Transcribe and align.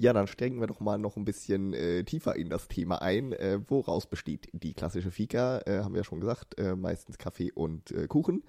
Ja, 0.00 0.14
dann 0.14 0.26
steigen 0.26 0.60
wir 0.60 0.66
doch 0.66 0.80
mal 0.80 0.96
noch 0.96 1.16
ein 1.18 1.26
bisschen 1.26 1.74
äh, 1.74 2.04
tiefer 2.04 2.34
in 2.34 2.48
das 2.48 2.68
Thema 2.68 3.02
ein. 3.02 3.34
Äh, 3.34 3.60
woraus 3.68 4.06
besteht 4.06 4.48
die 4.54 4.72
klassische 4.72 5.10
Fika? 5.10 5.58
Äh, 5.66 5.80
haben 5.80 5.92
wir 5.92 6.00
ja 6.00 6.04
schon 6.04 6.20
gesagt, 6.20 6.58
äh, 6.58 6.74
meistens 6.74 7.18
Kaffee 7.18 7.52
und 7.52 7.90
äh, 7.90 8.06
Kuchen. 8.06 8.42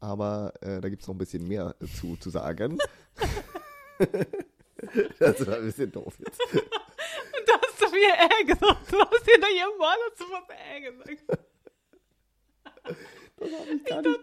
Aber 0.00 0.52
äh, 0.60 0.82
da 0.82 0.90
gibt 0.90 1.00
es 1.00 1.08
noch 1.08 1.14
ein 1.14 1.18
bisschen 1.18 1.48
mehr 1.48 1.74
zu, 1.98 2.16
zu 2.16 2.28
sagen. 2.28 2.76
das 5.18 5.46
war 5.46 5.56
ein 5.56 5.64
bisschen 5.64 5.90
doof 5.92 6.14
jetzt. 6.18 6.40
Da 7.46 7.54
hast 7.54 7.80
du 7.80 7.86
mir 7.90 8.12
äh 8.12 8.44
gesagt. 8.44 8.92
Du 8.92 8.98
hast 9.00 9.26
dir 9.26 9.40
da 9.40 9.46
hier 9.46 9.66
mal 9.78 9.96
dazu 10.10 10.24
was 10.30 10.42
äh 10.50 10.80
gesagt. 10.82 11.40
Das 12.84 13.50
hab 13.50 13.66
ich 13.66 13.72
Ich 13.76 13.84
gar 13.86 14.02
dachte, 14.02 14.10
nicht. 14.10 14.20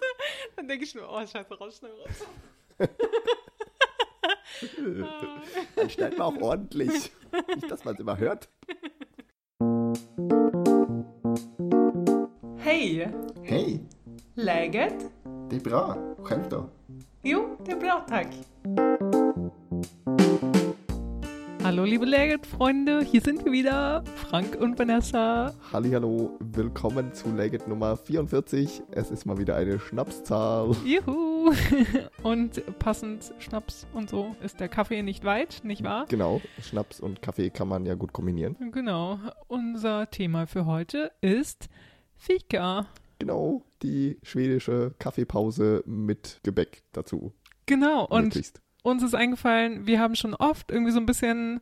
dann 0.56 0.68
denke 0.68 0.84
ich 0.86 0.94
mir, 0.94 1.10
oh, 1.10 1.26
scheiße, 1.26 1.58
raus, 1.58 1.78
schnell 1.78 1.94
raus. 1.94 2.28
Dann 5.76 5.90
schneiden 5.90 6.18
wir 6.18 6.26
auch 6.26 6.42
ordentlich. 6.42 7.12
Nicht, 7.56 7.70
dass 7.72 7.84
man 7.86 7.94
es 7.96 8.00
immer 8.00 8.18
hört. 8.18 8.50
Hej! 12.58 13.10
Hey, 13.44 13.80
Läget? 14.36 14.94
det 15.50 15.56
är 15.56 15.60
bra. 15.60 15.98
Själv 16.24 16.50
då? 16.50 16.70
Jo, 17.24 17.58
det 17.66 17.72
är 17.72 17.80
bra, 17.80 18.06
tack. 18.10 18.28
Hallo, 21.64 21.84
liebe 21.84 22.06
Läget-Freunde, 22.06 23.04
hier 23.04 23.22
sind 23.22 23.44
wir 23.44 23.52
wieder, 23.52 24.04
Frank 24.30 24.56
und 24.62 24.78
Vanessa. 24.78 25.52
Hallihallo, 25.74 26.38
willkommen 26.40 27.14
zu 27.14 27.32
Legit 27.36 27.68
Nummer 27.68 27.98
44. 27.98 28.84
Es 28.92 29.10
ist 29.10 29.26
mal 29.26 29.38
wieder 29.38 29.56
eine 29.56 29.80
Schnapszahl. 29.80 30.76
Juhu! 30.86 31.35
Und 32.24 32.80
passend 32.80 33.34
Schnaps 33.40 33.86
und 33.94 34.10
so 34.10 34.36
ist 34.44 34.60
der 34.60 34.68
Kaffee 34.68 35.04
nicht 35.04 35.24
weit, 35.24 35.62
nicht 35.64 35.84
wahr? 35.84 36.06
Genau, 36.10 36.42
Schnaps 36.62 37.00
und 37.00 37.22
Kaffee 37.22 37.50
kann 37.50 37.68
man 37.68 37.86
ja 37.86 37.96
gut 37.96 38.14
kombinieren. 38.14 38.56
Genau. 38.72 39.20
Unser 39.48 40.10
Thema 40.10 40.48
für 40.48 40.66
heute 40.66 41.12
ist 41.22 41.70
Fika. 42.16 42.88
Genau, 43.20 43.64
die 43.82 44.18
schwedische 44.24 44.94
Kaffeepause 45.00 45.84
mit 45.86 46.40
Gebäck 46.44 46.84
dazu. 46.92 47.34
Genau. 47.66 48.06
Und 48.06 48.26
möglichst. 48.26 48.62
uns 48.84 49.04
ist 49.04 49.16
eingefallen, 49.16 49.88
wir 49.88 50.00
haben 50.00 50.16
schon 50.16 50.34
oft 50.34 50.72
irgendwie 50.72 50.92
so 50.92 51.00
ein 51.00 51.06
bisschen 51.06 51.62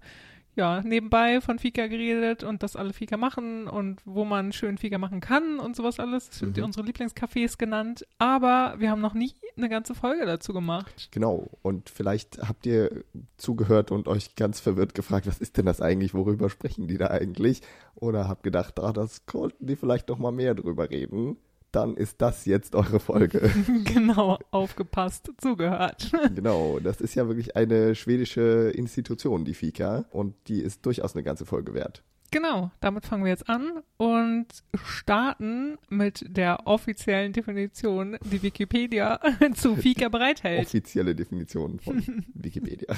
ja, 0.55 0.81
nebenbei 0.81 1.41
von 1.41 1.57
Fika 1.59 1.87
geredet 1.87 2.43
und 2.43 2.61
dass 2.63 2.75
alle 2.75 2.93
Fika 2.93 3.17
machen 3.17 3.67
und 3.67 4.01
wo 4.05 4.23
man 4.25 4.51
schön 4.51 4.77
Fika 4.77 4.97
machen 4.97 5.19
kann 5.19 5.59
und 5.59 5.75
sowas 5.75 5.99
alles. 5.99 6.29
Das 6.29 6.39
sind 6.39 6.57
Mhm. 6.57 6.63
unsere 6.65 6.85
Lieblingscafés 6.85 7.57
genannt. 7.57 8.05
Aber 8.19 8.75
wir 8.77 8.91
haben 8.91 9.01
noch 9.01 9.13
nie 9.15 9.33
eine 9.57 9.69
ganze 9.69 9.95
Folge 9.95 10.25
dazu 10.25 10.53
gemacht. 10.53 11.09
Genau, 11.11 11.49
und 11.61 11.89
vielleicht 11.89 12.39
habt 12.47 12.65
ihr 12.65 13.03
zugehört 13.37 13.91
und 13.91 14.07
euch 14.07 14.35
ganz 14.35 14.59
verwirrt 14.59 14.93
gefragt, 14.95 15.25
was 15.27 15.39
ist 15.39 15.57
denn 15.57 15.65
das 15.65 15.81
eigentlich, 15.81 16.13
worüber 16.13 16.49
sprechen 16.49 16.87
die 16.87 16.97
da 16.97 17.07
eigentlich? 17.07 17.61
Oder 17.95 18.27
habt 18.27 18.43
gedacht, 18.43 18.79
ah, 18.79 18.93
das 18.93 19.25
konnten 19.25 19.65
die 19.65 19.75
vielleicht 19.75 20.09
noch 20.09 20.19
mal 20.19 20.31
mehr 20.31 20.53
drüber 20.55 20.89
reden. 20.89 21.37
Dann 21.73 21.97
ist 21.97 22.21
das 22.21 22.45
jetzt 22.45 22.75
eure 22.75 22.99
Folge. 22.99 23.51
genau, 23.83 24.37
aufgepasst, 24.51 25.31
zugehört. 25.39 26.11
genau, 26.35 26.79
das 26.79 27.01
ist 27.01 27.15
ja 27.15 27.27
wirklich 27.27 27.55
eine 27.55 27.95
schwedische 27.95 28.71
Institution, 28.75 29.43
die 29.43 29.55
Fika, 29.55 30.05
und 30.11 30.35
die 30.47 30.61
ist 30.61 30.85
durchaus 30.85 31.15
eine 31.15 31.23
ganze 31.23 31.47
Folge 31.47 31.73
wert. 31.73 32.03
Genau, 32.29 32.69
damit 32.79 33.07
fangen 33.07 33.23
wir 33.23 33.31
jetzt 33.31 33.49
an 33.49 33.81
und 33.97 34.45
starten 34.83 35.79
mit 35.89 36.23
der 36.27 36.67
offiziellen 36.67 37.33
Definition, 37.33 38.17
die 38.23 38.43
Wikipedia 38.43 39.19
zu 39.55 39.75
Fika 39.75 40.09
bereithält. 40.09 40.67
Offizielle 40.67 41.15
Definition 41.15 41.79
von 41.79 42.23
Wikipedia. 42.35 42.95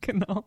Genau. 0.00 0.44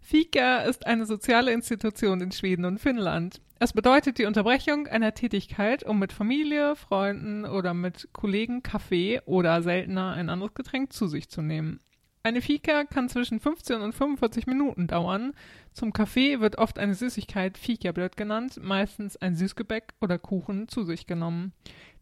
Fika 0.00 0.62
ist 0.62 0.86
eine 0.86 1.06
soziale 1.06 1.52
Institution 1.52 2.20
in 2.20 2.32
Schweden 2.32 2.64
und 2.64 2.78
Finnland. 2.78 3.40
Es 3.60 3.72
bedeutet 3.72 4.18
die 4.18 4.26
Unterbrechung 4.26 4.86
einer 4.86 5.14
Tätigkeit, 5.14 5.82
um 5.82 5.98
mit 5.98 6.12
Familie, 6.12 6.76
Freunden 6.76 7.44
oder 7.44 7.74
mit 7.74 8.08
Kollegen 8.12 8.62
Kaffee 8.62 9.20
oder 9.24 9.62
seltener 9.62 10.12
ein 10.12 10.30
anderes 10.30 10.54
Getränk 10.54 10.92
zu 10.92 11.08
sich 11.08 11.28
zu 11.28 11.42
nehmen. 11.42 11.80
Eine 12.28 12.42
Fika 12.42 12.84
kann 12.84 13.08
zwischen 13.08 13.40
15 13.40 13.80
und 13.80 13.94
45 13.94 14.46
Minuten 14.46 14.86
dauern. 14.86 15.32
Zum 15.72 15.94
Kaffee 15.94 16.40
wird 16.40 16.58
oft 16.58 16.78
eine 16.78 16.94
Süßigkeit 16.94 17.56
Fikabröt 17.56 18.18
genannt, 18.18 18.60
meistens 18.62 19.16
ein 19.16 19.34
Süßgebäck 19.34 19.94
oder 20.02 20.18
Kuchen 20.18 20.68
zu 20.68 20.82
sich 20.84 21.06
genommen. 21.06 21.54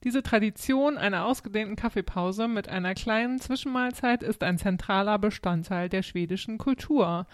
Diese 0.03 0.25
Tradition 0.25 0.99
einer 0.99 1.27
ausgedehnten 1.27 1.77
Kaffeepause 1.77 2.49
mit 2.49 2.69
einer 2.69 2.95
kleinen 2.95 3.39
Zwischenmahlzeit 3.39 4.25
ist 4.25 4.43
ein 4.43 4.59
zentraler 4.59 5.21
Bestandteil 5.21 5.89
der 5.89 6.03
schwedischen 6.03 6.59
Kultur. 6.59 7.29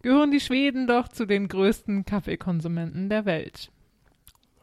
Gehören 0.00 0.30
die 0.30 0.40
Schweden 0.40 0.86
doch 0.86 1.08
zu 1.08 1.26
den 1.26 1.48
größten 1.48 2.06
Kaffeekonsumenten 2.06 3.10
der 3.10 3.26
Welt. 3.26 3.70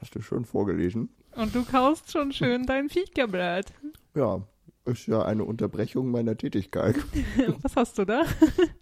Hast 0.02 0.16
du 0.16 0.22
schön 0.22 0.44
vorgelesen? 0.44 1.10
Und 1.36 1.54
du 1.54 1.64
kaust 1.64 2.12
schon 2.12 2.32
schön 2.32 2.66
dein 2.66 2.90
Fikabröt. 2.90 3.68
Ja, 4.16 4.42
ist 4.86 5.08
ja 5.08 5.24
eine 5.24 5.44
Unterbrechung 5.44 6.12
meiner 6.12 6.38
Tätigkeit. 6.38 6.96
Was 7.62 7.76
hast 7.76 7.98
du 7.98 8.06
da? 8.06 8.24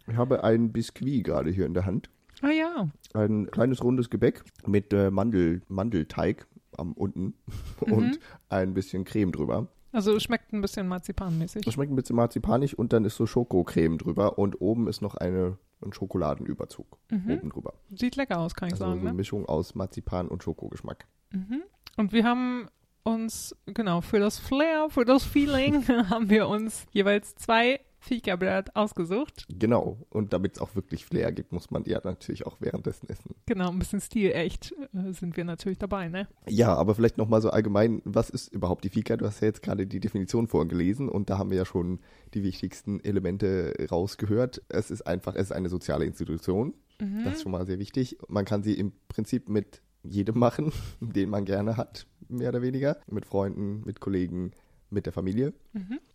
Ich 0.07 0.17
habe 0.17 0.43
ein 0.43 0.71
Biskuit 0.71 1.23
gerade 1.23 1.49
hier 1.49 1.65
in 1.65 1.73
der 1.73 1.85
Hand. 1.85 2.09
Ah 2.41 2.49
ja. 2.51 2.89
Ein 3.13 3.49
kleines 3.49 3.83
rundes 3.83 4.09
Gebäck 4.09 4.43
mit 4.67 4.91
äh, 4.93 5.09
Mandel, 5.09 5.61
Mandelteig 5.69 6.45
am 6.77 6.91
unten 6.93 7.33
und 7.79 8.19
ein 8.49 8.73
bisschen 8.73 9.05
Creme 9.05 9.31
drüber. 9.31 9.67
Also 9.91 10.19
schmeckt 10.19 10.51
ein 10.53 10.61
bisschen 10.61 10.87
marzipanmäßig. 10.87 11.63
Das 11.65 11.73
schmeckt 11.75 11.91
ein 11.91 11.95
bisschen 11.95 12.15
marzipanig 12.15 12.77
und 12.77 12.93
dann 12.93 13.05
ist 13.05 13.15
so 13.15 13.25
Schokocreme 13.25 13.97
drüber 13.97 14.37
und 14.37 14.59
oben 14.59 14.87
ist 14.87 15.01
noch 15.01 15.15
eine, 15.15 15.57
ein 15.83 15.93
Schokoladenüberzug 15.93 16.97
oben 17.11 17.49
drüber. 17.49 17.73
Sieht 17.95 18.15
lecker 18.15 18.39
aus, 18.39 18.55
kann 18.55 18.67
ich 18.67 18.73
Also 18.73 18.85
sagen. 18.85 18.95
so 18.95 18.99
eine 19.01 19.09
Ne? 19.11 19.15
Mischung 19.15 19.45
aus 19.45 19.73
Marzipan 19.75 20.27
und 20.27 20.43
Schokogeschmack. 20.43 21.05
Und 21.95 22.11
wir 22.11 22.23
haben 22.23 22.67
uns, 23.03 23.55
genau, 23.65 24.01
für 24.01 24.19
das 24.19 24.39
Flair, 24.39 24.87
für 24.89 25.05
das 25.05 25.23
Feeling, 25.23 25.87
haben 26.09 26.29
wir 26.29 26.47
uns 26.47 26.85
jeweils 26.91 27.35
zwei 27.35 27.79
Fikabröt 27.99 28.75
ausgesucht. 28.75 29.45
Genau. 29.47 29.97
Und 30.09 30.33
damit 30.33 30.55
es 30.55 30.61
auch 30.61 30.75
wirklich 30.75 31.05
Flair 31.05 31.31
gibt, 31.31 31.53
muss 31.53 31.71
man 31.71 31.83
die 31.83 31.91
ja 31.91 32.01
natürlich 32.03 32.45
auch 32.45 32.57
währenddessen 32.59 33.07
essen. 33.07 33.35
Genau, 33.45 33.69
ein 33.69 33.79
bisschen 33.79 34.01
stilecht 34.01 34.75
äh, 34.93 35.13
sind 35.13 35.37
wir 35.37 35.45
natürlich 35.45 35.77
dabei, 35.77 36.09
ne? 36.09 36.27
Ja, 36.49 36.75
aber 36.75 36.95
vielleicht 36.95 37.17
nochmal 37.17 37.41
so 37.41 37.49
allgemein, 37.49 38.01
was 38.03 38.29
ist 38.29 38.49
überhaupt 38.53 38.83
die 38.83 38.89
Fika? 38.89 39.15
Du 39.15 39.25
hast 39.25 39.39
ja 39.39 39.47
jetzt 39.47 39.61
gerade 39.61 39.87
die 39.87 40.01
Definition 40.01 40.47
vorgelesen 40.47 41.07
und 41.07 41.29
da 41.29 41.37
haben 41.37 41.49
wir 41.49 41.57
ja 41.57 41.65
schon 41.65 41.99
die 42.33 42.43
wichtigsten 42.43 42.99
Elemente 42.99 43.73
rausgehört. 43.89 44.61
Es 44.67 44.91
ist 44.91 45.03
einfach, 45.03 45.35
es 45.35 45.43
ist 45.43 45.51
eine 45.53 45.69
soziale 45.69 46.05
Institution. 46.05 46.73
Das 47.23 47.35
ist 47.35 47.41
schon 47.41 47.51
mal 47.51 47.65
sehr 47.65 47.79
wichtig. 47.79 48.17
Man 48.29 48.45
kann 48.45 48.63
sie 48.63 48.75
im 48.75 48.93
Prinzip 49.09 49.49
mit 49.49 49.81
jedem 50.03 50.39
machen, 50.39 50.71
den 50.99 51.29
man 51.29 51.45
gerne 51.45 51.77
hat, 51.77 52.05
mehr 52.29 52.49
oder 52.49 52.61
weniger. 52.61 52.97
Mit 53.09 53.25
Freunden, 53.25 53.83
mit 53.85 53.99
Kollegen, 53.99 54.51
mit 54.89 55.05
der 55.05 55.13
Familie. 55.13 55.53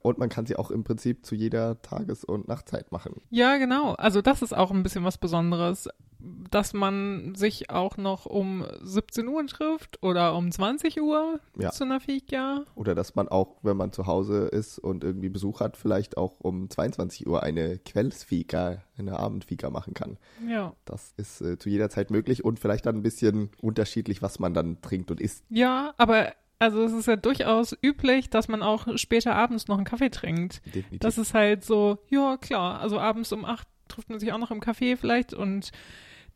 Und 0.01 0.19
man 0.19 0.29
kann 0.29 0.47
sie 0.47 0.57
auch 0.57 0.71
im 0.71 0.85
Prinzip 0.85 1.27
zu 1.27 1.35
jeder 1.35 1.83
Tages- 1.83 2.25
und 2.25 2.49
Nachtzeit 2.49 2.93
machen. 2.93 3.21
Ja, 3.31 3.57
genau. 3.57 3.95
Also 3.95 4.23
das 4.23 4.41
ist 4.43 4.57
auch 4.57 4.71
ein 4.71 4.83
bisschen 4.83 5.05
was 5.05 5.19
Besonderes, 5.19 5.89
dass 6.21 6.73
man 6.73 7.35
sich 7.37 7.71
auch 7.71 7.97
noch 7.97 8.27
um 8.27 8.67
17 8.83 9.29
Uhr 9.29 9.47
trifft 9.47 10.03
oder 10.03 10.35
um 10.35 10.51
20 10.51 11.01
Uhr 11.01 11.41
Ja. 11.57 11.71
zu 11.71 11.85
einer 11.85 12.01
Fika. 12.01 12.65
Oder 12.75 12.95
dass 12.95 13.15
man 13.15 13.29
auch, 13.29 13.57
wenn 13.63 13.77
man 13.77 13.93
zu 13.93 14.07
Hause 14.07 14.49
ist 14.49 14.79
und 14.79 15.05
irgendwie 15.05 15.29
Besuch 15.29 15.61
hat, 15.61 15.77
vielleicht 15.77 16.17
auch 16.17 16.41
um 16.41 16.69
22 16.71 17.27
Uhr 17.27 17.43
eine 17.43 17.79
Quellsfika, 17.79 18.83
eine 18.99 19.19
Abendfika 19.19 19.71
machen 19.71 19.95
kann. 19.95 20.19
Ja. 20.49 20.75
Das 20.85 21.13
ist 21.17 21.41
äh, 21.41 21.59
zu 21.59 21.69
jeder 21.69 21.91
Zeit 21.91 22.11
möglich 22.11 22.45
und 22.45 22.59
vielleicht 22.59 22.87
dann 22.87 22.97
ein 22.97 23.03
bisschen 23.03 23.51
unterschiedlich, 23.61 24.23
was 24.23 24.39
man 24.39 24.55
dann 24.55 24.81
trinkt 24.81 25.11
und 25.11 25.21
isst. 25.21 25.45
Ja, 25.51 25.95
aber 25.99 26.33
also 26.59 26.83
es 26.83 26.93
ist 26.93 27.07
ja 27.07 27.15
durchaus 27.15 27.77
üblich, 27.83 28.31
dass 28.31 28.49
man 28.49 28.63
auch 28.65 28.89
später 28.97 29.37
abends 29.37 29.69
noch 29.69 29.77
einen 29.77 29.85
Kaffee 29.85 30.11
trinkt. 30.11 30.61
Definitiv. 30.67 30.99
Das 31.01 31.17
ist 31.17 31.33
halt 31.35 31.65
so, 31.65 31.99
ja 32.09 32.37
klar, 32.37 32.81
also 32.81 32.99
abends 32.99 33.31
um 33.33 33.45
acht 33.45 33.69
trifft 33.87 34.11
man 34.11 34.19
sich 34.19 34.33
auch 34.33 34.39
noch 34.39 34.51
im 34.51 34.61
Café 34.61 34.97
vielleicht 34.97 35.33
und 35.33 35.71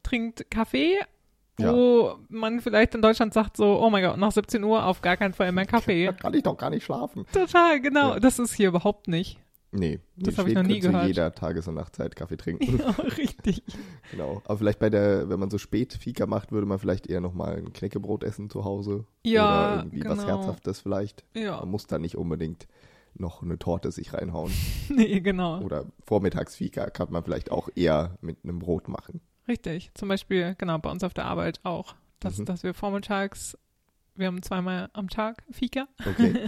trinkt 0.02 0.50
Kaffee, 0.50 0.98
Ja. 1.58 1.72
wo 1.72 2.14
man 2.28 2.60
vielleicht 2.60 2.94
in 2.94 3.02
Deutschland 3.02 3.34
sagt 3.34 3.56
so, 3.56 3.80
oh 3.82 3.90
mein 3.90 4.02
Gott, 4.04 4.16
nach 4.18 4.32
17 4.32 4.62
Uhr 4.64 4.84
auf 4.86 5.00
gar 5.02 5.16
keinen 5.16 5.34
Fall 5.34 5.52
mehr 5.52 5.66
Kaffee. 5.66 6.06
da 6.06 6.12
kann 6.12 6.34
ich 6.34 6.42
doch 6.42 6.56
gar 6.56 6.70
nicht 6.70 6.84
schlafen. 6.84 7.24
Total, 7.32 7.80
genau. 7.80 8.14
Ja. 8.14 8.20
Das 8.20 8.38
ist 8.38 8.54
hier 8.54 8.68
überhaupt 8.68 9.08
nicht. 9.08 9.38
Nee, 9.74 10.00
Das 10.16 10.34
in 10.34 10.38
hab 10.38 10.46
ich 10.48 10.54
noch 10.54 10.62
nie 10.64 10.80
gehört. 10.80 11.06
jeder 11.06 11.34
Tages- 11.34 11.66
und 11.66 11.76
Nachtzeit 11.76 12.14
Kaffee 12.14 12.36
trinken. 12.36 12.78
Ja, 12.78 12.90
richtig. 13.16 13.62
genau. 14.10 14.42
Aber 14.44 14.58
vielleicht 14.58 14.78
bei 14.78 14.90
der, 14.90 15.30
wenn 15.30 15.40
man 15.40 15.48
so 15.48 15.56
spät 15.56 15.94
Fika 15.94 16.26
macht, 16.26 16.52
würde 16.52 16.66
man 16.66 16.78
vielleicht 16.78 17.06
eher 17.06 17.22
nochmal 17.22 17.56
ein 17.56 17.72
Knäckebrot 17.72 18.22
essen 18.22 18.50
zu 18.50 18.64
Hause. 18.66 19.06
Ja, 19.24 19.44
Oder 19.72 19.76
irgendwie 19.84 20.04
was 20.04 20.18
genau. 20.26 20.28
Herzhaftes 20.38 20.80
vielleicht. 20.80 21.24
Ja, 21.34 21.60
Man 21.60 21.70
muss 21.70 21.86
da 21.86 21.98
nicht 21.98 22.16
unbedingt 22.18 22.66
noch 23.14 23.42
eine 23.42 23.58
Torte 23.58 23.90
sich 23.92 24.12
reinhauen. 24.12 24.52
nee, 24.94 25.20
genau. 25.20 25.62
Oder 25.62 25.86
Vormittagsfika 26.04 26.90
kann 26.90 27.10
man 27.10 27.24
vielleicht 27.24 27.50
auch 27.50 27.70
eher 27.74 28.18
mit 28.20 28.38
einem 28.44 28.58
Brot 28.58 28.88
machen. 28.88 29.22
Richtig. 29.52 29.90
Zum 29.94 30.08
Beispiel, 30.08 30.54
genau, 30.56 30.78
bei 30.78 30.90
uns 30.90 31.04
auf 31.04 31.12
der 31.12 31.26
Arbeit 31.26 31.60
auch, 31.62 31.94
dass, 32.20 32.38
Mhm. 32.38 32.46
dass 32.46 32.62
wir 32.62 32.72
vormittags, 32.72 33.58
wir 34.14 34.26
haben 34.28 34.42
zweimal 34.42 34.88
am 34.94 35.10
Tag 35.10 35.42
Fika. 35.50 35.86
Okay. 36.06 36.46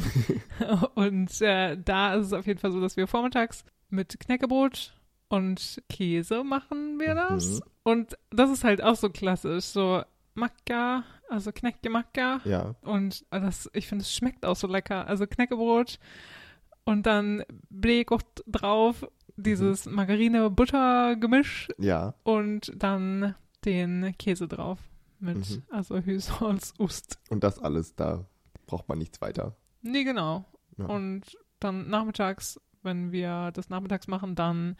Und 0.95 1.39
äh, 1.43 1.77
da 1.77 2.15
ist 2.15 2.27
es 2.29 2.33
auf 2.33 2.47
jeden 2.47 2.59
Fall 2.61 2.73
so, 2.73 2.81
dass 2.81 2.97
wir 2.97 3.07
vormittags 3.07 3.65
mit 3.91 4.19
Knäckebrot 4.21 4.95
und 5.29 5.83
Käse 5.91 6.45
machen 6.45 6.99
wir 6.99 7.15
das. 7.15 7.57
Mhm. 7.57 7.61
Und 7.83 8.19
das 8.31 8.51
ist 8.51 8.65
halt 8.65 8.83
auch 8.83 8.97
so 8.97 9.11
klassisch, 9.11 9.65
so 9.67 10.03
Macca, 10.33 11.05
also 11.29 11.53
Knäcke 11.53 11.91
Macca. 11.91 12.41
Ja, 12.45 12.75
Und 12.81 13.27
das, 13.31 13.69
ich 13.75 13.87
finde, 13.87 14.03
es 14.03 14.15
schmeckt 14.15 14.47
auch 14.47 14.57
so 14.57 14.67
lecker. 14.67 15.07
Also 15.07 15.27
Knäckebrot 15.27 15.99
und 16.85 17.05
dann 17.07 17.45
Blegott 17.69 18.25
drauf, 18.47 19.07
dieses 19.37 19.87
Margarine-Butter-Gemisch 19.87 21.69
ja, 21.79 22.15
und 22.23 22.73
dann 22.77 23.35
den 23.65 24.15
Käse 24.19 24.49
drauf 24.49 24.79
mit, 25.19 25.39
Mhm. 25.39 25.63
also 25.71 25.99
Hüsholz, 25.99 26.75
Ust. 26.79 27.19
und 27.31 27.43
das 27.45 27.59
alles, 27.59 27.95
da 27.95 28.27
braucht 28.67 28.89
man 28.89 28.99
nichts 28.99 29.21
weiter. 29.21 29.57
Nee, 29.83 30.05
genau. 30.05 30.45
Ja. 30.77 30.87
Und 30.87 31.23
dann 31.61 31.89
nachmittags, 31.89 32.61
wenn 32.83 33.13
wir 33.13 33.51
das 33.53 33.69
nachmittags 33.71 34.07
machen, 34.09 34.35
dann 34.35 34.77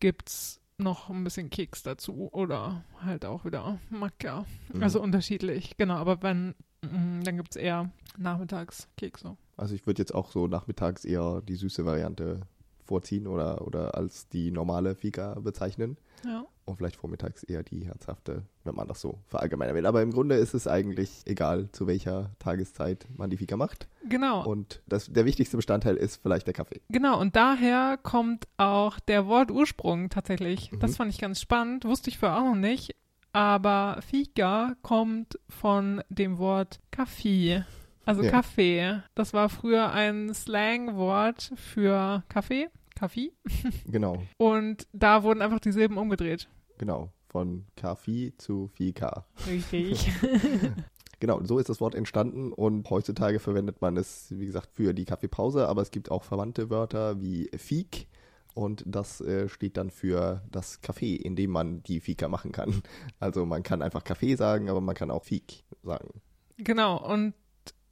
gibt's 0.00 0.60
noch 0.78 1.08
ein 1.08 1.24
bisschen 1.24 1.48
Keks 1.50 1.82
dazu 1.82 2.28
oder 2.32 2.84
halt 3.00 3.24
auch 3.24 3.44
wieder 3.44 3.78
Macca. 3.90 4.44
Mhm. 4.72 4.82
Also 4.82 5.00
unterschiedlich, 5.02 5.76
genau. 5.78 5.94
Aber 5.94 6.22
wenn, 6.22 6.54
mm, 6.82 7.22
dann 7.24 7.36
gibt's 7.36 7.56
eher 7.56 7.90
nachmittags 8.18 8.86
Kekse. 8.96 9.36
Also 9.56 9.74
ich 9.74 9.86
würde 9.86 10.02
jetzt 10.02 10.14
auch 10.14 10.30
so 10.30 10.46
nachmittags 10.48 11.04
eher 11.06 11.40
die 11.40 11.54
süße 11.56 11.84
Variante 11.86 12.40
vorziehen 12.86 13.26
oder, 13.26 13.66
oder 13.66 13.94
als 13.94 14.28
die 14.28 14.50
normale 14.50 14.94
Fika 14.94 15.34
bezeichnen. 15.34 15.96
Ja. 16.24 16.44
Und 16.64 16.76
vielleicht 16.76 16.96
vormittags 16.96 17.44
eher 17.44 17.62
die 17.62 17.86
herzhafte, 17.86 18.42
wenn 18.64 18.74
man 18.74 18.88
das 18.88 19.00
so 19.00 19.20
verallgemeinern 19.26 19.76
will. 19.76 19.86
Aber 19.86 20.02
im 20.02 20.10
Grunde 20.10 20.34
ist 20.34 20.54
es 20.54 20.66
eigentlich 20.66 21.22
egal, 21.24 21.70
zu 21.70 21.86
welcher 21.86 22.32
Tageszeit 22.40 23.06
man 23.16 23.30
die 23.30 23.36
Fika 23.36 23.56
macht. 23.56 23.86
Genau. 24.08 24.44
Und 24.44 24.82
das, 24.86 25.06
der 25.12 25.26
wichtigste 25.26 25.56
Bestandteil 25.56 25.96
ist 25.96 26.20
vielleicht 26.20 26.46
der 26.46 26.54
Kaffee. 26.54 26.80
Genau, 26.88 27.20
und 27.20 27.36
daher 27.36 27.98
kommt 28.02 28.48
auch 28.56 28.98
der 28.98 29.26
Wortursprung 29.26 30.10
tatsächlich. 30.10 30.72
Mhm. 30.72 30.80
Das 30.80 30.96
fand 30.96 31.12
ich 31.12 31.20
ganz 31.20 31.40
spannend, 31.40 31.84
wusste 31.84 32.10
ich 32.10 32.18
vorher 32.18 32.38
auch 32.38 32.44
noch 32.44 32.56
nicht. 32.56 32.96
Aber 33.32 33.98
Fika 34.00 34.74
kommt 34.82 35.38
von 35.48 36.02
dem 36.08 36.38
Wort 36.38 36.80
Kaffee. 36.90 37.64
Also 38.06 38.22
Ja. 38.22 38.30
Kaffee. 38.30 39.02
Das 39.14 39.34
war 39.34 39.48
früher 39.50 39.92
ein 39.92 40.32
Slangwort 40.32 41.52
für 41.56 42.22
Kaffee. 42.28 42.68
Kaffee. 42.94 43.32
Genau, 43.86 44.22
Und 44.38 44.86
da 44.94 45.22
wurden 45.22 45.42
einfach 45.42 45.60
die 45.60 45.72
Silben 45.72 45.98
umgedreht. 45.98 46.48
genau. 46.78 47.10
Von 47.28 47.66
Kaffee 47.76 48.32
zu 48.38 48.68
Fika. 48.68 49.26
Richtig. 49.46 50.10
Genau, 51.20 51.42
so 51.44 51.58
ist 51.58 51.70
das 51.70 51.80
Wort 51.80 51.94
entstanden 51.94 52.52
und 52.52 52.88
heutzutage 52.90 53.38
verwendet 53.38 53.80
man 53.80 53.96
es, 53.96 54.26
wie 54.38 54.44
gesagt, 54.44 54.68
für 54.74 54.92
die 54.92 55.06
Kaffeepause, 55.06 55.66
aber 55.66 55.80
es 55.80 55.90
gibt 55.90 56.10
auch 56.10 56.22
verwandte 56.24 56.68
Wörter 56.68 57.22
wie 57.22 57.48
Fik 57.56 58.06
und 58.54 58.84
das 58.86 59.22
äh, 59.22 59.48
steht 59.48 59.78
dann 59.78 59.88
für 59.90 60.42
das 60.52 60.82
Café, 60.82 61.16
in 61.18 61.34
dem 61.34 61.52
man 61.52 61.82
die 61.84 62.00
Fika 62.00 62.28
machen 62.28 62.52
kann. 62.52 62.82
Also 63.18 63.46
man 63.46 63.62
kann 63.62 63.80
einfach 63.80 64.04
Kaffee 64.04 64.34
sagen, 64.36 64.68
aber 64.68 64.82
man 64.82 64.94
kann 64.94 65.10
auch 65.10 65.24
Fik 65.24 65.64
sagen. 65.82 66.20
genau. 66.58 67.02
Und 67.10 67.32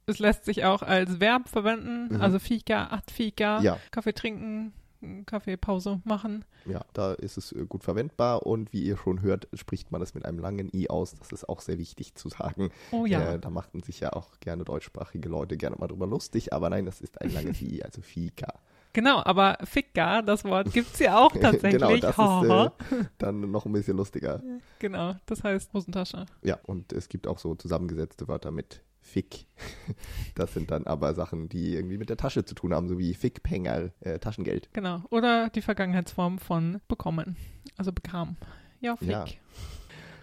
es 0.07 0.19
lässt 0.19 0.45
sich 0.45 0.65
auch 0.65 0.81
als 0.81 1.19
Verb 1.19 1.49
verwenden. 1.49 2.15
Mhm. 2.15 2.21
Also 2.21 2.39
Fika, 2.39 2.87
ad 2.87 3.11
Fika. 3.11 3.61
Ja, 3.61 3.79
Kaffee 3.91 4.13
trinken, 4.13 4.73
Kaffeepause 5.25 6.01
machen. 6.03 6.45
ja, 6.65 6.81
da 6.93 7.13
ist 7.13 7.37
es 7.37 7.51
äh, 7.51 7.65
gut 7.67 7.83
verwendbar 7.83 8.45
und 8.45 8.73
wie 8.73 8.83
ihr 8.83 8.97
schon 8.97 9.21
hört, 9.21 9.47
spricht 9.53 9.91
man 9.91 10.01
es 10.01 10.13
mit 10.13 10.25
einem 10.25 10.39
langen 10.39 10.69
I 10.73 10.89
aus. 10.89 11.15
Das 11.15 11.31
ist 11.31 11.47
auch 11.47 11.61
sehr 11.61 11.77
wichtig 11.77 12.15
zu 12.15 12.29
sagen. 12.29 12.69
Oh 12.91 13.05
ja. 13.05 13.33
Äh, 13.33 13.39
da 13.39 13.49
machten 13.49 13.83
sich 13.83 13.99
ja 13.99 14.13
auch 14.13 14.39
gerne 14.39 14.63
deutschsprachige 14.63 15.29
Leute 15.29 15.57
gerne 15.57 15.75
mal 15.77 15.87
drüber 15.87 16.07
lustig, 16.07 16.53
aber 16.53 16.69
nein, 16.69 16.85
das 16.85 17.01
ist 17.01 17.21
ein 17.21 17.31
langes 17.33 17.61
I, 17.61 17.83
also 17.83 18.01
Fika. 18.01 18.53
Genau, 18.95 19.21
aber 19.25 19.57
Ficker, 19.65 20.21
das 20.21 20.45
Wort 20.45 20.71
gibt's 20.71 20.99
ja 20.99 21.17
auch 21.17 21.33
tatsächlich. 21.33 21.73
genau, 21.81 21.97
das 21.97 22.17
ist 22.81 22.93
äh, 22.97 23.03
dann 23.17 23.51
noch 23.51 23.65
ein 23.65 23.73
bisschen 23.73 23.97
lustiger. 23.97 24.41
genau, 24.79 25.15
das 25.25 25.43
heißt 25.43 25.73
Hosentasche. 25.73 26.25
Ja, 26.43 26.59
und 26.63 26.93
es 26.93 27.09
gibt 27.09 27.27
auch 27.27 27.37
so 27.37 27.55
zusammengesetzte 27.55 28.29
Wörter 28.29 28.51
mit 28.51 28.81
Fick. 29.05 29.45
Das 30.35 30.53
sind 30.53 30.69
dann 30.69 30.85
aber 30.85 31.13
Sachen, 31.13 31.47
die 31.47 31.75
irgendwie 31.75 31.97
mit 31.97 32.09
der 32.09 32.17
Tasche 32.17 32.43
zu 32.43 32.55
tun 32.55 32.73
haben, 32.73 32.89
so 32.89 32.97
wie 32.99 33.13
Fickpenger, 33.13 33.91
äh, 34.01 34.19
Taschengeld. 34.19 34.69
Genau. 34.73 35.01
Oder 35.09 35.49
die 35.49 35.61
Vergangenheitsform 35.61 36.39
von 36.39 36.81
bekommen. 36.89 37.37
Also 37.77 37.93
bekam. 37.93 38.35
Ja, 38.81 38.97
Fick. 38.97 39.09
Ja. 39.09 39.25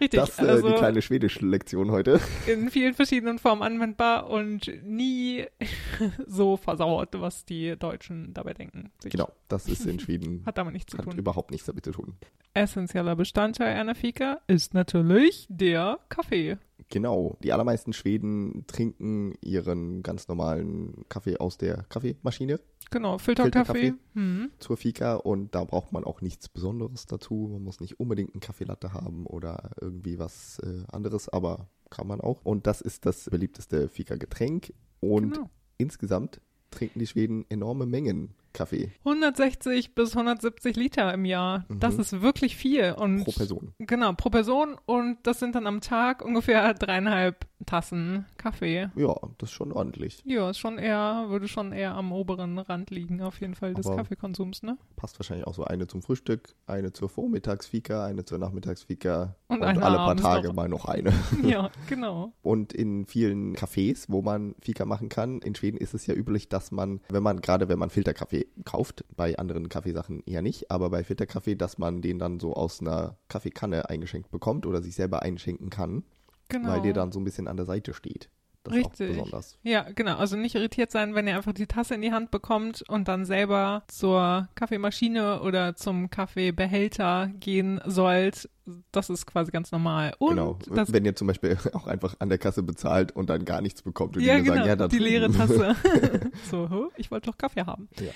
Richtig. 0.03 0.19
Das 0.21 0.39
äh, 0.39 0.47
also 0.49 0.69
die 0.69 0.75
kleine 0.75 1.01
Schwedisch-Lektion 1.01 1.93
heute. 1.93 2.21
in 2.47 2.71
vielen 2.71 2.93
verschiedenen 2.93 3.39
Formen 3.39 3.63
anwendbar 3.63 4.29
und 4.29 4.71
nie 4.85 5.47
so 6.27 6.57
versauert, 6.57 7.11
was 7.21 7.45
die 7.45 7.77
Deutschen 7.79 8.35
dabei 8.35 8.53
denken. 8.53 8.91
Genau, 9.05 9.31
das 9.49 9.69
ist 9.69 9.87
in 9.87 10.01
Schweden, 10.01 10.43
Hat 10.45 10.59
damit 10.59 10.73
nichts 10.75 10.91
zu 10.91 10.99
hat 10.99 11.05
tun. 11.05 11.17
überhaupt 11.17 11.53
nichts 11.53 11.67
damit 11.67 11.85
zu 11.85 11.93
tun. 11.93 12.17
Essentieller 12.53 13.15
Bestandteil 13.15 13.77
einer 13.77 13.95
Fika 13.95 14.41
ist 14.49 14.75
natürlich 14.75 15.47
der 15.49 16.01
Kaffee. 16.09 16.59
Genau, 16.93 17.39
die 17.43 17.53
allermeisten 17.55 17.95
Schweden 17.95 18.65
trinken 18.67 19.33
ihren 19.41 20.03
ganz 20.03 20.29
normalen 20.29 21.05
Kaffee 21.09 21.39
aus 21.39 21.57
der 21.57 21.85
Kaffeemaschine 21.89 22.61
Genau, 22.91 23.17
Filterkaffee. 23.17 23.73
Filterkaffee. 23.73 23.95
Hm. 24.15 24.51
zur 24.59 24.77
Fika 24.77 25.15
und 25.15 25.55
da 25.55 25.65
braucht 25.65 25.91
man 25.93 26.05
auch 26.05 26.21
nichts 26.21 26.51
Besonderes 26.51 27.07
dazu. 27.07 27.49
Man 27.51 27.63
muss 27.65 27.81
nicht 27.81 27.99
unbedingt 27.99 28.35
einen 28.35 28.41
Kaffeelatte 28.43 28.93
haben 28.93 29.25
oder 29.25 29.71
irgendwie 29.81 30.19
was 30.19 30.59
äh, 30.59 30.85
anderes, 30.93 31.31
aber 31.31 31.71
kann 31.89 32.07
man 32.07 32.21
auch. 32.21 32.45
Und 32.45 32.67
das 32.67 32.83
ist 32.83 33.07
das 33.07 33.25
beliebteste 33.31 33.89
Fika-Getränk 33.89 34.75
und 35.01 35.35
Genau. 35.35 35.51
insgesamt 35.79 36.43
trinken 36.71 36.99
die 36.99 37.07
Schweden 37.07 37.47
enorme 37.49 37.87
Mengen 37.87 38.35
Kaffee 38.53 38.93
160 39.05 39.95
bis 39.95 40.17
170 40.17 40.77
Liter 40.77 41.13
im 41.15 41.25
Jahr. 41.25 41.65
Das 41.69 41.95
Mhm. 41.95 42.01
ist 42.01 42.21
wirklich 42.23 42.57
viel. 42.57 42.93
Und 42.93 43.25
pro 43.25 43.33
Person. 43.33 43.73
Genau, 43.79 44.13
pro 44.13 44.31
Person. 44.31 44.77
Und 44.87 45.19
das 45.25 45.39
sind 45.39 45.55
dann 45.55 45.67
am 45.67 45.81
Tag 45.81 46.25
ungefähr 46.25 46.75
dreieinhalb 46.75 47.47
Tassen 47.65 48.27
Kaffee. 48.39 48.91
Ja, 48.97 49.15
das 49.39 49.51
ist 49.51 49.55
schon 49.55 49.71
ordentlich. 49.71 50.21
Ja, 50.25 50.51
ist 50.51 50.59
schon 50.59 50.79
eher, 50.79 51.27
würde 51.29 51.47
schon 51.47 51.71
eher 51.73 51.95
am 51.95 52.11
oberen 52.11 52.59
Rand 52.59 52.91
liegen, 52.91 53.23
auf 53.23 53.41
jeden 53.41 53.55
Fall, 53.55 53.75
des 53.75 53.87
Aber- 53.87 53.99
Kaffeekonsums, 53.99 54.65
ne? 54.65 54.77
Passt 54.97 55.17
wahrscheinlich 55.21 55.47
auch 55.47 55.55
so 55.55 55.63
eine 55.65 55.87
zum 55.87 56.03
Frühstück, 56.03 56.57
eine 56.67 56.93
zur 56.93 57.09
Vormittagsfika, 57.09 58.05
eine 58.05 58.25
zur 58.25 58.39
Nachmittagsfika 58.39 59.37
Und 59.47 59.59
und, 59.63 59.65
alle 59.65 59.97
paar 59.97 60.17
Tage 60.17 60.49
noch. 60.49 60.55
mal 60.55 60.69
noch 60.69 60.87
eine. 60.87 61.13
Ja, 61.45 61.71
genau. 61.89 62.33
Und 62.43 62.73
in 62.73 63.07
vielen 63.07 63.55
Cafés, 63.55 64.07
wo 64.09 64.23
man 64.23 64.57
Fika 64.61 64.85
machen 64.85 65.09
kann, 65.09 65.39
in 65.41 65.55
Schweden 65.55 65.77
ist 65.77 65.95
es 65.95 66.07
ja 66.09 66.15
üblich, 66.15 66.49
dass 66.49 66.73
man, 66.73 67.01
wenn 67.11 67.23
man, 67.23 67.41
gerade 67.41 67.69
wenn 67.69 67.79
man 67.79 67.91
Filterkaffee 67.91 68.42
kauft, 68.65 69.05
bei 69.17 69.39
anderen 69.39 69.69
Kaffeesachen 69.69 70.23
eher 70.27 70.43
nicht, 70.43 70.71
aber 70.71 70.91
bei 70.91 71.05
Filterkaffee, 71.05 71.55
dass 71.57 71.79
man 71.79 72.03
den 72.03 72.19
dann 72.19 72.41
so 72.41 72.55
aus 72.55 72.81
einer 72.81 73.17
Kaffeekanne 73.29 73.89
eingeschenkt 73.89 74.31
bekommt 74.31 74.67
oder 74.67 74.83
sich 74.83 74.95
selber 74.95 75.23
einschenken 75.23 75.71
kann, 75.71 76.05
Genau. 76.49 76.69
weil 76.69 76.83
der 76.83 76.93
dann 76.93 77.13
so 77.13 77.21
ein 77.21 77.25
bisschen 77.25 77.49
an 77.49 77.57
der 77.57 77.67
Seite 77.67 77.95
steht. 77.95 78.29
Das 78.65 78.77
ist 78.77 78.85
auch 78.85 78.91
Richtig. 78.91 79.09
besonders. 79.17 79.59
Ja, 79.63 79.87
genau. 79.95 80.17
Also 80.17 80.37
nicht 80.37 80.55
irritiert 80.55 80.93
sein, 80.93 81.15
wenn 81.15 81.27
ihr 81.27 81.37
einfach 81.37 81.53
die 81.53 81.67
Tasse 81.67 81.95
in 81.95 82.03
die 82.03 82.13
Hand 82.13 82.31
bekommt 82.31 82.85
und 82.89 83.09
dann 83.09 83.25
selber 83.25 83.83
zur 83.89 84.49
Kaffeemaschine 84.55 85.43
oder 85.43 85.75
zum 85.75 86.11
Kaffeebehälter 86.11 87.31
gehen 87.41 87.81
sollt. 87.85 88.49
Das 88.93 89.11
ist 89.11 89.27
quasi 89.27 89.51
ganz 89.51 89.73
normal. 89.73 90.15
Und 90.19 90.37
genau. 90.37 90.59
wenn 90.69 91.05
ihr 91.05 91.17
zum 91.17 91.27
Beispiel 91.27 91.59
auch 91.73 91.89
einfach 91.89 92.15
an 92.21 92.29
der 92.29 92.39
Kasse 92.39 92.63
bezahlt 92.63 93.11
und 93.11 93.29
dann 93.31 93.45
gar 93.45 93.61
nichts 93.61 93.83
bekommt 93.83 94.17
und 94.17 94.23
ja, 94.23 94.37
die 94.37 94.45
genau, 94.45 94.57
sagen, 94.57 94.69
ja, 94.69 94.77
da 94.77 94.89
die 94.89 94.99
leere 94.99 95.33
Tasse. 95.33 95.75
so, 96.51 96.91
ich 96.97 97.11
wollte 97.11 97.31
doch 97.31 97.39
Kaffee 97.39 97.63
haben. 97.67 97.89
Ja. 97.99 98.13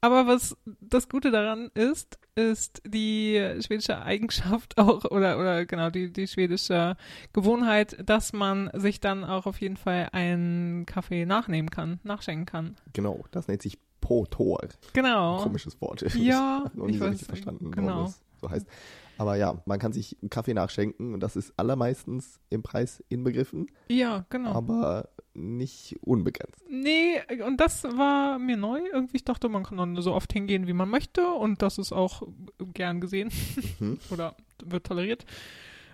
Aber 0.00 0.26
was 0.26 0.56
das 0.80 1.08
Gute 1.08 1.30
daran 1.30 1.70
ist, 1.74 2.18
ist 2.34 2.82
die 2.86 3.54
schwedische 3.60 4.00
Eigenschaft 4.02 4.78
auch, 4.78 5.04
oder, 5.04 5.38
oder 5.38 5.66
genau, 5.66 5.90
die, 5.90 6.12
die 6.12 6.26
schwedische 6.26 6.96
Gewohnheit, 7.32 7.96
dass 8.08 8.32
man 8.32 8.70
sich 8.72 9.00
dann 9.00 9.24
auch 9.24 9.46
auf 9.46 9.60
jeden 9.60 9.76
Fall 9.76 10.08
einen 10.12 10.86
Kaffee 10.86 11.26
nachnehmen 11.26 11.70
kann, 11.70 12.00
nachschenken 12.02 12.46
kann. 12.46 12.76
Genau, 12.92 13.24
das 13.30 13.48
nennt 13.48 13.62
sich 13.62 13.78
Potor. 14.00 14.60
Genau. 14.94 15.42
Komisches 15.42 15.80
Wort. 15.80 16.02
Ja, 16.14 16.64
ich 16.74 16.94
ich 16.94 16.98
so 16.98 17.04
weiß, 17.04 17.10
richtig 17.12 17.28
verstanden, 17.28 17.70
genau. 17.70 18.04
das 18.04 18.22
so 18.40 18.50
heißt. 18.50 18.66
Aber 19.20 19.36
ja, 19.36 19.60
man 19.66 19.78
kann 19.78 19.92
sich 19.92 20.16
einen 20.22 20.30
Kaffee 20.30 20.54
nachschenken 20.54 21.12
und 21.12 21.20
das 21.20 21.36
ist 21.36 21.52
allermeistens 21.58 22.40
im 22.48 22.62
Preis 22.62 23.04
inbegriffen, 23.10 23.66
Ja, 23.90 24.24
genau. 24.30 24.52
aber 24.52 25.10
nicht 25.34 25.98
unbegrenzt. 26.00 26.62
Nee, 26.70 27.20
und 27.46 27.58
das 27.60 27.84
war 27.84 28.38
mir 28.38 28.56
neu. 28.56 28.80
Irgendwie, 28.90 29.18
ich 29.18 29.24
dachte, 29.26 29.50
man 29.50 29.62
kann 29.64 29.76
dann 29.76 30.00
so 30.00 30.14
oft 30.14 30.32
hingehen, 30.32 30.66
wie 30.66 30.72
man 30.72 30.88
möchte 30.88 31.26
und 31.28 31.60
das 31.60 31.76
ist 31.76 31.92
auch 31.92 32.22
gern 32.72 33.02
gesehen 33.02 33.30
Mhm. 33.78 33.98
oder 34.10 34.36
wird 34.64 34.86
toleriert. 34.86 35.26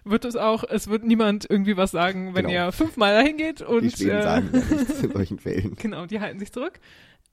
Wird 0.04 0.24
es 0.24 0.36
auch, 0.36 0.62
es 0.62 0.86
wird 0.86 1.02
niemand 1.04 1.50
irgendwie 1.50 1.76
was 1.76 1.90
sagen, 1.90 2.36
wenn 2.36 2.46
Genau. 2.46 2.66
ihr 2.66 2.70
fünfmal 2.72 3.12
dahin 3.12 3.36
geht 3.38 3.60
und 3.60 3.82
Die 3.82 3.90
Schweden 3.90 4.18
äh, 4.18 4.22
sagen 4.22 4.50
ja 4.52 4.58
nichts 4.76 5.02
in 5.02 5.10
solchen 5.12 5.38
Fällen. 5.40 5.74
genau, 5.74 6.06
die 6.06 6.20
halten 6.20 6.38
sich 6.38 6.52
zurück. 6.52 6.78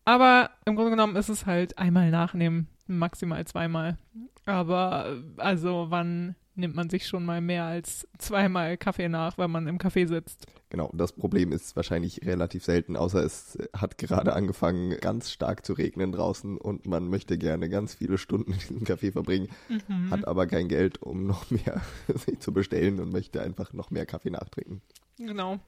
Aber 0.06 0.50
im 0.66 0.76
Grunde 0.76 0.90
genommen 0.90 1.16
ist 1.18 1.30
es 1.30 1.46
halt 1.46 1.78
einmal 1.78 2.10
nachnehmen, 2.10 2.68
maximal 2.88 3.46
zweimal. 3.46 3.98
Aber 4.46 5.18
äh, 5.38 5.42
also 5.42 5.88
wann 5.90 6.36
nimmt 6.56 6.76
man 6.76 6.90
sich 6.90 7.08
schon 7.08 7.26
mal 7.26 7.42
mehr 7.42 7.66
als 7.66 8.08
zweimal 8.18 8.78
Kaffee 8.78 9.10
nach, 9.10 9.38
weil 9.38 9.48
man 9.48 9.68
im 9.68 9.78
Café 9.78 10.08
sitzt. 10.08 10.46
Genau, 10.70 10.92
das 10.94 11.14
Problem 11.14 11.52
ist 11.52 11.76
wahrscheinlich 11.76 12.26
relativ 12.26 12.64
selten, 12.64 12.96
außer 12.96 13.24
es 13.24 13.58
hat 13.76 13.98
gerade 13.98 14.34
angefangen, 14.34 14.98
ganz 15.00 15.32
stark 15.32 15.66
zu 15.66 15.74
regnen 15.74 16.12
draußen 16.12 16.58
und 16.58 16.86
man 16.86 17.10
möchte 17.10 17.38
gerne 17.38 17.70
ganz 17.70 17.96
viele 17.96 18.18
Stunden 18.18 18.54
in 18.54 18.60
diesem 18.60 18.84
Café 18.84 19.12
verbringen, 19.12 19.50
mhm. 19.70 20.12
hat 20.12 20.28
aber 20.28 20.48
kein 20.48 20.68
Geld, 20.68 21.02
um 21.02 21.26
noch 21.26 21.50
mehr 21.50 21.82
sich 22.16 22.40
zu 22.40 22.54
bestellen 22.54 23.00
und 23.00 23.12
möchte 23.12 23.42
einfach 23.42 23.74
noch 23.74 23.90
mehr 23.90 24.06
Kaffee 24.06 24.32
nachtrinken. 24.32 24.82
Genau. 25.18 25.60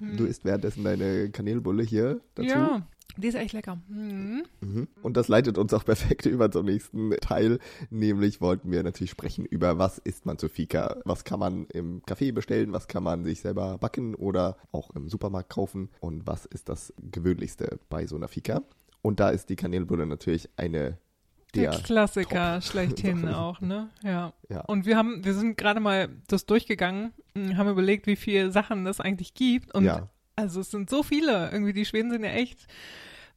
Du 0.00 0.24
isst 0.24 0.44
währenddessen 0.44 0.82
deine 0.82 1.30
Kanelbulle 1.30 1.84
hier 1.84 2.20
dazu. 2.34 2.48
Ja, 2.48 2.86
die 3.16 3.28
ist 3.28 3.34
echt 3.34 3.52
lecker. 3.52 3.78
Mhm. 3.88 4.44
Mhm. 4.60 4.88
Und 5.02 5.16
das 5.16 5.28
leitet 5.28 5.58
uns 5.58 5.72
auch 5.72 5.84
perfekt 5.84 6.26
über 6.26 6.50
zum 6.50 6.66
nächsten 6.66 7.10
Teil. 7.20 7.58
Nämlich 7.90 8.40
wollten 8.40 8.70
wir 8.70 8.82
natürlich 8.82 9.10
sprechen 9.10 9.44
über, 9.44 9.78
was 9.78 9.98
isst 9.98 10.26
man 10.26 10.38
zu 10.38 10.48
Fika? 10.48 10.96
Was 11.04 11.24
kann 11.24 11.38
man 11.38 11.66
im 11.66 12.02
Café 12.02 12.32
bestellen? 12.32 12.72
Was 12.72 12.88
kann 12.88 13.02
man 13.02 13.24
sich 13.24 13.40
selber 13.40 13.78
backen 13.78 14.14
oder 14.14 14.56
auch 14.72 14.90
im 14.94 15.08
Supermarkt 15.08 15.50
kaufen? 15.50 15.90
Und 16.00 16.26
was 16.26 16.44
ist 16.46 16.68
das 16.68 16.92
Gewöhnlichste 17.10 17.78
bei 17.88 18.06
so 18.06 18.16
einer 18.16 18.28
Fika? 18.28 18.62
Und 19.02 19.20
da 19.20 19.30
ist 19.30 19.48
die 19.48 19.56
Kanelbulle 19.56 20.06
natürlich 20.06 20.48
eine 20.56 20.98
der, 21.54 21.70
der 21.70 21.80
Klassiker 21.80 22.54
Top 22.54 22.64
schlechthin 22.64 23.28
auch, 23.34 23.60
ne? 23.60 23.90
Ja. 24.02 24.32
ja. 24.48 24.62
Und 24.62 24.86
wir 24.86 24.96
haben, 24.96 25.24
wir 25.24 25.34
sind 25.34 25.56
gerade 25.56 25.78
mal 25.78 26.08
das 26.26 26.46
durchgegangen, 26.46 27.12
haben 27.36 27.68
überlegt, 27.68 28.08
wie 28.08 28.16
viele 28.16 28.50
Sachen 28.50 28.86
es 28.86 29.00
eigentlich 29.00 29.34
gibt. 29.34 29.72
Und 29.72 29.84
ja. 29.84 30.08
Also 30.36 30.60
es 30.60 30.70
sind 30.70 30.90
so 30.90 31.02
viele. 31.02 31.50
Irgendwie 31.52 31.72
die 31.72 31.84
Schweden 31.84 32.10
sind 32.10 32.24
ja 32.24 32.30
echt 32.30 32.66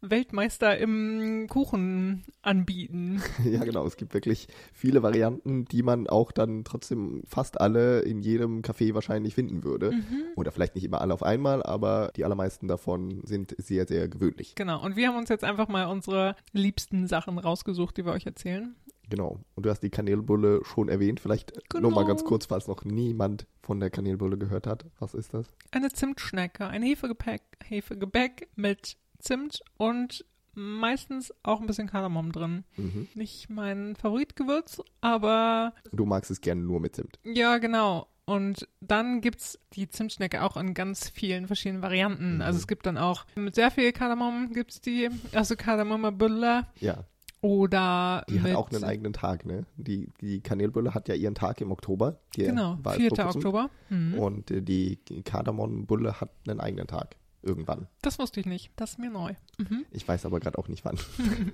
Weltmeister 0.01 0.77
im 0.77 1.47
Kuchen 1.49 2.23
anbieten. 2.41 3.21
Ja, 3.43 3.63
genau. 3.63 3.85
Es 3.85 3.97
gibt 3.97 4.13
wirklich 4.13 4.47
viele 4.73 5.01
Varianten, 5.03 5.65
die 5.65 5.83
man 5.83 6.07
auch 6.07 6.31
dann 6.31 6.63
trotzdem 6.63 7.23
fast 7.25 7.59
alle 7.61 8.01
in 8.01 8.21
jedem 8.21 8.61
Café 8.61 8.93
wahrscheinlich 8.93 9.35
finden 9.35 9.63
würde. 9.63 9.91
Mhm. 9.91 10.23
Oder 10.35 10.51
vielleicht 10.51 10.75
nicht 10.75 10.83
immer 10.83 11.01
alle 11.01 11.13
auf 11.13 11.23
einmal, 11.23 11.63
aber 11.63 12.11
die 12.15 12.25
allermeisten 12.25 12.67
davon 12.67 13.21
sind 13.23 13.55
sehr, 13.57 13.87
sehr 13.87 14.07
gewöhnlich. 14.07 14.55
Genau. 14.55 14.83
Und 14.83 14.95
wir 14.95 15.07
haben 15.07 15.17
uns 15.17 15.29
jetzt 15.29 15.43
einfach 15.43 15.67
mal 15.67 15.85
unsere 15.85 16.35
liebsten 16.51 17.07
Sachen 17.07 17.39
rausgesucht, 17.39 17.97
die 17.97 18.05
wir 18.05 18.11
euch 18.11 18.25
erzählen. 18.25 18.75
Genau. 19.09 19.39
Und 19.55 19.65
du 19.65 19.69
hast 19.69 19.81
die 19.81 19.89
Kanelbulle 19.89 20.61
schon 20.63 20.89
erwähnt. 20.89 21.19
Vielleicht 21.19 21.53
genau. 21.69 21.89
nur 21.89 21.95
mal 21.95 22.05
ganz 22.05 22.23
kurz, 22.23 22.45
falls 22.45 22.67
noch 22.67 22.83
niemand 22.83 23.47
von 23.61 23.79
der 23.79 23.89
Kanelbulle 23.89 24.37
gehört 24.37 24.67
hat. 24.67 24.85
Was 24.99 25.13
ist 25.13 25.33
das? 25.33 25.47
Eine 25.71 25.89
Zimtschnecke, 25.89 26.67
ein 26.67 26.83
Hefegebäck, 26.83 27.41
Hefegebäck 27.63 28.49
mit 28.55 28.97
Zimt 29.19 29.61
und 29.77 30.25
meistens 30.53 31.33
auch 31.43 31.61
ein 31.61 31.67
bisschen 31.67 31.87
Kardamom 31.87 32.31
drin. 32.31 32.63
Mhm. 32.75 33.07
Nicht 33.13 33.49
mein 33.49 33.95
Favoritgewürz, 33.95 34.81
aber. 35.01 35.73
Du 35.91 36.05
magst 36.05 36.31
es 36.31 36.41
gerne 36.41 36.61
nur 36.61 36.79
mit 36.79 36.95
Zimt. 36.95 37.19
Ja, 37.23 37.57
genau. 37.59 38.07
Und 38.25 38.67
dann 38.81 39.21
gibt 39.21 39.39
es 39.39 39.59
die 39.71 39.87
Zimtschnecke 39.87 40.43
auch 40.43 40.57
in 40.57 40.73
ganz 40.73 41.07
vielen 41.07 41.47
verschiedenen 41.47 41.81
Varianten. 41.81 42.35
Mhm. 42.35 42.41
Also 42.41 42.59
es 42.59 42.67
gibt 42.67 42.85
dann 42.85 42.97
auch 42.97 43.25
mit 43.35 43.55
sehr 43.55 43.71
viel 43.71 43.93
Kardamom 43.93 44.51
gibt 44.51 44.71
es 44.71 44.81
die, 44.81 45.09
also 45.31 45.55
Kardamombulle. 45.55 46.65
Ja. 46.79 47.05
Oder 47.41 48.25
Die 48.29 48.41
hat 48.41 48.55
auch 48.55 48.71
einen 48.71 48.83
eigenen 48.83 49.13
Tag, 49.13 49.45
ne? 49.45 49.65
Die, 49.75 50.09
die 50.21 50.41
Kanelbulle 50.41 50.93
hat 50.93 51.07
ja 51.07 51.15
ihren 51.15 51.35
Tag 51.35 51.61
im 51.61 51.71
Oktober. 51.71 52.17
genau, 52.47 52.77
4. 52.89 53.11
Oktober. 53.11 53.69
Mhm. 53.89 54.13
Und 54.15 54.49
die 54.49 54.97
Kardamombulle 55.23 56.19
hat 56.19 56.31
einen 56.47 56.59
eigenen 56.59 56.87
Tag 56.87 57.15
irgendwann. 57.41 57.87
Das 58.01 58.19
wusste 58.19 58.39
ich 58.39 58.45
nicht. 58.45 58.71
Das 58.75 58.91
ist 58.91 58.99
mir 58.99 59.09
neu. 59.09 59.33
Mhm. 59.57 59.85
Ich 59.91 60.07
weiß 60.07 60.25
aber 60.25 60.39
gerade 60.39 60.57
auch 60.57 60.67
nicht 60.67 60.85
wann. 60.85 60.97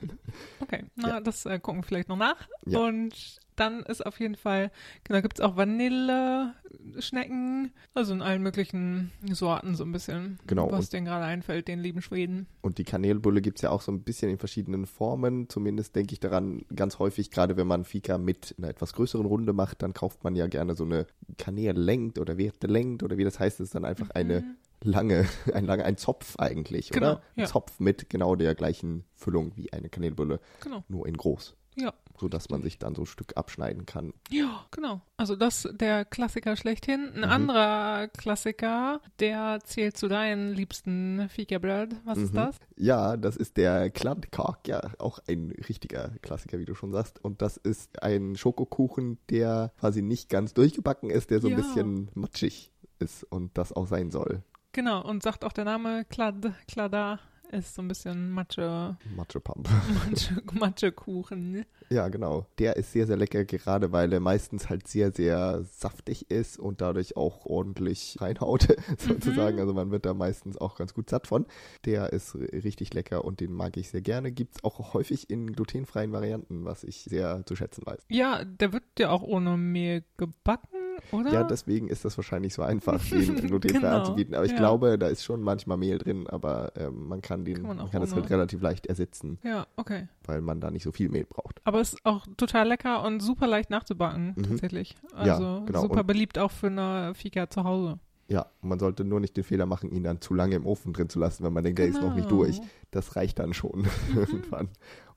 okay, 0.59 0.85
na, 0.95 1.07
ja. 1.07 1.21
das 1.21 1.45
äh, 1.45 1.59
gucken 1.59 1.81
wir 1.81 1.87
vielleicht 1.87 2.09
noch 2.09 2.17
nach. 2.17 2.47
Ja. 2.65 2.79
Und 2.79 3.39
dann 3.55 3.83
ist 3.83 4.03
auf 4.05 4.19
jeden 4.19 4.35
Fall, 4.35 4.69
genau, 5.03 5.21
gibt 5.21 5.39
es 5.39 5.45
auch 5.45 5.55
Vanilleschnecken, 5.57 7.71
also 7.93 8.13
in 8.13 8.21
allen 8.21 8.41
möglichen 8.41 9.11
Sorten 9.31 9.75
so 9.75 9.83
ein 9.83 9.91
bisschen. 9.91 10.39
Genau. 10.47 10.71
Was 10.71 10.89
denen 10.89 11.05
gerade 11.05 11.25
einfällt, 11.25 11.67
den 11.67 11.79
lieben 11.79 12.01
Schweden. 12.01 12.47
Und 12.61 12.79
die 12.79 12.83
Kanelbulle 12.83 13.41
gibt 13.41 13.59
es 13.59 13.61
ja 13.61 13.69
auch 13.69 13.81
so 13.81 13.91
ein 13.91 14.01
bisschen 14.01 14.31
in 14.31 14.39
verschiedenen 14.39 14.85
Formen. 14.85 15.49
Zumindest 15.49 15.95
denke 15.95 16.13
ich 16.13 16.19
daran 16.19 16.65
ganz 16.75 16.99
häufig, 16.99 17.31
gerade 17.31 17.55
wenn 17.57 17.67
man 17.67 17.85
Fika 17.85 18.17
mit 18.17 18.55
einer 18.57 18.67
etwas 18.69 18.93
größeren 18.93 19.25
Runde 19.25 19.53
macht, 19.53 19.83
dann 19.83 19.93
kauft 19.93 20.23
man 20.23 20.35
ja 20.35 20.47
gerne 20.47 20.75
so 20.75 20.83
eine 20.83 21.07
Kanäle 21.37 21.79
lenkt 21.79 22.19
oder 22.19 22.37
Werte 22.37 22.67
lenkt 22.67 23.03
oder 23.03 23.17
wie 23.17 23.23
das 23.23 23.39
heißt, 23.39 23.59
ist 23.59 23.75
dann 23.75 23.85
einfach 23.85 24.07
mhm. 24.07 24.15
eine 24.15 24.43
lange, 24.83 25.27
ein 25.53 25.65
lange, 25.65 25.85
ein 25.85 25.97
Zopf 25.97 26.35
eigentlich, 26.37 26.89
genau, 26.89 27.13
oder? 27.13 27.21
Ein 27.35 27.47
Zopf 27.47 27.79
mit 27.79 28.09
genau 28.09 28.35
der 28.35 28.55
gleichen 28.55 29.05
Füllung 29.15 29.51
wie 29.55 29.71
eine 29.73 29.89
Kanelbulle. 29.89 30.39
Genau. 30.61 30.83
Nur 30.87 31.07
in 31.07 31.17
groß. 31.17 31.55
Ja. 31.75 31.93
So 32.19 32.29
dass 32.29 32.49
man 32.49 32.61
sich 32.61 32.77
dann 32.77 32.93
so 32.93 33.01
ein 33.01 33.07
Stück 33.07 33.35
abschneiden 33.35 33.87
kann. 33.87 34.13
Ja, 34.29 34.65
genau. 34.69 35.01
Also 35.17 35.35
das 35.35 35.67
der 35.73 36.05
Klassiker 36.05 36.55
schlechthin. 36.55 37.11
Ein 37.15 37.21
mhm. 37.21 37.23
anderer 37.23 38.07
Klassiker, 38.09 39.01
der 39.19 39.59
zählt 39.63 39.97
zu 39.97 40.07
deinen 40.07 40.53
liebsten 40.53 41.27
Fika-Bread. 41.29 41.95
Was 42.05 42.19
mhm. 42.19 42.23
ist 42.25 42.35
das? 42.35 42.55
Ja, 42.77 43.17
das 43.17 43.35
ist 43.35 43.57
der 43.57 43.89
Kladkak. 43.89 44.67
Ja, 44.67 44.91
auch 44.99 45.19
ein 45.27 45.51
richtiger 45.67 46.11
Klassiker, 46.21 46.59
wie 46.59 46.65
du 46.65 46.75
schon 46.75 46.91
sagst. 46.91 47.23
Und 47.23 47.41
das 47.41 47.57
ist 47.57 48.03
ein 48.03 48.35
Schokokuchen, 48.35 49.17
der 49.29 49.71
quasi 49.79 50.03
nicht 50.03 50.29
ganz 50.29 50.53
durchgebacken 50.53 51.09
ist, 51.09 51.31
der 51.31 51.41
so 51.41 51.49
ja. 51.49 51.57
ein 51.57 51.63
bisschen 51.63 52.09
matschig 52.13 52.71
ist 52.99 53.23
und 53.23 53.57
das 53.57 53.73
auch 53.73 53.87
sein 53.87 54.11
soll. 54.11 54.43
Genau, 54.73 55.01
und 55.03 55.21
sagt 55.21 55.45
auch 55.45 55.53
der 55.53 55.65
Name 55.65 56.03
Klad, 56.05 56.35
Klada 56.67 57.19
ist 57.51 57.75
so 57.75 57.83
ein 57.83 57.87
bisschen 57.87 58.31
Matsche. 58.31 58.97
Matschepump. 59.15 59.69
Matsche, 59.93 60.41
Matschekuchen. 60.53 61.51
Ne? 61.51 61.65
Ja, 61.89 62.07
genau. 62.09 62.47
Der 62.57 62.75
ist 62.75 62.91
sehr, 62.91 63.05
sehr 63.05 63.15
lecker, 63.15 63.45
gerade 63.45 63.91
weil 63.91 64.11
er 64.11 64.19
meistens 64.19 64.69
halt 64.69 64.87
sehr, 64.87 65.11
sehr 65.11 65.63
saftig 65.63 66.31
ist 66.31 66.57
und 66.57 66.81
dadurch 66.81 67.15
auch 67.15 67.45
ordentlich 67.45 68.17
reinhaut, 68.19 68.75
sozusagen. 68.97 69.57
Mhm. 69.57 69.61
Also 69.61 69.73
man 69.75 69.91
wird 69.91 70.05
da 70.05 70.15
meistens 70.15 70.57
auch 70.57 70.75
ganz 70.75 70.95
gut 70.95 71.09
satt 71.09 71.27
von. 71.27 71.45
Der 71.85 72.11
ist 72.11 72.35
richtig 72.35 72.95
lecker 72.95 73.23
und 73.23 73.39
den 73.39 73.53
mag 73.53 73.77
ich 73.77 73.89
sehr 73.89 74.01
gerne. 74.01 74.31
Gibt 74.31 74.55
es 74.55 74.63
auch 74.63 74.95
häufig 74.95 75.29
in 75.29 75.53
glutenfreien 75.53 76.11
Varianten, 76.11 76.65
was 76.65 76.83
ich 76.83 77.03
sehr 77.03 77.45
zu 77.45 77.55
schätzen 77.55 77.85
weiß. 77.85 77.99
Ja, 78.09 78.43
der 78.43 78.73
wird 78.73 78.83
ja 78.97 79.11
auch 79.11 79.21
ohne 79.21 79.57
Mehl 79.57 80.03
gebacken 80.17 80.82
oder? 81.11 81.31
Ja, 81.31 81.43
deswegen 81.43 81.87
ist 81.87 82.05
das 82.05 82.17
wahrscheinlich 82.17 82.53
so 82.53 82.61
einfach, 82.61 83.03
den 83.09 83.35
glutenfrei 83.35 83.79
genau. 83.79 83.99
anzubieten. 83.99 84.35
Aber 84.35 84.45
ich 84.45 84.51
ja. 84.51 84.57
glaube, 84.57 84.97
da 84.97 85.07
ist 85.07 85.23
schon 85.23 85.41
manchmal 85.41 85.77
Mehl 85.77 85.97
drin, 85.97 86.27
aber 86.27 86.71
ähm, 86.75 87.07
man 87.07 87.21
kann 87.21 87.45
den, 87.45 87.55
kann 87.55 87.63
man, 87.67 87.77
man 87.77 87.91
kann 87.91 88.01
das 88.01 88.13
halt 88.13 88.29
relativ 88.29 88.61
leicht 88.61 88.87
ersetzen. 88.87 89.39
Ja, 89.43 89.67
okay. 89.75 90.07
Weil 90.25 90.41
man 90.41 90.59
da 90.59 90.71
nicht 90.71 90.83
so 90.83 90.91
viel 90.91 91.09
Mehl 91.09 91.25
braucht. 91.25 91.61
Aber 91.63 91.81
es 91.81 91.93
ist 91.93 92.05
auch 92.05 92.25
total 92.37 92.67
lecker 92.67 93.03
und 93.03 93.21
super 93.21 93.47
leicht 93.47 93.69
nachzubacken, 93.69 94.33
mhm. 94.35 94.43
tatsächlich. 94.43 94.95
Also 95.13 95.43
ja, 95.43 95.59
genau. 95.65 95.81
super 95.81 96.01
und 96.01 96.07
beliebt 96.07 96.37
auch 96.37 96.51
für 96.51 96.67
eine 96.67 97.13
Fika 97.15 97.49
zu 97.49 97.63
Hause. 97.63 97.99
Ja, 98.29 98.45
man 98.61 98.79
sollte 98.79 99.03
nur 99.03 99.19
nicht 99.19 99.35
den 99.35 99.43
Fehler 99.43 99.65
machen, 99.65 99.91
ihn 99.91 100.03
dann 100.03 100.21
zu 100.21 100.33
lange 100.33 100.55
im 100.55 100.65
Ofen 100.65 100.93
drin 100.93 101.09
zu 101.09 101.19
lassen, 101.19 101.43
wenn 101.43 101.53
man 101.53 101.63
denkt, 101.63 101.79
er 101.79 101.87
ist 101.87 102.01
noch 102.01 102.15
nicht 102.15 102.29
genau. 102.29 102.43
durch. 102.43 102.59
Das 102.89 103.15
reicht 103.15 103.37
dann 103.39 103.53
schon 103.53 103.81
mhm. 104.13 104.17
irgendwann. 104.17 104.69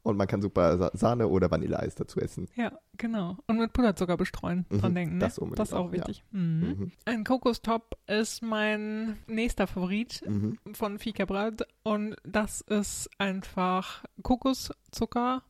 Und 0.06 0.16
man 0.16 0.28
kann 0.28 0.40
super 0.40 0.92
Sahne 0.94 1.26
oder 1.26 1.50
Vanilleeis 1.50 1.96
dazu 1.96 2.20
essen. 2.20 2.46
Ja, 2.54 2.78
genau. 2.96 3.38
Und 3.48 3.58
mit 3.58 3.72
Puderzucker 3.72 4.16
bestreuen, 4.16 4.64
mhm, 4.70 4.80
dran 4.80 4.94
denken. 4.94 5.14
Ne? 5.14 5.24
Das, 5.24 5.40
das 5.56 5.70
ist 5.70 5.74
auch 5.74 5.90
wichtig. 5.90 6.22
Ja. 6.32 6.38
Mhm. 6.38 6.60
Mhm. 6.60 6.92
Ein 7.06 7.24
Kokostop 7.24 7.98
ist 8.06 8.40
mein 8.40 9.18
nächster 9.26 9.66
Favorit 9.66 10.22
mhm. 10.24 10.58
von 10.74 11.00
Fika 11.00 11.24
Brat. 11.24 11.66
Und 11.82 12.14
das 12.22 12.60
ist 12.60 13.10
einfach 13.18 14.04
Kokoszucker. 14.22 15.42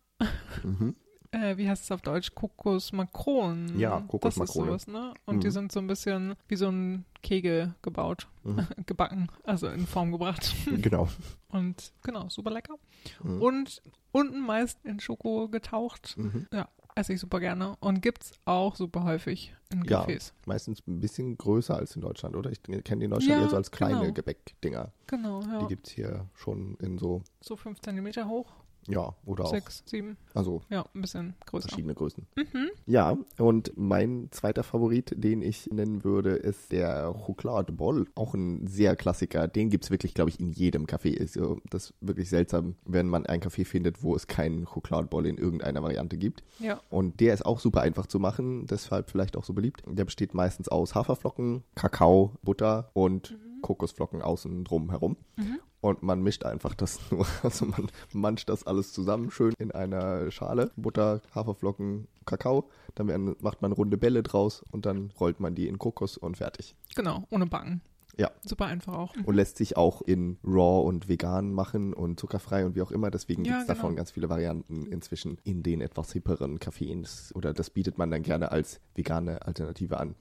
Mhm. 0.64 0.94
Äh, 1.42 1.58
wie 1.58 1.68
heißt 1.68 1.84
es 1.84 1.90
auf 1.90 2.02
Deutsch? 2.02 2.34
Kokosmakronen. 2.34 3.78
Ja, 3.78 4.00
Kokosmakronen. 4.08 4.72
Das 4.72 4.82
ist 4.82 4.86
sowas, 4.86 5.10
ne? 5.10 5.14
Und 5.24 5.44
die 5.44 5.50
sind 5.50 5.72
so 5.72 5.80
ein 5.80 5.86
bisschen 5.86 6.34
wie 6.48 6.56
so 6.56 6.68
ein 6.68 7.04
Kegel 7.22 7.74
gebaut, 7.82 8.28
mhm. 8.44 8.66
gebacken, 8.86 9.28
also 9.44 9.68
in 9.68 9.86
Form 9.86 10.12
gebracht. 10.12 10.54
Genau. 10.66 11.08
Und 11.48 11.92
genau, 12.02 12.28
super 12.28 12.50
lecker. 12.50 12.74
Mhm. 13.22 13.42
Und 13.42 13.82
unten 14.12 14.40
meist 14.40 14.78
in 14.84 15.00
Schoko 15.00 15.48
getaucht. 15.48 16.16
Mhm. 16.16 16.46
Ja, 16.52 16.68
esse 16.94 17.12
ich 17.12 17.20
super 17.20 17.40
gerne. 17.40 17.76
Und 17.80 18.02
gibt 18.02 18.24
es 18.24 18.32
auch 18.44 18.76
super 18.76 19.04
häufig 19.04 19.54
in 19.72 19.84
Cafés. 19.84 20.28
Ja, 20.28 20.34
meistens 20.46 20.82
ein 20.86 21.00
bisschen 21.00 21.36
größer 21.36 21.76
als 21.76 21.96
in 21.96 22.02
Deutschland, 22.02 22.36
oder? 22.36 22.50
Ich 22.50 22.62
kenne 22.62 23.00
die 23.00 23.04
in 23.04 23.10
Deutschland 23.10 23.38
ja, 23.38 23.42
eher 23.42 23.50
so 23.50 23.56
als 23.56 23.70
kleine 23.70 24.00
genau. 24.00 24.12
Gebäckdinger. 24.12 24.92
Genau, 25.06 25.40
ja. 25.42 25.60
Die 25.60 25.66
gibt 25.66 25.88
es 25.88 25.92
hier 25.92 26.26
schon 26.34 26.76
in 26.80 26.98
so... 26.98 27.22
So 27.40 27.56
fünf 27.56 27.80
Zentimeter 27.80 28.28
hoch. 28.28 28.52
Ja, 28.88 29.14
oder 29.24 29.46
Sechs, 29.46 29.82
auch. 29.82 29.90
sieben. 29.90 30.16
Also. 30.34 30.62
Ja, 30.68 30.84
ein 30.94 31.00
bisschen 31.00 31.34
größer. 31.46 31.68
Verschiedene 31.68 31.94
Größen. 31.94 32.26
Mhm. 32.36 32.70
Ja, 32.86 33.16
und 33.38 33.72
mein 33.76 34.28
zweiter 34.30 34.62
Favorit, 34.62 35.12
den 35.16 35.42
ich 35.42 35.68
nennen 35.72 36.04
würde, 36.04 36.30
ist 36.30 36.72
der 36.72 37.12
Chocolate 37.24 37.72
Ball. 37.72 38.06
Auch 38.14 38.34
ein 38.34 38.66
sehr 38.66 38.96
Klassiker. 38.96 39.48
Den 39.48 39.70
gibt 39.70 39.84
es 39.84 39.90
wirklich, 39.90 40.14
glaube 40.14 40.30
ich, 40.30 40.40
in 40.40 40.52
jedem 40.52 40.86
Café. 40.86 41.10
Ist 41.10 41.38
das 41.70 41.86
ist 41.86 41.94
wirklich 42.00 42.28
seltsam, 42.28 42.76
wenn 42.84 43.08
man 43.08 43.26
ein 43.26 43.40
Café 43.40 43.64
findet, 43.64 44.02
wo 44.02 44.14
es 44.14 44.26
keinen 44.26 44.64
Chocolate 44.64 45.08
Ball 45.08 45.26
in 45.26 45.38
irgendeiner 45.38 45.82
Variante 45.82 46.16
gibt. 46.16 46.42
Ja. 46.58 46.80
Und 46.90 47.20
der 47.20 47.34
ist 47.34 47.44
auch 47.44 47.60
super 47.60 47.82
einfach 47.82 48.06
zu 48.06 48.18
machen, 48.18 48.66
deshalb 48.66 49.10
vielleicht 49.10 49.36
auch 49.36 49.44
so 49.44 49.52
beliebt. 49.52 49.82
Der 49.86 50.04
besteht 50.04 50.34
meistens 50.34 50.68
aus 50.68 50.94
Haferflocken, 50.94 51.62
Kakao, 51.74 52.32
Butter 52.42 52.90
und 52.94 53.32
mhm 53.32 53.46
Kokosflocken 53.62 54.22
außen 54.22 54.64
drum 54.64 54.90
herum. 54.90 55.16
Mhm. 55.36 55.58
Und 55.80 56.02
man 56.02 56.22
mischt 56.22 56.44
einfach 56.44 56.74
das 56.74 56.98
nur, 57.10 57.26
also 57.42 57.66
man 57.66 57.88
mancht 58.12 58.48
das 58.48 58.66
alles 58.66 58.92
zusammen, 58.92 59.30
schön 59.30 59.54
in 59.58 59.70
einer 59.70 60.30
Schale. 60.30 60.70
Butter, 60.76 61.20
Haferflocken, 61.34 62.08
Kakao. 62.24 62.68
Dann 62.94 63.08
werden, 63.08 63.36
macht 63.40 63.62
man 63.62 63.72
runde 63.72 63.96
Bälle 63.96 64.22
draus 64.22 64.64
und 64.72 64.86
dann 64.86 65.12
rollt 65.20 65.38
man 65.40 65.54
die 65.54 65.68
in 65.68 65.78
Kokos 65.78 66.16
und 66.16 66.38
fertig. 66.38 66.74
Genau, 66.94 67.24
ohne 67.30 67.46
Backen. 67.46 67.82
Ja. 68.18 68.30
Super 68.44 68.64
einfach 68.64 68.94
auch. 68.94 69.14
Und 69.24 69.34
lässt 69.34 69.58
sich 69.58 69.76
auch 69.76 70.00
in 70.00 70.38
raw 70.42 70.86
und 70.86 71.06
vegan 71.08 71.52
machen 71.52 71.92
und 71.92 72.18
zuckerfrei 72.18 72.64
und 72.64 72.74
wie 72.74 72.80
auch 72.80 72.90
immer. 72.90 73.10
Deswegen 73.10 73.44
Ja, 73.44 73.52
gibt 73.52 73.60
es 73.62 73.66
genau. 73.66 73.76
davon 73.76 73.96
ganz 73.96 74.10
viele 74.10 74.30
Varianten 74.30 74.86
inzwischen 74.86 75.38
in 75.44 75.62
den 75.62 75.82
etwas 75.82 76.12
hipperen 76.12 76.58
Cafés. 76.58 77.34
Oder 77.34 77.52
das 77.52 77.68
bietet 77.70 77.98
man 77.98 78.10
dann 78.10 78.22
gerne 78.22 78.52
als 78.52 78.80
vegane 78.94 79.42
Alternative 79.42 80.00
an, 80.00 80.14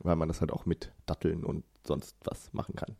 weil 0.00 0.16
man 0.16 0.28
das 0.28 0.40
halt 0.40 0.52
auch 0.52 0.66
mit 0.66 0.92
Datteln 1.06 1.44
und 1.44 1.64
sonst 1.86 2.16
was 2.24 2.52
machen 2.52 2.74
kann. 2.76 2.96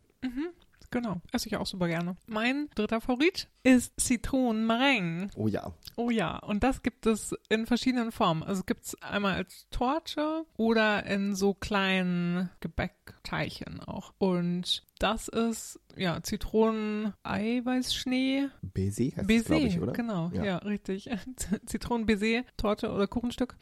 Genau, 0.90 1.22
esse 1.32 1.48
ich 1.48 1.56
auch 1.56 1.64
super 1.64 1.88
gerne. 1.88 2.16
Mein 2.26 2.68
dritter 2.74 3.00
Favorit 3.00 3.48
ist 3.62 3.98
Zitronenmeringue. 3.98 5.28
Oh 5.36 5.48
ja. 5.48 5.72
Oh 5.96 6.10
ja, 6.10 6.36
und 6.36 6.62
das 6.62 6.82
gibt 6.82 7.06
es 7.06 7.34
in 7.48 7.64
verschiedenen 7.66 8.12
Formen. 8.12 8.42
Also 8.42 8.62
gibt 8.62 8.84
es 8.84 9.02
einmal 9.02 9.36
als 9.36 9.66
Torte 9.70 10.44
oder 10.58 11.06
in 11.06 11.34
so 11.34 11.54
kleinen 11.54 12.50
Gebäckteilchen 12.60 13.80
auch. 13.80 14.12
Und 14.18 14.84
das 14.98 15.28
ist 15.28 15.80
ja 15.96 16.22
Zitronen-Eiweißschnee. 16.22 18.48
Baiser 18.62 19.04
heißt 19.16 19.28
Baiser, 19.28 19.56
ich, 19.56 19.80
oder? 19.80 19.92
genau, 19.92 20.30
ja, 20.34 20.44
Ja. 20.44 20.56
richtig. 20.58 21.08
Zitronen-Baiser, 21.66 22.44
Torte 22.56 22.90
oder 22.92 23.06
Kuchenstück. 23.06 23.56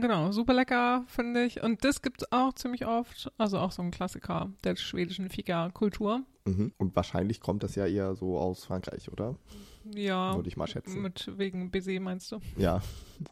Genau, 0.00 0.32
super 0.32 0.54
lecker, 0.54 1.04
finde 1.06 1.44
ich. 1.44 1.62
Und 1.62 1.84
das 1.84 2.02
gibt 2.02 2.22
es 2.22 2.32
auch 2.32 2.52
ziemlich 2.54 2.86
oft. 2.86 3.30
Also 3.38 3.58
auch 3.58 3.70
so 3.72 3.82
ein 3.82 3.90
Klassiker 3.90 4.50
der 4.64 4.76
schwedischen 4.76 5.28
Fika-Kultur. 5.28 6.22
Mhm. 6.46 6.72
Und 6.76 6.94
wahrscheinlich 6.96 7.40
kommt 7.40 7.62
das 7.62 7.74
ja 7.74 7.86
eher 7.86 8.14
so 8.16 8.38
aus 8.38 8.64
Frankreich, 8.64 9.10
oder? 9.10 9.36
Ja, 9.94 10.34
Würde 10.34 10.48
ich 10.48 10.56
mal 10.56 10.66
schätzen. 10.66 11.00
mit 11.02 11.30
wegen 11.38 11.70
Baiser 11.70 11.98
meinst 12.00 12.32
du? 12.32 12.38
Ja, 12.56 12.82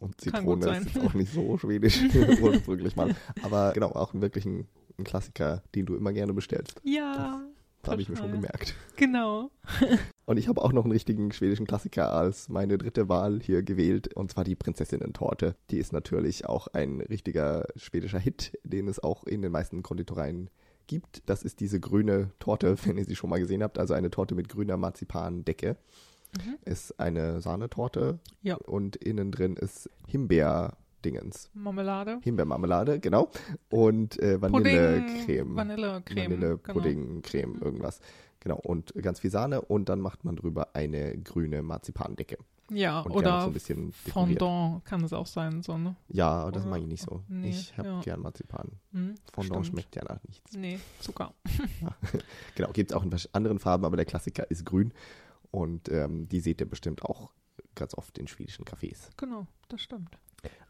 und 0.01 0.21
Zitrone 0.21 0.79
ist 0.79 0.99
auch 0.99 1.15
nicht 1.15 1.33
so 1.33 1.59
schwedisch 1.59 2.01
ursprünglich 2.41 2.95
mal. 2.97 3.15
Aber 3.43 3.73
genau, 3.73 3.89
auch 3.93 4.15
wirklich 4.15 4.45
ein, 4.47 4.67
ein 4.99 5.05
Klassiker, 5.05 5.63
den 5.75 5.87
du 5.87 5.95
immer 5.97 6.13
gerne 6.13 6.33
bestellst. 6.33 6.81
Ja, 6.85 7.43
Das 7.43 7.52
habe 7.89 8.01
ich 8.03 8.09
mir 8.09 8.17
schon 8.17 8.33
gemerkt. 8.33 8.75
genau. 8.97 9.51
Und 10.25 10.37
ich 10.37 10.49
habe 10.49 10.63
auch 10.63 10.73
noch 10.73 10.85
einen 10.85 10.93
richtigen 10.93 11.33
schwedischen 11.33 11.67
Klassiker 11.67 12.13
als 12.13 12.49
meine 12.49 12.79
dritte 12.79 13.09
Wahl 13.09 13.41
hier 13.43 13.63
gewählt, 13.63 14.15
und 14.15 14.31
zwar 14.31 14.45
die 14.45 14.55
Prinzessinnen-Torte. 14.55 15.57
Die 15.71 15.79
ist 15.79 15.93
natürlich 15.93 16.47
auch 16.47 16.69
ein 16.69 17.01
richtiger 17.01 17.67
schwedischer 17.77 18.19
Hit, 18.21 18.59
den 18.65 18.89
es 18.89 19.03
auch 19.03 19.25
in 19.25 19.43
den 19.43 19.53
meisten 19.53 19.83
Konditoreien 19.83 20.49
gibt. 20.87 21.23
Das 21.27 21.43
ist 21.43 21.61
diese 21.61 21.81
grüne 21.81 22.31
Torte, 22.39 22.77
wenn 22.85 22.99
ihr 22.99 23.05
sie 23.05 23.17
schon 23.17 23.31
mal 23.31 23.41
gesehen 23.41 23.63
habt, 23.63 23.79
also 23.79 23.95
eine 23.95 24.11
Torte 24.11 24.35
mit 24.35 24.49
grüner 24.49 24.77
Marzipandecke. 24.77 25.77
Mhm. 26.37 26.57
Ist 26.65 26.99
eine 26.99 27.41
Sahnetorte 27.43 28.19
Ja. 28.43 28.55
und 28.57 28.97
innen 28.97 29.33
drin 29.33 29.55
ist 29.57 29.91
Himbeer-Dingens. 31.03 31.51
Marmelade. 31.55 32.21
Himbeermarmelade, 32.23 33.01
genau. 33.01 33.31
Und 33.71 34.19
äh, 34.21 34.41
Vanillecreme. 34.41 35.55
Vanillecreme. 35.57 36.31
Vanille-Pudding, 36.41 37.23
Creme, 37.23 37.53
Mhm. 37.57 37.63
irgendwas. 37.63 38.01
Genau, 38.41 38.57
und 38.57 38.93
ganz 39.01 39.21
viel 39.21 39.31
Sahne 39.31 39.61
und 39.63 39.89
dann 39.89 40.01
macht 40.01 40.25
man 40.25 40.35
drüber 40.37 40.75
eine 40.75 41.17
grüne 41.19 41.63
Marzipandecke. 41.63 42.37
Genau. 42.69 42.81
Ja, 42.81 43.01
Und 43.01 43.09
noch 43.09 43.13
so 43.15 43.19
oder 43.19 43.45
ein 43.45 43.53
bisschen 43.53 43.93
dekoriert. 44.07 44.39
Fondant 44.41 44.85
kann 44.85 45.05
es 45.05 45.13
auch 45.13 45.27
sein, 45.27 45.63
so, 45.63 45.77
ne? 45.77 45.95
Ja, 46.09 46.51
das 46.51 46.63
Oder- 46.63 46.71
mag 46.71 46.81
ich 46.81 46.87
nicht 46.87 47.03
so. 47.03 47.23
Nee, 47.29 47.51
ich 47.51 47.77
habe 47.77 47.89
ja. 47.89 48.01
gern 48.01 48.21
Marzipan. 48.21 48.69
Hm, 48.93 49.15
Fondant 49.33 49.67
stimmt. 49.67 49.67
schmeckt 49.67 49.97
ja 49.97 50.05
nach 50.05 50.23
nichts. 50.25 50.57
Nee, 50.57 50.79
Zucker. 51.01 51.35
Genau, 52.55 52.71
gibt 52.73 52.91
es 52.91 52.97
auch 52.97 53.03
in 53.05 53.15
anderen 53.33 53.59
Farben, 53.59 53.85
aber 53.85 53.97
der 53.97 54.07
Klassiker 54.07 54.51
ist 54.51 54.65
grün. 54.65 54.93
Und 55.51 55.91
ähm, 55.91 56.29
die 56.29 56.41
seht 56.41 56.61
ihr 56.61 56.69
bestimmt 56.69 57.03
auch 57.05 57.31
ganz 57.75 57.95
oft 57.95 58.17
in 58.19 58.27
schwedischen 58.27 58.65
Cafés. 58.65 59.11
Genau, 59.19 59.47
das 59.69 59.83
stimmt. 59.83 60.17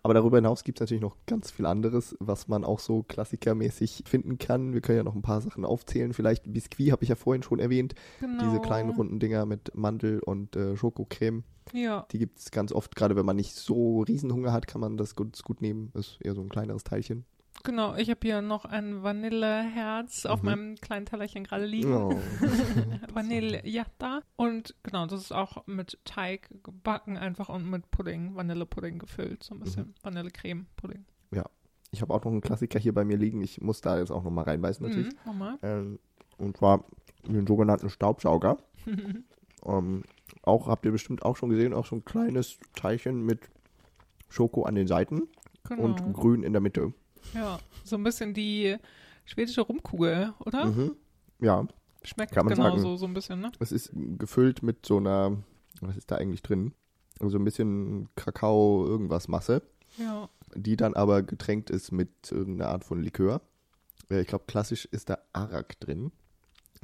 Aber 0.02 0.14
darüber 0.14 0.38
hinaus 0.38 0.64
gibt 0.64 0.78
es 0.78 0.80
natürlich 0.80 1.02
noch 1.02 1.16
ganz 1.26 1.50
viel 1.52 1.64
anderes, 1.64 2.16
was 2.18 2.48
man 2.48 2.64
auch 2.64 2.80
so 2.80 3.04
klassikermäßig 3.04 4.02
finden 4.06 4.38
kann. 4.38 4.72
Wir 4.74 4.80
können 4.80 4.98
ja 4.98 5.04
noch 5.04 5.14
ein 5.14 5.22
paar 5.22 5.40
Sachen 5.40 5.64
aufzählen. 5.64 6.12
Vielleicht 6.12 6.52
Biscuit 6.52 6.90
habe 6.90 7.04
ich 7.04 7.10
ja 7.10 7.14
vorhin 7.14 7.44
schon 7.44 7.60
erwähnt. 7.60 7.94
Genau. 8.18 8.42
Diese 8.42 8.60
kleinen 8.60 8.90
runden 8.90 9.20
Dinger 9.20 9.46
mit 9.46 9.76
Mandel 9.76 10.18
und 10.20 10.56
äh, 10.56 10.76
Schokocreme. 10.76 11.44
Ja, 11.72 12.06
Die 12.10 12.18
gibt 12.18 12.40
es 12.40 12.50
ganz 12.50 12.72
oft. 12.72 12.96
Gerade 12.96 13.14
wenn 13.14 13.24
man 13.24 13.36
nicht 13.36 13.54
so 13.54 14.00
Riesenhunger 14.00 14.52
hat, 14.52 14.66
kann 14.66 14.80
man 14.80 14.96
das 14.96 15.14
gut, 15.14 15.40
gut 15.44 15.62
nehmen. 15.62 15.92
Ist 15.94 16.18
eher 16.20 16.34
so 16.34 16.40
ein 16.40 16.48
kleineres 16.48 16.82
Teilchen. 16.82 17.24
Genau. 17.64 17.94
Ich 17.96 18.10
habe 18.10 18.20
hier 18.22 18.42
noch 18.42 18.64
ein 18.64 19.02
Vanilleherz 19.02 20.26
auf 20.26 20.42
Mhm. 20.42 20.46
meinem 20.48 20.74
kleinen 20.76 21.06
Tellerchen 21.06 21.44
gerade 21.44 21.66
liegen. 21.66 21.92
Oh. 21.92 22.18
Vanillejatta. 23.12 24.22
Und 24.36 24.74
genau, 24.82 25.06
das 25.06 25.20
ist 25.20 25.32
auch 25.32 25.66
mit 25.66 25.98
Teig 26.04 26.48
gebacken 26.62 27.16
einfach 27.16 27.48
und 27.48 27.68
mit 27.68 27.90
Pudding, 27.90 28.34
Vanillepudding 28.34 28.98
gefüllt. 28.98 29.42
So 29.44 29.54
ein 29.54 29.60
bisschen 29.60 29.88
Mhm. 29.88 29.94
Vanillecreme-Pudding. 30.02 31.04
Ich 31.94 32.00
habe 32.00 32.14
auch 32.14 32.24
noch 32.24 32.32
einen 32.32 32.40
Klassiker 32.40 32.78
hier 32.78 32.94
bei 32.94 33.04
mir 33.04 33.18
liegen. 33.18 33.42
Ich 33.42 33.60
muss 33.60 33.82
da 33.82 33.98
jetzt 33.98 34.10
auch 34.10 34.22
noch 34.24 34.30
mal 34.30 34.44
reinbeißen 34.44 34.86
natürlich. 34.88 35.12
Mhm, 35.12 35.18
nochmal. 35.26 35.58
Ähm, 35.60 35.98
und 36.38 36.56
zwar 36.56 36.86
den 37.26 37.46
sogenannten 37.46 37.90
Staubsauger. 37.90 38.56
Ähm, 39.64 40.02
auch 40.42 40.66
habt 40.66 40.84
ihr 40.86 40.90
bestimmt 40.90 41.22
auch 41.22 41.36
schon 41.36 41.50
gesehen, 41.50 41.72
auch 41.72 41.86
so 41.86 41.94
ein 41.94 42.04
kleines 42.04 42.58
Teilchen 42.74 43.24
mit 43.24 43.48
Schoko 44.28 44.64
an 44.64 44.74
den 44.74 44.88
Seiten 44.88 45.28
genau. 45.68 45.82
und 45.84 46.12
grün 46.14 46.42
in 46.42 46.52
der 46.52 46.60
Mitte. 46.60 46.92
Ja, 47.34 47.58
so 47.84 47.96
ein 47.96 48.02
bisschen 48.04 48.34
die 48.34 48.76
schwedische 49.24 49.62
Rumkugel, 49.62 50.32
oder? 50.44 50.66
Mhm. 50.66 50.96
Ja, 51.40 51.66
Schmeckt 52.04 52.32
Kann 52.32 52.46
man 52.46 52.54
genau 52.54 52.70
sagen. 52.70 52.80
so, 52.82 52.96
so 52.96 53.06
ein 53.06 53.14
bisschen, 53.14 53.40
ne? 53.40 53.52
es 53.60 53.70
ist 53.70 53.92
gefüllt 53.94 54.62
mit 54.64 54.84
so 54.84 54.96
einer, 54.96 55.36
was 55.80 55.96
ist 55.96 56.10
da 56.10 56.16
eigentlich 56.16 56.42
drin? 56.42 56.74
So 57.20 57.38
ein 57.38 57.44
bisschen 57.44 58.08
Kakao, 58.16 58.84
irgendwas 58.86 59.28
Masse, 59.28 59.62
Ja. 59.98 60.28
die 60.56 60.76
dann 60.76 60.94
aber 60.94 61.22
getränkt 61.22 61.70
ist 61.70 61.92
mit 61.92 62.10
irgendeiner 62.32 62.70
Art 62.72 62.84
von 62.84 63.00
Likör. 63.00 63.40
Äh, 64.10 64.22
Ich 64.22 64.26
glaube, 64.26 64.46
klassisch 64.48 64.84
ist 64.86 65.10
da 65.10 65.18
Arak 65.32 65.78
drin. 65.78 66.10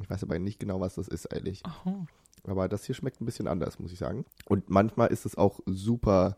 Ich 0.01 0.09
weiß 0.09 0.23
aber 0.23 0.39
nicht 0.39 0.57
genau, 0.59 0.79
was 0.79 0.95
das 0.95 1.09
ist 1.09 1.33
eigentlich. 1.33 1.65
Aha. 1.65 2.05
Aber 2.45 2.69
das 2.69 2.85
hier 2.85 2.95
schmeckt 2.95 3.19
ein 3.19 3.25
bisschen 3.25 3.49
anders, 3.49 3.77
muss 3.79 3.91
ich 3.91 3.99
sagen. 3.99 4.23
Und 4.45 4.69
manchmal 4.69 5.09
ist 5.09 5.25
es 5.25 5.37
auch 5.37 5.59
super, 5.65 6.37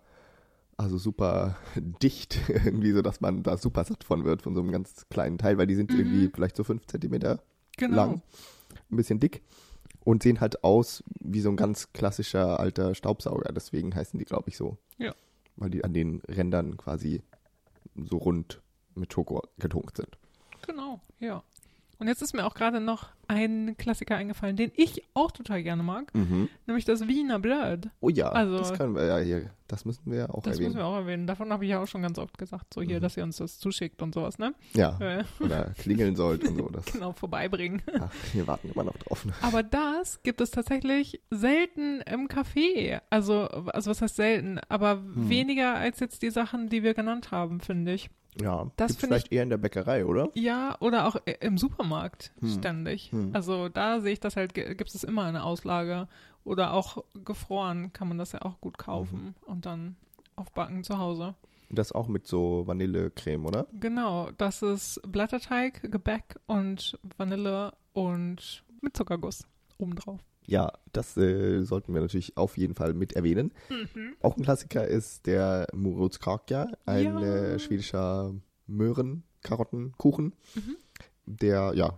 also 0.81 0.97
super 0.97 1.57
dicht, 1.75 2.39
irgendwie 2.49 2.91
so, 2.91 3.01
dass 3.01 3.21
man 3.21 3.43
da 3.43 3.57
super 3.57 3.83
satt 3.83 4.03
von 4.03 4.25
wird, 4.25 4.41
von 4.41 4.55
so 4.55 4.61
einem 4.61 4.71
ganz 4.71 5.07
kleinen 5.09 5.37
Teil, 5.37 5.57
weil 5.57 5.67
die 5.67 5.75
sind 5.75 5.91
Mhm. 5.91 5.99
irgendwie 5.99 6.29
vielleicht 6.33 6.55
so 6.55 6.63
fünf 6.63 6.85
Zentimeter 6.87 7.41
Genau. 7.77 7.95
lang, 7.95 8.21
ein 8.91 8.95
bisschen 8.97 9.19
dick 9.19 9.41
und 10.03 10.23
sehen 10.23 10.41
halt 10.41 10.63
aus 10.63 11.03
wie 11.19 11.41
so 11.41 11.49
ein 11.49 11.55
ganz 11.55 11.93
klassischer 11.93 12.59
alter 12.59 12.95
Staubsauger. 12.95 13.51
Deswegen 13.53 13.95
heißen 13.95 14.17
die, 14.19 14.25
glaube 14.25 14.49
ich, 14.49 14.57
so. 14.57 14.77
Ja. 14.97 15.13
Weil 15.55 15.69
die 15.69 15.83
an 15.83 15.93
den 15.93 16.21
Rändern 16.27 16.77
quasi 16.77 17.21
so 17.95 18.17
rund 18.17 18.61
mit 18.95 19.13
Schoko 19.13 19.41
getunkt 19.57 19.97
sind. 19.97 20.17
Genau, 20.67 20.99
ja. 21.19 21.43
Und 22.01 22.07
jetzt 22.07 22.23
ist 22.23 22.33
mir 22.33 22.47
auch 22.47 22.55
gerade 22.55 22.79
noch 22.81 23.09
ein 23.27 23.75
Klassiker 23.77 24.15
eingefallen, 24.15 24.55
den 24.55 24.71
ich 24.75 25.03
auch 25.13 25.29
total 25.29 25.61
gerne 25.61 25.83
mag, 25.83 26.11
nämlich 26.65 26.83
das 26.83 27.07
Wiener 27.07 27.37
Blöd. 27.37 27.89
Oh 27.99 28.09
ja, 28.09 28.29
Also- 28.29 28.57
das 28.57 28.73
können 28.73 28.95
wir 28.95 29.05
ja 29.05 29.19
hier, 29.19 29.51
das 29.67 29.85
müssen 29.85 30.11
wir 30.11 30.17
ja 30.17 30.29
auch 30.31 30.41
Das 30.41 30.53
erwähnen. 30.55 30.69
müssen 30.69 30.77
wir 30.79 30.85
auch 30.87 30.95
erwähnen. 30.95 31.27
Davon 31.27 31.53
habe 31.53 31.63
ich 31.63 31.69
ja 31.69 31.79
auch 31.79 31.85
schon 31.85 32.01
ganz 32.01 32.17
oft 32.17 32.39
gesagt, 32.39 32.73
so 32.73 32.81
hier, 32.81 32.97
Mhm. 32.97 33.01
dass 33.03 33.17
ihr 33.17 33.23
uns 33.23 33.37
das 33.37 33.59
zuschickt 33.59 34.01
und 34.01 34.15
sowas, 34.15 34.39
ne? 34.39 34.55
ja, 34.73 34.97
Äh, 34.99 35.23
oder 35.39 35.65
klingeln 35.77 36.15
sollt 36.15 36.43
und 36.43 36.57
so. 36.57 36.69
Das, 36.73 36.85
genau, 36.91 37.13
vorbeibringen. 37.13 37.83
ach, 37.99 38.11
wir 38.33 38.47
warten 38.47 38.71
immer 38.71 38.83
noch 38.83 38.97
drauf. 38.97 39.23
ne? 39.23 39.33
Aber 39.43 39.61
das 39.61 40.23
gibt 40.23 40.41
es 40.41 40.49
tatsächlich 40.49 41.21
selten 41.29 42.01
im 42.01 42.27
Café. 42.29 42.99
Also, 43.11 43.43
also 43.47 43.91
was 43.91 44.01
heißt 44.01 44.15
selten? 44.15 44.59
Aber 44.69 44.93
Hm. 44.93 45.29
weniger 45.29 45.75
als 45.75 45.99
jetzt 45.99 46.23
die 46.23 46.31
Sachen, 46.31 46.67
die 46.67 46.81
wir 46.81 46.95
genannt 46.95 47.29
haben, 47.29 47.61
finde 47.61 47.93
ich. 47.93 48.09
Ja, 48.39 48.71
Das 48.77 48.91
gibt's 48.91 49.05
vielleicht 49.05 49.31
eher 49.31 49.43
in 49.43 49.49
der 49.49 49.57
Bäckerei, 49.57 50.05
oder? 50.05 50.29
Ja, 50.35 50.77
oder 50.79 51.05
auch 51.07 51.15
i- 51.27 51.35
im 51.41 51.57
Supermarkt 51.57 52.31
Hm. 52.39 52.49
ständig. 52.49 53.11
Hm. 53.11 53.31
Also 53.33 53.67
da 53.69 53.99
sehe 53.99 54.13
ich 54.13 54.19
das 54.19 54.35
halt, 54.37 54.53
gibt 54.53 54.93
es 54.93 55.03
immer 55.03 55.23
eine 55.25 55.43
Auslage. 55.43 56.07
Oder 56.43 56.73
auch 56.73 57.03
gefroren 57.25 57.93
kann 57.93 58.07
man 58.07 58.17
das 58.17 58.31
ja 58.31 58.41
auch 58.41 58.59
gut 58.61 58.77
kaufen 58.77 59.23
Mhm. 59.25 59.35
und 59.45 59.65
dann 59.65 59.95
aufbacken 60.35 60.83
zu 60.83 60.97
Hause. 60.97 61.35
Das 61.69 61.91
auch 61.91 62.07
mit 62.07 62.25
so 62.25 62.63
Vanillecreme, 62.65 63.45
oder? 63.45 63.67
Genau, 63.79 64.29
das 64.37 64.61
ist 64.61 64.99
Blätterteig, 65.05 65.89
Gebäck 65.91 66.39
und 66.47 66.97
Vanille 67.17 67.73
und 67.93 68.63
mit 68.81 68.97
Zuckerguss 68.97 69.45
obendrauf. 69.77 70.19
Ja, 70.51 70.73
das 70.91 71.15
äh, 71.15 71.61
sollten 71.61 71.93
wir 71.93 72.01
natürlich 72.01 72.35
auf 72.35 72.57
jeden 72.57 72.75
Fall 72.75 72.93
mit 72.93 73.13
erwähnen. 73.13 73.53
Mhm. 73.69 74.15
Auch 74.21 74.35
ein 74.35 74.43
Klassiker 74.43 74.85
ist 74.85 75.25
der 75.25 75.65
Murutskakja, 75.73 76.67
ein 76.85 77.03
Ja. 77.05 77.21
äh, 77.21 77.57
schwedischer 77.57 78.35
Möhren-Karottenkuchen. 78.67 80.33
Mhm. 80.55 80.75
Der, 81.25 81.71
ja, 81.75 81.97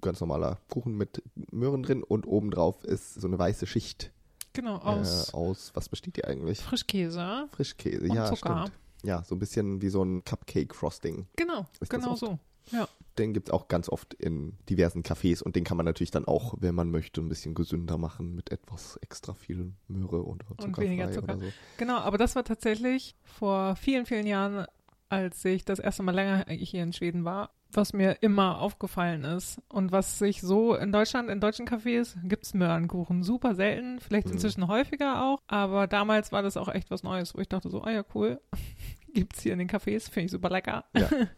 ganz 0.00 0.18
normaler 0.20 0.58
Kuchen 0.68 0.96
mit 0.96 1.22
Möhren 1.52 1.84
drin 1.84 2.02
und 2.02 2.26
obendrauf 2.26 2.82
ist 2.82 3.14
so 3.14 3.28
eine 3.28 3.38
weiße 3.38 3.66
Schicht 3.68 4.10
Genau, 4.54 4.78
aus 4.78 5.28
äh, 5.28 5.36
aus, 5.36 5.70
was 5.74 5.88
besteht 5.88 6.16
die 6.16 6.24
eigentlich? 6.24 6.60
Frischkäse 6.60 7.48
Frischkäse, 7.52 8.02
und 8.08 8.12
ja, 8.14 8.26
Zucker. 8.26 8.64
stimmt. 8.66 8.72
Ja, 9.04 9.22
so 9.22 9.36
ein 9.36 9.38
bisschen 9.38 9.80
wie 9.82 9.88
so 9.88 10.02
ein 10.04 10.24
Cupcake-Frosting. 10.24 11.26
Genau, 11.36 11.66
Ist 11.80 11.90
genau 11.90 12.16
so. 12.16 12.38
Ja. 12.70 12.88
Den 13.18 13.34
gibt 13.34 13.48
es 13.48 13.52
auch 13.52 13.68
ganz 13.68 13.90
oft 13.90 14.14
in 14.14 14.56
diversen 14.70 15.02
Cafés 15.02 15.42
und 15.42 15.54
den 15.54 15.64
kann 15.64 15.76
man 15.76 15.84
natürlich 15.84 16.10
dann 16.12 16.24
auch, 16.24 16.54
wenn 16.60 16.74
man 16.74 16.90
möchte, 16.90 17.20
ein 17.20 17.28
bisschen 17.28 17.54
gesünder 17.54 17.98
machen 17.98 18.34
mit 18.34 18.50
etwas 18.50 18.96
extra 19.02 19.34
viel 19.34 19.72
Möhre 19.88 20.22
und 20.22 20.42
Und 20.58 20.78
weniger 20.78 21.12
Zucker. 21.12 21.38
so. 21.38 21.52
Genau, 21.76 21.98
aber 21.98 22.16
das 22.16 22.36
war 22.36 22.44
tatsächlich 22.44 23.14
vor 23.22 23.76
vielen, 23.76 24.06
vielen 24.06 24.26
Jahren, 24.26 24.64
als 25.10 25.44
ich 25.44 25.66
das 25.66 25.78
erste 25.78 26.02
Mal 26.02 26.14
länger 26.14 26.46
hier 26.48 26.82
in 26.82 26.94
Schweden 26.94 27.26
war, 27.26 27.50
was 27.70 27.92
mir 27.92 28.22
immer 28.22 28.58
aufgefallen 28.60 29.24
ist 29.24 29.60
und 29.68 29.92
was 29.92 30.18
sich 30.18 30.40
so 30.40 30.74
in 30.74 30.90
Deutschland, 30.90 31.28
in 31.28 31.40
deutschen 31.40 31.66
Cafés, 31.68 32.16
gibt 32.24 32.46
es 32.46 32.54
Möhrenkuchen. 32.54 33.22
Super 33.22 33.54
selten, 33.54 34.00
vielleicht 34.00 34.28
Mhm. 34.28 34.34
inzwischen 34.34 34.68
häufiger 34.68 35.22
auch, 35.22 35.38
aber 35.48 35.86
damals 35.86 36.32
war 36.32 36.42
das 36.42 36.56
auch 36.56 36.68
echt 36.68 36.90
was 36.90 37.02
Neues, 37.02 37.34
wo 37.34 37.40
ich 37.40 37.48
dachte 37.48 37.68
so, 37.68 37.82
ah 37.82 37.90
ja, 37.90 38.04
cool, 38.14 38.40
gibt's 39.12 39.42
hier 39.42 39.52
in 39.52 39.58
den 39.58 39.68
Cafés, 39.68 40.10
finde 40.10 40.26
ich 40.26 40.30
super 40.30 40.48
lecker. 40.48 40.86
Ja. 40.96 41.10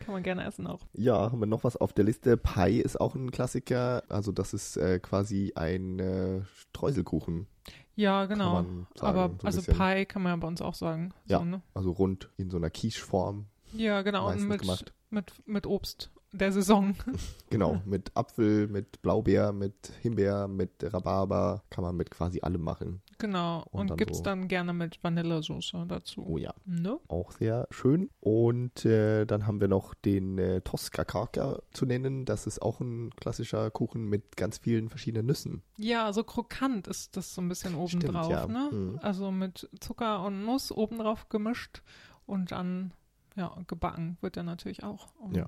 Kann 0.00 0.14
man 0.14 0.22
gerne 0.22 0.44
essen 0.44 0.66
auch. 0.66 0.80
Ja, 0.92 1.32
haben 1.32 1.40
wir 1.40 1.46
noch 1.46 1.64
was 1.64 1.76
auf 1.76 1.92
der 1.92 2.04
Liste. 2.04 2.36
Pie 2.36 2.80
ist 2.80 3.00
auch 3.00 3.14
ein 3.14 3.30
Klassiker. 3.30 4.02
Also 4.08 4.32
das 4.32 4.54
ist 4.54 4.76
äh, 4.76 4.98
quasi 4.98 5.52
ein 5.54 5.98
äh, 5.98 6.42
Streuselkuchen. 6.54 7.46
Ja, 7.94 8.26
genau. 8.26 8.56
sagen, 8.56 8.86
aber 9.00 9.34
so 9.40 9.46
also 9.46 9.62
bisschen. 9.62 9.74
Pie 9.76 10.04
kann 10.04 10.22
man 10.22 10.32
ja 10.32 10.36
bei 10.36 10.48
uns 10.48 10.60
auch 10.60 10.74
sagen. 10.74 11.14
Ja. 11.26 11.38
So, 11.38 11.44
ne? 11.44 11.62
Also 11.74 11.92
rund 11.92 12.30
in 12.36 12.50
so 12.50 12.58
einer 12.58 12.70
Quiche-Form 12.70 13.46
ja 13.72 14.02
genau. 14.02 14.30
Und 14.30 14.48
mit, 14.48 14.60
gemacht. 14.62 14.92
mit, 15.10 15.32
mit 15.46 15.66
Obst 15.66 16.10
der 16.32 16.52
Saison. 16.52 16.94
Genau, 17.50 17.80
mit 17.84 18.10
Apfel, 18.16 18.66
mit 18.66 19.00
Blaubeer, 19.02 19.52
mit 19.52 19.92
Himbeer, 20.02 20.48
mit 20.48 20.72
Rhabarber. 20.82 21.62
Kann 21.70 21.84
man 21.84 21.96
mit 21.96 22.10
quasi 22.10 22.40
allem 22.40 22.60
machen. 22.60 23.00
Genau. 23.18 23.64
Und 23.70 23.90
Und, 23.90 23.96
gibt's 23.96 24.18
so- 24.18 24.24
dann 24.24 24.46
gerne 24.48 24.72
mit 24.72 25.02
Vanillesoße 25.02 25.84
dazu. 25.88 26.24
Oh 26.26 26.38
ja, 26.38 26.52
Ne? 26.64 26.98
auch 27.08 27.32
sehr 27.32 27.66
schön. 27.70 28.10
Und 28.20 28.84
äh, 28.84 29.24
dann 29.24 29.46
haben 29.46 29.60
wir 29.60 29.68
noch 29.68 29.94
den 29.94 30.38
äh, 30.38 30.60
Tosca 30.60 31.04
Kaka 31.04 31.60
zu 31.72 31.86
nennen. 31.86 32.24
Das 32.24 32.46
ist 32.46 32.60
auch 32.60 32.80
ein 32.80 33.10
klassischer 33.16 33.70
Kuchen 33.70 34.04
mit 34.08 34.36
ganz 34.36 34.58
vielen 34.58 34.88
verschiedenen 34.88 35.26
Nüssen. 35.26 35.62
Ja, 35.78 36.12
so 36.12 36.24
krokant 36.24 36.86
ist 36.88 37.16
das 37.16 37.34
so 37.34 37.40
ein 37.40 37.48
bisschen 37.48 37.74
obendrauf, 37.74 38.30
ja. 38.30 38.46
ne? 38.46 38.68
Mhm. 38.72 38.98
Also 39.02 39.30
mit 39.30 39.68
Zucker 39.80 40.22
und 40.24 40.44
Nuss 40.44 40.70
obendrauf 40.72 41.28
gemischt 41.28 41.82
und 42.26 42.52
dann, 42.52 42.92
ja, 43.36 43.56
gebacken 43.66 44.18
wird 44.20 44.36
er 44.36 44.42
natürlich 44.42 44.82
auch. 44.84 45.08
Und 45.20 45.36
Ja. 45.36 45.46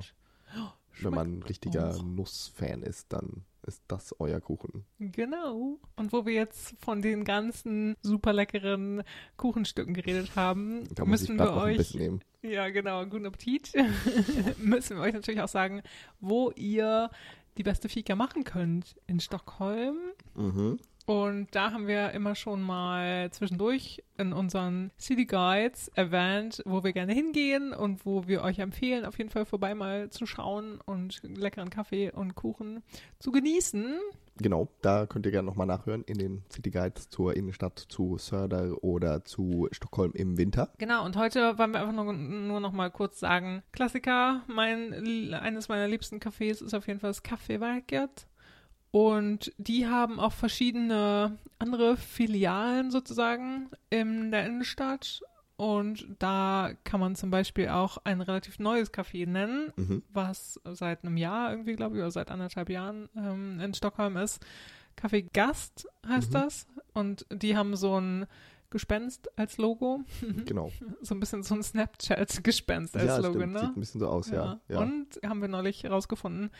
Wenn 1.00 1.14
man 1.14 1.38
ein 1.38 1.42
richtiger. 1.44 2.02
Nussfan 2.02 2.82
ist, 2.82 3.12
dann 3.12 3.44
ist 3.68 3.84
das 3.86 4.14
euer 4.18 4.40
Kuchen. 4.40 4.84
Genau. 4.98 5.78
Und 5.96 6.12
wo 6.12 6.26
wir 6.26 6.32
jetzt 6.32 6.74
von 6.80 7.02
den 7.02 7.24
ganzen 7.24 7.96
super 8.02 8.32
leckeren 8.32 9.02
Kuchenstücken 9.36 9.94
geredet 9.94 10.34
haben, 10.34 10.88
Da 10.94 11.04
müssen 11.04 11.38
wir 11.38 11.52
euch. 11.52 11.96
Ja, 12.42 12.68
genau. 12.70 13.04
Guten 13.06 13.26
Appetit. 13.26 13.72
Müssen 14.58 14.96
wir 14.96 15.02
euch 15.02 15.12
natürlich 15.12 15.40
auch 15.40 15.48
sagen, 15.48 15.82
wo 16.20 16.50
ihr 16.52 17.10
die 17.58 17.62
beste 17.62 17.88
Fika 17.88 18.16
machen 18.16 18.44
könnt. 18.44 18.96
In 19.06 19.20
Stockholm. 19.20 19.98
Mhm. 20.34 20.78
Und 21.08 21.48
da 21.52 21.72
haben 21.72 21.86
wir 21.86 22.10
immer 22.10 22.34
schon 22.34 22.60
mal 22.60 23.30
zwischendurch 23.30 24.04
in 24.18 24.34
unseren 24.34 24.90
City 25.00 25.24
Guides 25.24 25.88
erwähnt, 25.94 26.62
wo 26.66 26.84
wir 26.84 26.92
gerne 26.92 27.14
hingehen 27.14 27.72
und 27.72 28.04
wo 28.04 28.28
wir 28.28 28.42
euch 28.42 28.58
empfehlen, 28.58 29.06
auf 29.06 29.16
jeden 29.16 29.30
Fall 29.30 29.46
vorbei 29.46 29.74
mal 29.74 30.10
zu 30.10 30.26
schauen 30.26 30.82
und 30.84 31.22
leckeren 31.22 31.70
Kaffee 31.70 32.10
und 32.10 32.34
Kuchen 32.34 32.82
zu 33.20 33.32
genießen. 33.32 33.98
Genau, 34.36 34.68
da 34.82 35.06
könnt 35.06 35.24
ihr 35.24 35.32
gerne 35.32 35.46
nochmal 35.46 35.66
nachhören 35.66 36.04
in 36.04 36.18
den 36.18 36.44
City 36.52 36.70
Guides 36.70 37.08
zur 37.08 37.34
Innenstadt, 37.34 37.78
zu 37.78 38.18
Söder 38.18 38.84
oder 38.84 39.24
zu 39.24 39.66
Stockholm 39.72 40.12
im 40.12 40.36
Winter. 40.36 40.74
Genau, 40.76 41.06
und 41.06 41.16
heute 41.16 41.56
wollen 41.56 41.72
wir 41.72 41.80
einfach 41.80 41.94
nur, 41.94 42.12
nur 42.12 42.60
noch 42.60 42.72
mal 42.72 42.90
kurz 42.90 43.18
sagen, 43.18 43.62
Klassiker, 43.72 44.42
mein, 44.46 44.92
eines 45.32 45.70
meiner 45.70 45.88
liebsten 45.88 46.18
Cafés 46.18 46.62
ist 46.62 46.74
auf 46.74 46.86
jeden 46.86 47.00
Fall 47.00 47.10
das 47.10 47.24
Café 47.24 47.60
Werkert. 47.60 48.27
Und 48.90 49.52
die 49.58 49.86
haben 49.86 50.18
auch 50.18 50.32
verschiedene 50.32 51.38
andere 51.58 51.96
Filialen 51.96 52.90
sozusagen 52.90 53.68
in 53.90 54.30
der 54.30 54.46
Innenstadt. 54.46 55.20
Und 55.56 56.06
da 56.20 56.70
kann 56.84 57.00
man 57.00 57.16
zum 57.16 57.30
Beispiel 57.30 57.68
auch 57.68 57.98
ein 58.04 58.20
relativ 58.20 58.58
neues 58.60 58.92
Café 58.94 59.26
nennen, 59.28 59.72
Mhm. 59.76 60.02
was 60.12 60.60
seit 60.64 61.04
einem 61.04 61.16
Jahr 61.16 61.50
irgendwie, 61.50 61.74
glaube 61.74 61.96
ich, 61.96 62.00
oder 62.02 62.12
seit 62.12 62.30
anderthalb 62.30 62.70
Jahren 62.70 63.08
ähm, 63.16 63.58
in 63.60 63.74
Stockholm 63.74 64.16
ist. 64.16 64.40
Café 64.96 65.26
Gast 65.32 65.86
heißt 66.06 66.30
Mhm. 66.30 66.34
das. 66.34 66.66
Und 66.94 67.26
die 67.30 67.56
haben 67.56 67.74
so 67.76 68.00
ein 68.00 68.26
Gespenst 68.70 69.28
als 69.38 69.58
Logo. 69.58 70.00
Genau. 70.44 70.70
So 71.02 71.14
ein 71.14 71.20
bisschen 71.20 71.42
so 71.42 71.54
ein 71.54 71.62
Snapchat-Gespenst 71.62 72.96
als 72.96 73.04
ja, 73.06 73.16
Logo, 73.18 73.38
stimmt. 73.38 73.52
ne? 73.54 73.60
Sieht 73.60 73.68
ein 73.76 73.80
bisschen 73.80 74.00
so 74.00 74.08
aus, 74.08 74.30
ja. 74.30 74.60
ja. 74.68 74.78
Und 74.80 75.20
haben 75.24 75.40
wir 75.40 75.48
neulich 75.48 75.84
herausgefunden, 75.84 76.50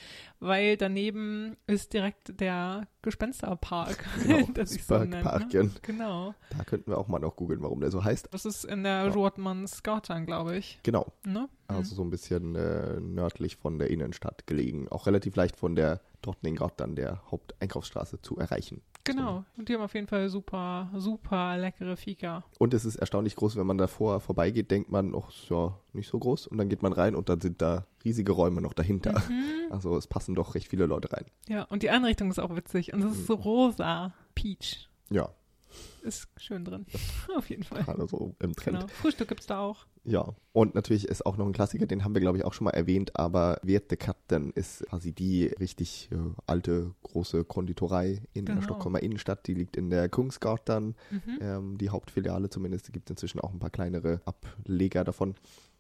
weil 0.41 0.77
daneben 0.77 1.57
ist 1.67 1.93
direkt 1.93 2.41
der 2.41 2.87
Gespensterpark. 3.03 4.05
Genau, 4.23 4.49
das 4.53 4.71
nenne, 4.89 5.07
ne? 5.07 5.21
Sparkparken. 5.21 5.75
Genau. 5.83 6.35
Da 6.57 6.65
könnten 6.65 6.91
wir 6.91 6.99
auch 6.99 7.09
mal 7.09 7.19
noch 7.19 7.37
googeln, 7.37 7.63
warum 7.63 7.81
der 7.81 7.91
so 7.91 8.03
heißt. 8.05 8.29
Das 8.33 8.45
ist 8.45 8.65
in 8.65 8.83
der 8.85 9.07
Ja. 9.07 9.13
Rotmannsgatan, 9.13 10.27
glaube 10.27 10.57
ich. 10.57 10.79
Genau, 10.83 11.13
Ne? 11.25 11.49
Also 11.69 11.95
so 11.95 12.03
ein 12.03 12.11
bisschen 12.11 12.55
äh, 12.57 12.99
nördlich 13.01 13.57
von 13.57 13.79
der 13.79 13.91
Innenstadt 13.91 14.47
gelegen. 14.47 14.89
Auch 14.89 15.07
relativ 15.07 15.37
leicht 15.37 15.57
von 15.57 15.77
der 15.77 16.01
Drottninggatan, 16.23 16.97
der 16.97 17.23
Haupteinkaufsstraße, 17.31 18.21
zu 18.23 18.37
erreichen. 18.39 18.83
Genau. 19.05 19.45
Und 19.57 19.69
die 19.69 19.75
haben 19.75 19.83
auf 19.83 19.95
jeden 19.95 20.07
Fall 20.07 20.29
super, 20.29 20.91
super 20.97 21.57
leckere 21.57 21.97
Fika. 21.97 22.45
Und 22.59 22.75
es 22.75 22.85
ist 22.85 22.97
erstaunlich 22.97 23.37
groß, 23.37 23.57
wenn 23.57 23.67
man 23.67 23.79
davor 23.79 24.21
vorbeigeht, 24.21 24.71
denkt 24.71 24.91
man, 24.91 25.15
ach, 25.15 25.29
ist 25.31 25.49
ja 25.49 25.79
nicht 25.93 26.09
so 26.11 26.19
groß. 26.19 26.47
Und 26.49 26.59
dann 26.59 26.69
geht 26.69 26.83
man 26.83 26.93
rein 26.93 27.15
und 27.15 27.29
dann 27.29 27.41
sind 27.41 27.63
da 27.63 27.87
riesige 28.05 28.33
Räume 28.33 28.61
noch 28.61 28.73
dahinter. 28.75 29.19
Mhm. 29.29 29.45
Also 29.71 29.99
es 29.99 30.07
passen 30.07 30.35
doch 30.35 30.55
recht 30.55 30.67
viele 30.69 30.87
Leute 30.87 31.13
rein. 31.13 31.27
Ja, 31.47 31.65
und 31.65 31.83
die 31.83 31.91
Einrichtung 31.91 32.31
ist 32.31 32.39
auch 32.39 32.57
witzig. 32.57 32.95
Und 32.95 33.03
es 33.03 33.13
ist 33.19 33.27
so 33.27 33.37
Mhm. 33.37 33.43
rosa. 33.43 34.15
Peach. 34.35 34.89
Ja, 35.11 35.29
Ist 36.01 36.27
schön 36.39 36.65
drin. 36.65 36.87
auf 37.37 37.51
jeden 37.51 37.65
Fall. 37.65 37.83
gerade 37.85 38.09
so 38.09 38.35
im 38.41 38.55
Trend. 38.57 38.79
Genau. 38.79 38.89
Frühstück 38.89 39.29
gibt's 39.29 39.47
da 39.47 39.61
auch. 39.61 39.85
Ja, 40.11 40.35
und 40.53 40.75
natürlich 40.75 41.07
ist 41.07 41.25
auch 41.27 41.37
noch 41.37 41.47
ein 41.47 41.53
Klassiker, 41.53 41.87
den 41.87 42.05
haben 42.05 42.15
wir, 42.15 42.21
glaube 42.21 42.39
ich, 42.39 42.45
auch 42.45 42.53
schon 42.53 42.65
mal 42.65 42.71
erwähnt, 42.73 43.15
aber 43.17 43.59
Wertekatten 43.63 44.51
ist 44.53 44.85
quasi 44.89 45.13
die 45.13 45.47
richtig 45.47 46.09
äh, 46.13 46.17
alte, 46.47 46.95
große 47.03 47.45
Konditorei 47.45 48.23
in 48.33 48.47
der 48.47 48.55
Genau. 48.57 48.65
Stockholmer 48.65 49.03
Innenstadt. 49.03 49.47
Die 49.47 49.55
liegt 49.55 49.77
in 49.77 49.91
der 49.91 50.09
Kungsgatan, 50.09 50.95
Mhm. 51.11 51.39
ähm, 51.41 51.79
die 51.79 51.91
Hauptfiliale 51.91 52.49
zumindest. 52.51 52.87
Es 52.87 52.93
gibt 52.93 53.11
inzwischen 53.11 53.41
auch 53.41 53.53
ein 53.53 53.59
paar 53.59 53.71
kleinere 53.71 54.21
Ableger 54.25 55.05
davon. 55.05 55.35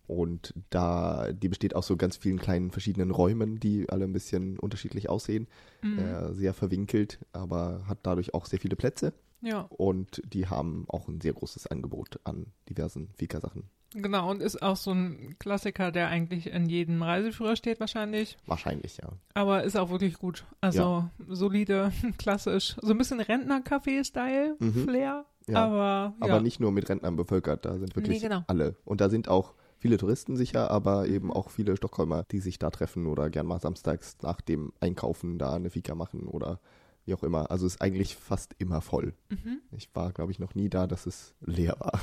Und 0.06 0.54
da, 0.70 1.32
die 1.32 1.48
besteht 1.48 1.76
aus 1.76 1.86
so 1.86 1.96
ganz 1.96 2.16
vielen 2.16 2.38
kleinen 2.38 2.70
verschiedenen 2.70 3.10
Räumen, 3.10 3.60
die 3.60 3.90
alle 3.90 4.04
ein 4.04 4.12
bisschen 4.14 4.58
unterschiedlich 4.58 5.08
aussehen. 5.10 5.48
Mhm. 5.82 5.98
Äh, 5.98 6.32
sehr 6.34 6.54
verwinkelt, 6.54 7.18
aber 7.32 7.82
hat 7.86 7.98
dadurch 8.04 8.32
auch 8.32 8.46
sehr 8.46 8.58
viele 8.58 8.74
Plätze. 8.76 9.12
Ja, 9.42 9.60
Und 9.68 10.20
die 10.32 10.46
haben 10.48 10.84
auch 10.88 11.06
ein 11.08 11.20
sehr 11.20 11.32
großes 11.34 11.66
Angebot 11.68 12.18
an 12.24 12.46
diversen 12.68 13.10
Fika-Sachen. 13.18 13.64
Genau. 13.94 14.30
Und 14.30 14.42
ist 14.42 14.62
auch 14.62 14.76
so 14.76 14.92
ein 14.92 15.36
Klassiker, 15.38 15.90
der 15.92 16.08
eigentlich 16.08 16.46
in 16.48 16.68
jedem 16.68 17.02
Reiseführer 17.02 17.56
steht 17.56 17.80
wahrscheinlich. 17.80 18.36
Wahrscheinlich, 18.46 18.96
ja. 18.98 19.08
Aber 19.34 19.64
ist 19.64 19.76
auch 19.76 19.90
wirklich 19.90 20.14
gut. 20.18 20.44
Also 20.60 21.08
solide, 21.28 21.92
klassisch. 22.18 22.76
So 22.82 22.92
ein 22.92 22.98
bisschen 22.98 23.20
Rentner-Café-Style, 23.20 24.56
Mhm. 24.58 24.84
Flair. 24.84 25.24
Ja. 25.46 25.64
Aber, 25.64 25.76
ja. 25.78 26.14
Aber 26.20 26.40
nicht 26.40 26.60
nur 26.60 26.72
mit 26.72 26.88
Rentnern 26.88 27.16
bevölkert, 27.16 27.64
da 27.64 27.78
sind 27.78 27.96
wirklich 27.96 28.20
Nee, 28.22 28.28
genau. 28.28 28.44
alle. 28.48 28.76
Und 28.84 29.00
da 29.00 29.08
sind 29.08 29.28
auch 29.28 29.54
viele 29.78 29.96
Touristen 29.96 30.36
sicher, 30.36 30.70
aber 30.70 31.06
eben 31.06 31.32
auch 31.32 31.50
viele 31.50 31.76
Stockholmer, 31.76 32.24
die 32.30 32.40
sich 32.40 32.58
da 32.58 32.70
treffen 32.70 33.06
oder 33.06 33.30
gern 33.30 33.46
mal 33.46 33.60
samstags 33.60 34.18
nach 34.22 34.40
dem 34.42 34.72
Einkaufen 34.80 35.38
da 35.38 35.54
eine 35.54 35.70
Fika 35.70 35.94
machen 35.94 36.26
oder 36.26 36.60
wie 37.06 37.14
auch 37.14 37.22
immer. 37.22 37.50
Also 37.50 37.64
ist 37.66 37.80
eigentlich 37.80 38.16
fast 38.16 38.54
immer 38.58 38.82
voll. 38.82 39.14
Mhm. 39.30 39.60
Ich 39.70 39.88
war, 39.94 40.12
glaube 40.12 40.32
ich, 40.32 40.38
noch 40.38 40.54
nie 40.54 40.68
da, 40.68 40.86
dass 40.86 41.06
es 41.06 41.34
leer 41.40 41.76
war. 41.78 41.98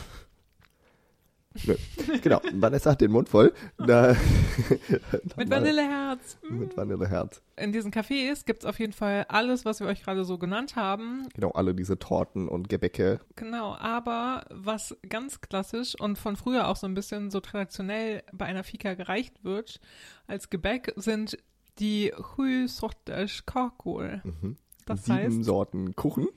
Nö. 1.63 1.75
Genau, 2.21 2.41
Vanessa 2.53 2.91
hat 2.91 3.01
den 3.01 3.11
Mund 3.11 3.29
voll. 3.29 3.53
Da, 3.77 4.15
Mit 5.37 5.49
Vanilleherz. 5.49 6.37
Mit 6.49 6.75
Vanilleherz. 6.75 7.41
In 7.55 7.71
diesen 7.71 7.91
Cafés 7.91 8.45
gibt 8.45 8.63
es 8.63 8.65
auf 8.65 8.79
jeden 8.79 8.93
Fall 8.93 9.25
alles, 9.29 9.65
was 9.65 9.79
wir 9.79 9.87
euch 9.87 10.03
gerade 10.03 10.25
so 10.25 10.37
genannt 10.37 10.75
haben. 10.75 11.27
Genau, 11.33 11.51
alle 11.51 11.73
diese 11.73 11.97
Torten 11.97 12.47
und 12.47 12.69
Gebäcke. 12.69 13.19
Genau, 13.35 13.75
aber 13.75 14.45
was 14.49 14.97
ganz 15.07 15.41
klassisch 15.41 15.95
und 15.99 16.17
von 16.17 16.35
früher 16.35 16.67
auch 16.67 16.75
so 16.75 16.87
ein 16.87 16.93
bisschen 16.93 17.31
so 17.31 17.39
traditionell 17.39 18.23
bei 18.33 18.45
einer 18.45 18.63
Fika 18.63 18.93
gereicht 18.93 19.43
wird 19.43 19.79
als 20.27 20.49
Gebäck, 20.49 20.93
sind 20.95 21.37
die 21.79 22.13
Sju 22.17 22.67
sorters 22.67 23.45
kakor. 23.45 24.21
Mhm. 24.23 24.57
Das 24.85 25.05
Sieben 25.05 25.17
heißt, 25.17 25.43
Sorten 25.43 25.95
Kuchen. 25.95 26.27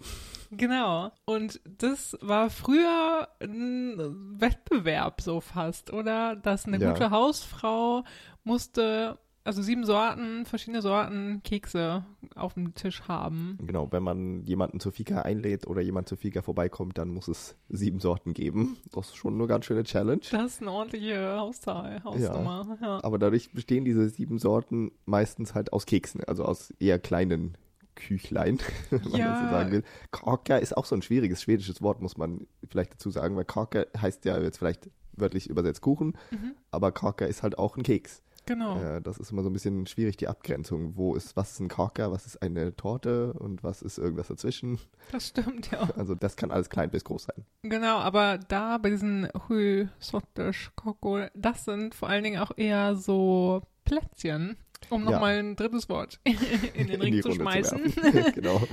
genau. 0.50 1.10
Und 1.24 1.60
das 1.78 2.16
war 2.20 2.50
früher 2.50 3.28
ein 3.40 4.40
Wettbewerb 4.40 5.20
so 5.20 5.40
fast, 5.40 5.92
oder? 5.92 6.36
Dass 6.36 6.66
eine 6.66 6.78
Ja. 6.78 6.92
gute 6.92 7.10
Hausfrau 7.10 8.04
musste 8.44 9.18
also 9.44 9.62
sieben 9.62 9.86
Sorten, 9.86 10.44
verschiedene 10.44 10.82
Sorten 10.82 11.40
Kekse 11.42 12.04
auf 12.34 12.52
dem 12.52 12.74
Tisch 12.74 13.04
haben. 13.08 13.56
Genau, 13.62 13.90
wenn 13.90 14.02
man 14.02 14.42
jemanden 14.42 14.78
zur 14.78 14.92
Fika 14.92 15.22
einlädt 15.22 15.66
oder 15.66 15.80
jemand 15.80 16.06
zur 16.06 16.18
Fika 16.18 16.42
vorbeikommt, 16.42 16.98
dann 16.98 17.08
muss 17.08 17.28
es 17.28 17.56
sieben 17.70 17.98
Sorten 17.98 18.34
geben. 18.34 18.76
Das 18.92 19.06
ist 19.06 19.16
schon 19.16 19.34
eine 19.36 19.46
ganz 19.46 19.64
schöne 19.64 19.84
Challenge. 19.84 20.20
Das 20.30 20.52
ist 20.52 20.60
eine 20.60 20.70
ordentliche 20.70 21.38
Hauszahl, 21.38 22.04
Hausnummer. 22.04 22.76
Ja. 22.82 22.86
ja. 22.86 23.00
Aber 23.04 23.18
dadurch 23.18 23.50
bestehen 23.52 23.86
diese 23.86 24.10
sieben 24.10 24.38
Sorten 24.38 24.92
meistens 25.06 25.54
halt 25.54 25.72
aus 25.72 25.86
Keksen, 25.86 26.22
also 26.24 26.44
aus 26.44 26.70
eher 26.78 26.98
kleinen 26.98 27.56
Küchlein, 27.98 28.58
wenn 28.90 29.02
man 29.02 29.20
ja. 29.20 29.32
das 29.32 29.42
so 29.42 29.48
sagen 29.50 29.72
will. 29.72 29.84
Kaka 30.10 30.56
ist 30.56 30.76
auch 30.76 30.84
so 30.84 30.94
ein 30.94 31.02
schwieriges 31.02 31.42
schwedisches 31.42 31.82
Wort, 31.82 32.00
muss 32.00 32.16
man 32.16 32.46
vielleicht 32.68 32.94
dazu 32.94 33.10
sagen, 33.10 33.36
weil 33.36 33.44
Kaka 33.44 33.86
heißt 34.00 34.24
ja 34.24 34.38
jetzt 34.38 34.58
vielleicht 34.58 34.88
wörtlich 35.12 35.50
übersetzt 35.50 35.80
Kuchen, 35.80 36.16
mhm. 36.30 36.54
aber 36.70 36.92
Kaka 36.92 37.24
ist 37.24 37.42
halt 37.42 37.58
auch 37.58 37.76
ein 37.76 37.82
Keks. 37.82 38.22
Genau. 38.46 38.80
Äh, 38.80 39.02
das 39.02 39.18
ist 39.18 39.30
immer 39.30 39.42
so 39.42 39.50
ein 39.50 39.52
bisschen 39.52 39.86
schwierig, 39.86 40.16
die 40.16 40.26
Abgrenzung. 40.26 40.96
Wo 40.96 41.14
ist, 41.14 41.36
was 41.36 41.52
ist 41.52 41.60
ein 41.60 41.68
Kaka, 41.68 42.10
was 42.10 42.24
ist 42.24 42.40
eine 42.40 42.74
Torte 42.74 43.34
und 43.34 43.62
was 43.62 43.82
ist 43.82 43.98
irgendwas 43.98 44.28
dazwischen? 44.28 44.78
Das 45.12 45.28
stimmt, 45.28 45.70
ja. 45.70 45.90
Also 45.96 46.14
das 46.14 46.36
kann 46.36 46.50
alles 46.50 46.70
klein 46.70 46.90
bis 46.90 47.04
groß 47.04 47.24
sein. 47.24 47.44
Genau, 47.62 47.98
aber 47.98 48.38
da 48.38 48.78
bei 48.78 48.88
diesen 48.88 49.28
Hui 49.48 49.88
Sortisch 49.98 50.70
Koko, 50.76 51.26
das 51.34 51.66
sind 51.66 51.94
vor 51.94 52.08
allen 52.08 52.24
Dingen 52.24 52.40
auch 52.40 52.52
eher 52.56 52.96
so 52.96 53.62
Plätzchen, 53.84 54.56
um 54.90 55.04
nochmal 55.04 55.34
ja. 55.34 55.40
ein 55.40 55.56
drittes 55.56 55.88
Wort 55.88 56.20
in 56.74 56.86
den 56.88 57.00
Ring 57.00 57.14
in 57.14 57.22
zu 57.22 57.28
Runde 57.28 57.42
schmeißen. 57.42 57.92
Zu 57.92 58.00
genau. 58.34 58.62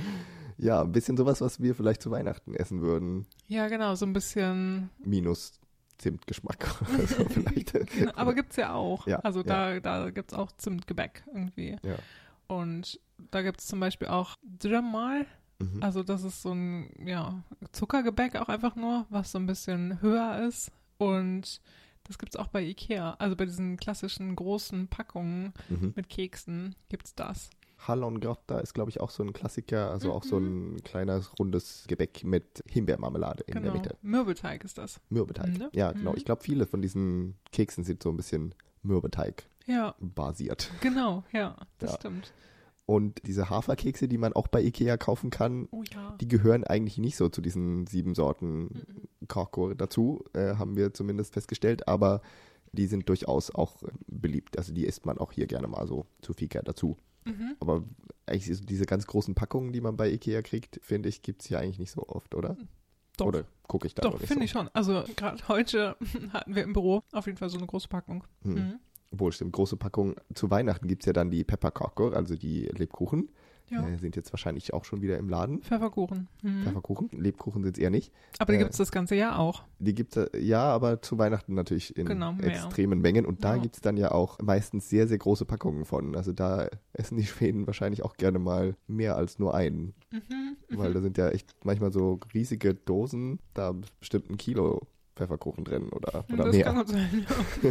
Ja, 0.58 0.80
ein 0.80 0.90
bisschen 0.90 1.18
sowas, 1.18 1.42
was 1.42 1.60
wir 1.60 1.74
vielleicht 1.74 2.00
zu 2.00 2.10
Weihnachten 2.10 2.54
essen 2.54 2.80
würden. 2.80 3.26
Ja, 3.46 3.68
genau, 3.68 3.94
so 3.94 4.06
ein 4.06 4.14
bisschen. 4.14 4.88
Minus 5.04 5.60
Zimtgeschmack 5.98 6.80
oder 6.94 7.06
so 7.06 7.24
vielleicht. 7.26 7.72
genau, 7.90 8.12
aber 8.16 8.32
gibt 8.32 8.52
es 8.52 8.56
ja 8.56 8.72
auch. 8.72 9.06
Ja, 9.06 9.18
also 9.18 9.42
da, 9.42 9.74
ja. 9.74 9.80
da 9.80 10.08
gibt 10.08 10.32
es 10.32 10.38
auch 10.38 10.50
Zimtgebäck 10.52 11.24
irgendwie. 11.26 11.76
Ja. 11.82 11.96
Und 12.46 12.98
da 13.30 13.42
gibt 13.42 13.60
es 13.60 13.66
zum 13.66 13.80
Beispiel 13.80 14.08
auch 14.08 14.36
Drömal. 14.42 15.26
Mhm. 15.58 15.82
Also 15.82 16.02
das 16.02 16.24
ist 16.24 16.42
so 16.42 16.52
ein 16.52 16.90
ja, 17.04 17.42
Zuckergebäck 17.72 18.36
auch 18.36 18.48
einfach 18.48 18.76
nur, 18.76 19.06
was 19.10 19.32
so 19.32 19.38
ein 19.38 19.46
bisschen 19.46 20.00
höher 20.00 20.46
ist. 20.46 20.70
Und 20.98 21.60
das 22.06 22.18
gibt 22.18 22.34
es 22.34 22.40
auch 22.40 22.48
bei 22.48 22.62
Ikea. 22.62 23.16
Also 23.18 23.36
bei 23.36 23.46
diesen 23.46 23.76
klassischen 23.76 24.34
großen 24.36 24.88
Packungen 24.88 25.52
mhm. 25.68 25.92
mit 25.96 26.08
Keksen 26.08 26.74
gibt 26.88 27.06
es 27.06 27.14
das. 27.14 27.50
Hallongrotta 27.78 28.58
ist, 28.60 28.72
glaube 28.72 28.90
ich, 28.90 29.00
auch 29.00 29.10
so 29.10 29.22
ein 29.22 29.32
Klassiker, 29.32 29.90
also 29.90 30.08
mhm. 30.08 30.14
auch 30.14 30.24
so 30.24 30.40
mhm. 30.40 30.76
ein 30.76 30.82
kleines 30.82 31.30
rundes 31.38 31.84
Gebäck 31.88 32.24
mit 32.24 32.62
Himbeermarmelade 32.68 33.44
in 33.46 33.54
genau. 33.54 33.64
der 33.64 33.72
Mitte. 33.72 33.96
Mürbeteig 34.02 34.64
ist 34.64 34.78
das. 34.78 35.00
Mürbeteig, 35.10 35.58
ne? 35.58 35.68
ja, 35.72 35.92
genau. 35.92 36.12
Mhm. 36.12 36.16
Ich 36.16 36.24
glaube, 36.24 36.42
viele 36.42 36.66
von 36.66 36.80
diesen 36.80 37.36
Keksen 37.52 37.84
sind 37.84 38.02
so 38.02 38.10
ein 38.10 38.16
bisschen 38.16 38.54
Mürbeteig 38.82 39.48
ja. 39.66 39.94
basiert. 40.00 40.70
Genau, 40.80 41.24
ja, 41.32 41.56
das 41.78 41.92
ja. 41.92 41.96
stimmt. 41.98 42.32
Und 42.86 43.26
diese 43.26 43.50
Haferkekse, 43.50 44.06
die 44.06 44.16
man 44.16 44.32
auch 44.32 44.46
bei 44.46 44.62
Ikea 44.62 44.96
kaufen 44.96 45.30
kann, 45.30 45.66
oh 45.72 45.82
ja. 45.92 46.16
die 46.20 46.28
gehören 46.28 46.62
eigentlich 46.62 46.98
nicht 46.98 47.16
so 47.16 47.28
zu 47.28 47.40
diesen 47.40 47.86
sieben 47.88 48.14
Sorten. 48.14 48.86
Kakor 49.26 49.74
dazu, 49.74 50.24
äh, 50.34 50.54
haben 50.54 50.76
wir 50.76 50.94
zumindest 50.94 51.34
festgestellt, 51.34 51.88
aber 51.88 52.22
die 52.70 52.86
sind 52.86 53.08
durchaus 53.08 53.52
auch 53.52 53.82
äh, 53.82 53.88
beliebt. 54.06 54.56
Also 54.56 54.72
die 54.72 54.84
isst 54.84 55.04
man 55.04 55.18
auch 55.18 55.32
hier 55.32 55.46
gerne 55.46 55.66
mal 55.66 55.86
so 55.88 56.06
zu 56.22 56.32
Fika 56.32 56.62
dazu. 56.62 56.96
Mhm. 57.24 57.56
Aber 57.58 57.82
eigentlich 58.26 58.64
diese 58.64 58.86
ganz 58.86 59.06
großen 59.06 59.34
Packungen, 59.34 59.72
die 59.72 59.80
man 59.80 59.96
bei 59.96 60.08
Ikea 60.10 60.42
kriegt, 60.42 60.78
finde 60.82 61.08
ich, 61.08 61.22
gibt 61.22 61.42
es 61.42 61.48
hier 61.48 61.58
eigentlich 61.58 61.80
nicht 61.80 61.90
so 61.90 62.06
oft, 62.06 62.36
oder? 62.36 62.56
Doch. 63.16 63.26
Oder 63.26 63.44
gucke 63.66 63.86
ich 63.86 63.94
da 63.94 64.02
Doch, 64.02 64.18
finde 64.18 64.34
so? 64.34 64.40
ich 64.42 64.50
schon. 64.50 64.68
Also 64.72 65.04
gerade 65.16 65.42
heute 65.48 65.96
hatten 66.32 66.54
wir 66.54 66.62
im 66.62 66.72
Büro 66.72 67.02
auf 67.12 67.26
jeden 67.26 67.38
Fall 67.38 67.48
so 67.48 67.58
eine 67.58 67.66
große 67.66 67.88
Packung. 67.88 68.24
Mhm. 68.42 68.54
Mhm. 68.54 68.80
Obwohl, 69.12 69.32
stimmt, 69.32 69.52
große 69.52 69.76
Packung. 69.76 70.16
Zu 70.34 70.50
Weihnachten 70.50 70.88
gibt 70.88 71.02
es 71.02 71.06
ja 71.06 71.12
dann 71.12 71.30
die 71.30 71.44
Pepperkakor, 71.44 72.14
also 72.14 72.36
die 72.36 72.66
Lebkuchen. 72.66 73.28
Ja. 73.68 73.86
Äh, 73.86 73.98
sind 73.98 74.14
jetzt 74.14 74.32
wahrscheinlich 74.32 74.72
auch 74.72 74.84
schon 74.84 75.02
wieder 75.02 75.18
im 75.18 75.28
Laden. 75.28 75.60
Pfefferkuchen. 75.60 76.28
Mhm. 76.42 76.62
Pfefferkuchen. 76.62 77.10
Lebkuchen 77.12 77.64
sind 77.64 77.76
es 77.76 77.82
eher 77.82 77.90
nicht. 77.90 78.12
Aber 78.38 78.52
die 78.52 78.58
äh, 78.58 78.62
gibt 78.62 78.72
es 78.72 78.76
das 78.76 78.92
ganze 78.92 79.16
Jahr 79.16 79.38
auch. 79.38 79.64
Die 79.78 79.94
gibt 79.94 80.16
es, 80.16 80.30
ja, 80.38 80.62
aber 80.62 81.02
zu 81.02 81.18
Weihnachten 81.18 81.54
natürlich 81.54 81.96
in 81.96 82.06
genau, 82.06 82.36
extremen 82.38 83.00
Mengen. 83.00 83.26
Und 83.26 83.44
da 83.44 83.56
ja. 83.56 83.62
gibt 83.62 83.76
es 83.76 83.80
dann 83.80 83.96
ja 83.96 84.12
auch 84.12 84.38
meistens 84.40 84.88
sehr, 84.88 85.08
sehr 85.08 85.18
große 85.18 85.46
Packungen 85.46 85.84
von. 85.84 86.14
Also 86.14 86.32
da 86.32 86.68
essen 86.92 87.16
die 87.16 87.26
Schweden 87.26 87.66
wahrscheinlich 87.66 88.04
auch 88.04 88.16
gerne 88.16 88.38
mal 88.38 88.76
mehr 88.86 89.16
als 89.16 89.38
nur 89.38 89.54
einen. 89.54 89.94
Mhm, 90.12 90.56
Weil 90.68 90.90
mhm. 90.90 90.94
da 90.94 91.00
sind 91.00 91.18
ja 91.18 91.28
echt 91.30 91.56
manchmal 91.64 91.92
so 91.92 92.20
riesige 92.32 92.74
Dosen, 92.74 93.40
da 93.52 93.74
bestimmt 93.98 94.30
ein 94.30 94.36
Kilo 94.36 94.86
Pfefferkuchen 95.16 95.64
drin 95.64 95.88
oder, 95.88 96.24
oder 96.32 96.44
das 96.44 96.54
mehr. 96.54 96.64
Kann 96.64 96.86
sein, 96.86 97.26
ja. 97.62 97.70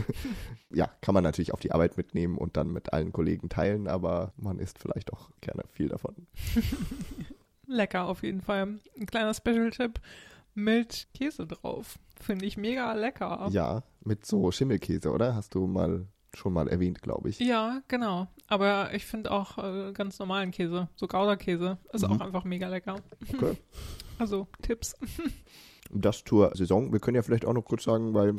ja, 0.73 0.89
kann 1.01 1.13
man 1.13 1.23
natürlich 1.23 1.53
auf 1.53 1.59
die 1.59 1.71
Arbeit 1.71 1.95
mitnehmen 1.95 2.37
und 2.37 2.57
dann 2.57 2.71
mit 2.71 2.91
allen 2.91 3.13
Kollegen 3.13 3.49
teilen, 3.49 3.87
aber 3.87 4.33
man 4.35 4.59
isst 4.59 4.79
vielleicht 4.79 5.13
auch 5.13 5.29
gerne 5.41 5.63
viel 5.71 5.87
davon. 5.87 6.15
Lecker 7.67 8.05
auf 8.05 8.23
jeden 8.23 8.41
Fall. 8.41 8.79
Ein 8.99 9.05
kleiner 9.05 9.33
Special-Tipp 9.33 9.99
mit 10.53 11.07
Käse 11.13 11.47
drauf. 11.47 11.99
Finde 12.19 12.45
ich 12.45 12.57
mega 12.57 12.93
lecker. 12.93 13.47
Ja, 13.51 13.83
mit 14.03 14.25
so 14.25 14.51
Schimmelkäse, 14.51 15.11
oder? 15.11 15.35
Hast 15.35 15.53
du 15.55 15.67
mal 15.67 16.07
schon 16.33 16.53
mal 16.53 16.67
erwähnt, 16.67 17.01
glaube 17.01 17.29
ich. 17.29 17.39
Ja, 17.39 17.81
genau. 17.87 18.27
Aber 18.47 18.93
ich 18.93 19.05
finde 19.05 19.31
auch 19.31 19.57
äh, 19.57 19.91
ganz 19.93 20.19
normalen 20.19 20.51
Käse, 20.51 20.89
so 20.95 21.07
Gouda-Käse, 21.07 21.77
ist 21.91 22.07
mhm. 22.07 22.13
auch 22.13 22.21
einfach 22.21 22.43
mega 22.43 22.67
lecker. 22.67 22.97
Okay. 23.33 23.57
Also 24.17 24.47
Tipps. 24.61 24.95
Das 25.91 26.23
zur 26.23 26.55
Saison. 26.55 26.91
Wir 26.91 26.99
können 26.99 27.15
ja 27.15 27.21
vielleicht 27.21 27.45
auch 27.45 27.53
noch 27.53 27.65
kurz 27.65 27.83
sagen, 27.83 28.13
weil 28.13 28.37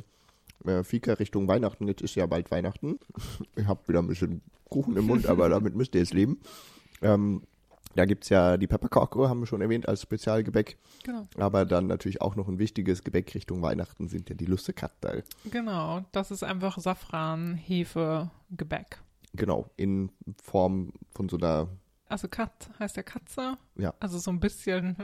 äh, 0.64 0.82
Fika 0.82 1.14
Richtung 1.14 1.48
Weihnachten, 1.48 1.88
jetzt 1.88 2.02
ist 2.02 2.14
ja 2.14 2.26
bald 2.26 2.50
Weihnachten. 2.50 2.98
Ich 3.56 3.66
habe 3.66 3.88
wieder 3.88 4.00
ein 4.00 4.06
bisschen 4.06 4.42
Kuchen 4.68 4.96
im 4.96 5.06
Mund, 5.06 5.26
aber 5.26 5.48
damit 5.48 5.74
müsst 5.74 5.94
ihr 5.94 6.00
jetzt 6.00 6.14
leben. 6.14 6.40
Ähm, 7.02 7.42
da 7.94 8.04
gibt 8.04 8.24
es 8.24 8.30
ja 8.30 8.58
die 8.58 8.66
Pepperkakor, 8.66 9.30
haben 9.30 9.40
wir 9.40 9.46
schon 9.46 9.62
erwähnt, 9.62 9.88
als 9.88 10.02
Spezialgebäck. 10.02 10.76
Genau. 11.02 11.26
Aber 11.38 11.64
dann 11.64 11.86
natürlich 11.86 12.20
auch 12.20 12.36
noch 12.36 12.46
ein 12.46 12.58
wichtiges 12.58 13.02
Gebäck 13.02 13.34
Richtung 13.34 13.62
Weihnachten 13.62 14.08
sind 14.08 14.28
ja 14.28 14.34
die 14.34 14.44
Lussekattel. 14.44 15.24
Genau, 15.50 16.04
das 16.12 16.30
ist 16.30 16.42
einfach 16.42 16.78
Safran, 16.78 17.54
Hefe, 17.54 18.30
Gebäck. 18.50 18.98
Genau, 19.34 19.70
in 19.76 20.10
Form 20.42 20.92
von 21.10 21.28
so 21.30 21.38
einer 21.38 21.68
also 22.08 22.28
Kat 22.28 22.70
heißt 22.78 22.96
ja 22.96 23.02
Katze. 23.02 23.58
Ja. 23.76 23.94
Also 24.00 24.18
so 24.18 24.30
ein 24.30 24.40
bisschen, 24.40 24.96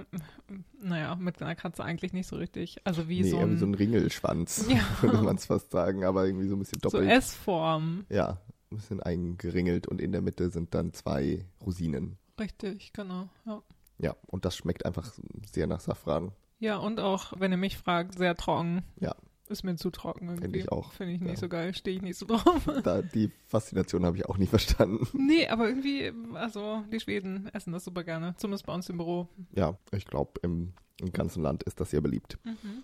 naja, 0.80 1.14
mit 1.16 1.42
einer 1.42 1.54
Katze 1.54 1.84
eigentlich 1.84 2.12
nicht 2.12 2.26
so 2.26 2.36
richtig. 2.36 2.80
Also 2.84 3.08
wie 3.08 3.22
nee, 3.22 3.30
so 3.30 3.38
ein, 3.38 3.58
so 3.58 3.66
ein 3.66 3.74
Ringelschwanz, 3.74 4.66
ja. 4.68 4.80
würde 5.00 5.22
man 5.22 5.36
es 5.36 5.46
fast 5.46 5.70
sagen, 5.70 6.04
aber 6.04 6.26
irgendwie 6.26 6.48
so 6.48 6.56
ein 6.56 6.58
bisschen 6.58 6.80
doppelt. 6.80 7.04
So 7.04 7.10
S-Form. 7.10 8.06
Ja, 8.08 8.38
ein 8.70 8.76
bisschen 8.76 9.02
eingeringelt 9.02 9.86
und 9.86 10.00
in 10.00 10.12
der 10.12 10.22
Mitte 10.22 10.50
sind 10.50 10.74
dann 10.74 10.92
zwei 10.92 11.44
Rosinen. 11.64 12.18
Richtig, 12.38 12.92
genau, 12.92 13.28
ja. 13.46 13.62
Ja, 13.98 14.16
und 14.26 14.44
das 14.44 14.56
schmeckt 14.56 14.84
einfach 14.84 15.12
sehr 15.52 15.66
nach 15.66 15.80
Safran. 15.80 16.32
Ja, 16.58 16.76
und 16.76 17.00
auch, 17.00 17.32
wenn 17.38 17.52
ihr 17.52 17.58
mich 17.58 17.76
fragt, 17.76 18.18
sehr 18.18 18.36
trocken. 18.36 18.82
Ja, 19.00 19.14
ist 19.48 19.64
mir 19.64 19.76
zu 19.76 19.90
trocken 19.90 20.28
irgendwie. 20.28 20.42
Finde 20.42 20.58
ich 20.58 20.72
auch. 20.72 20.92
Finde 20.92 21.12
ich 21.14 21.20
nicht 21.20 21.34
ja. 21.34 21.38
so 21.38 21.48
geil, 21.48 21.74
stehe 21.74 21.96
ich 21.96 22.02
nicht 22.02 22.16
so 22.16 22.26
drauf. 22.26 22.68
Da, 22.82 23.02
die 23.02 23.30
Faszination 23.46 24.04
habe 24.04 24.16
ich 24.16 24.26
auch 24.26 24.38
nie 24.38 24.46
verstanden. 24.46 25.06
Nee, 25.12 25.46
aber 25.48 25.68
irgendwie, 25.68 26.12
also 26.34 26.82
die 26.90 27.00
Schweden 27.00 27.48
essen 27.52 27.72
das 27.72 27.84
super 27.84 28.02
gerne, 28.02 28.34
zumindest 28.38 28.66
bei 28.66 28.74
uns 28.74 28.88
im 28.88 28.96
Büro. 28.96 29.28
Ja, 29.54 29.76
ich 29.92 30.04
glaube, 30.06 30.32
im, 30.42 30.72
im 31.00 31.12
ganzen 31.12 31.42
Land 31.42 31.62
ist 31.64 31.80
das 31.80 31.90
sehr 31.90 32.00
beliebt. 32.00 32.38
Mhm. 32.44 32.82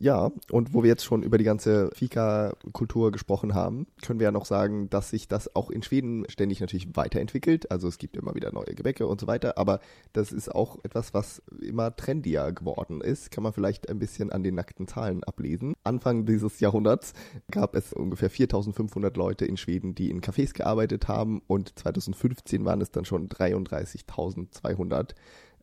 Ja, 0.00 0.30
und 0.52 0.74
wo 0.74 0.82
wir 0.82 0.88
jetzt 0.88 1.04
schon 1.04 1.24
über 1.24 1.38
die 1.38 1.44
ganze 1.44 1.90
Fika-Kultur 1.92 3.10
gesprochen 3.10 3.54
haben, 3.54 3.88
können 4.00 4.20
wir 4.20 4.26
ja 4.26 4.32
noch 4.32 4.44
sagen, 4.44 4.88
dass 4.90 5.10
sich 5.10 5.26
das 5.26 5.56
auch 5.56 5.70
in 5.70 5.82
Schweden 5.82 6.24
ständig 6.28 6.60
natürlich 6.60 6.96
weiterentwickelt. 6.96 7.70
Also 7.72 7.88
es 7.88 7.98
gibt 7.98 8.16
immer 8.16 8.34
wieder 8.36 8.52
neue 8.52 8.74
Gebäcke 8.76 9.08
und 9.08 9.20
so 9.20 9.26
weiter, 9.26 9.58
aber 9.58 9.80
das 10.12 10.30
ist 10.30 10.54
auch 10.54 10.78
etwas, 10.84 11.14
was 11.14 11.42
immer 11.60 11.96
trendier 11.96 12.52
geworden 12.52 13.00
ist. 13.00 13.32
Kann 13.32 13.42
man 13.42 13.52
vielleicht 13.52 13.88
ein 13.88 13.98
bisschen 13.98 14.30
an 14.30 14.44
den 14.44 14.54
nackten 14.54 14.86
Zahlen 14.86 15.24
ablesen. 15.24 15.74
Anfang 15.82 16.26
dieses 16.26 16.60
Jahrhunderts 16.60 17.12
gab 17.50 17.74
es 17.74 17.92
ungefähr 17.92 18.30
4500 18.30 19.16
Leute 19.16 19.46
in 19.46 19.56
Schweden, 19.56 19.96
die 19.96 20.10
in 20.10 20.20
Cafés 20.20 20.54
gearbeitet 20.54 21.08
haben 21.08 21.42
und 21.48 21.76
2015 21.76 22.64
waren 22.64 22.80
es 22.80 22.92
dann 22.92 23.04
schon 23.04 23.28
33.200. 23.28 25.14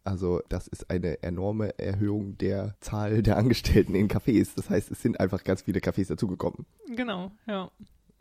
Also 0.06 0.41
das 0.50 0.68
ist 0.68 0.89
eine 0.89 1.24
enorme 1.24 1.78
Erhöhung 1.80 2.38
der 2.38 2.76
Zahl 2.80 3.24
der 3.24 3.38
Angestellten 3.38 3.96
in 3.96 4.08
Cafés. 4.08 4.56
Das 4.56 4.70
heißt, 4.70 4.91
es 4.91 5.02
sind 5.02 5.20
einfach 5.20 5.44
ganz 5.44 5.63
viele 5.63 5.80
Cafés 5.80 6.08
dazugekommen. 6.08 6.65
Genau, 6.96 7.32
ja. 7.48 7.72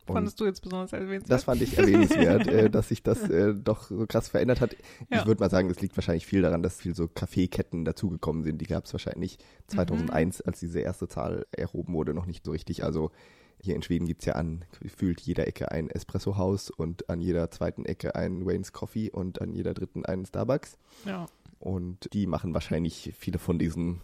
Fandest 0.07 0.39
du 0.39 0.45
jetzt 0.45 0.61
besonders 0.61 0.93
erwähnenswert? 0.93 1.31
Das 1.31 1.45
fand 1.45 1.63
ich 1.63 1.79
erwähnenswert, 1.79 2.47
äh, 2.47 2.69
dass 2.69 2.89
sich 2.89 3.03
das 3.03 3.23
äh, 3.31 3.55
doch 3.65 3.85
so 3.85 4.07
krass 4.07 4.29
verändert 4.29 4.61
hat. 4.61 4.77
Ja. 5.11 5.21
Ich 5.21 5.27
würde 5.27 5.41
mal 5.41 5.51
sagen, 5.51 5.69
das 5.69 5.81
liegt 5.81 5.97
wahrscheinlich 5.97 6.27
viel 6.27 6.43
daran, 6.43 6.63
dass 6.63 6.77
viel 6.77 6.95
so 6.95 7.09
Kaffeeketten 7.09 7.85
dazugekommen 7.85 8.43
sind. 8.45 8.61
Die 8.61 8.67
gab 8.67 8.85
es 8.85 8.93
wahrscheinlich 8.93 9.39
2001, 9.69 10.39
mhm. 10.39 10.43
als 10.47 10.61
diese 10.61 10.81
erste 10.81 11.09
Zahl 11.09 11.47
erhoben 11.53 11.95
wurde, 11.95 12.13
noch 12.13 12.27
nicht 12.27 12.45
so 12.45 12.53
richtig. 12.53 12.85
Also 12.85 13.13
hier 13.61 13.75
in 13.75 13.83
Schweden 13.83 14.07
gibt 14.07 14.23
es 14.23 14.27
ja 14.27 14.35
an 14.35 14.65
gefühlt 14.81 15.21
jeder 15.23 15.47
Ecke 15.47 15.71
ein 15.71 15.89
Espresso-Haus 15.89 16.69
und 16.71 17.09
an 17.09 17.21
jeder 17.21 17.51
zweiten 17.51 17.87
Ecke 17.87 18.15
ein 18.15 18.45
Wayne's 18.45 18.73
Coffee 18.73 19.11
und 19.11 19.41
an 19.41 19.53
jeder 19.53 19.73
dritten 19.73 20.05
einen 20.05 20.27
Starbucks. 20.27 20.77
Ja. 21.07 21.27
Und 21.65 22.13
die 22.13 22.27
machen 22.27 22.53
wahrscheinlich 22.53 23.15
viele 23.17 23.39
von 23.39 23.59
diesen 23.59 24.03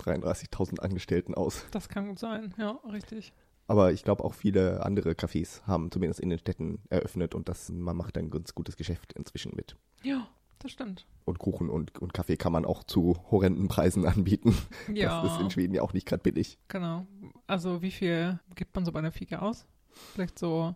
33.000 0.00 0.80
Angestellten 0.80 1.34
aus. 1.34 1.66
Das 1.70 1.90
kann 1.90 2.08
gut 2.08 2.18
sein, 2.18 2.54
ja, 2.56 2.80
richtig. 2.90 3.34
Aber 3.66 3.92
ich 3.92 4.02
glaube 4.02 4.24
auch 4.24 4.32
viele 4.32 4.82
andere 4.82 5.10
Cafés 5.10 5.62
haben 5.66 5.90
zumindest 5.90 6.20
in 6.20 6.30
den 6.30 6.38
Städten 6.38 6.80
eröffnet 6.88 7.34
und 7.34 7.50
das, 7.50 7.68
man 7.68 7.98
macht 7.98 8.16
ein 8.16 8.30
ganz 8.30 8.54
gutes 8.54 8.78
Geschäft 8.78 9.12
inzwischen 9.12 9.52
mit. 9.54 9.76
Ja, 10.02 10.26
das 10.58 10.72
stimmt. 10.72 11.06
Und 11.26 11.38
Kuchen 11.38 11.68
und, 11.68 11.98
und 11.98 12.14
Kaffee 12.14 12.38
kann 12.38 12.52
man 12.52 12.64
auch 12.64 12.82
zu 12.82 13.18
horrenden 13.30 13.68
Preisen 13.68 14.06
anbieten. 14.06 14.56
Ja. 14.90 15.22
Das 15.22 15.34
ist 15.34 15.40
in 15.42 15.50
Schweden 15.50 15.74
ja 15.74 15.82
auch 15.82 15.92
nicht 15.92 16.06
gerade 16.06 16.22
billig. 16.22 16.58
Genau. 16.68 17.06
Also 17.46 17.82
wie 17.82 17.90
viel 17.90 18.40
gibt 18.54 18.74
man 18.74 18.86
so 18.86 18.92
bei 18.92 19.00
einer 19.00 19.12
Fika 19.12 19.40
aus? 19.40 19.66
Vielleicht 20.14 20.38
so 20.38 20.74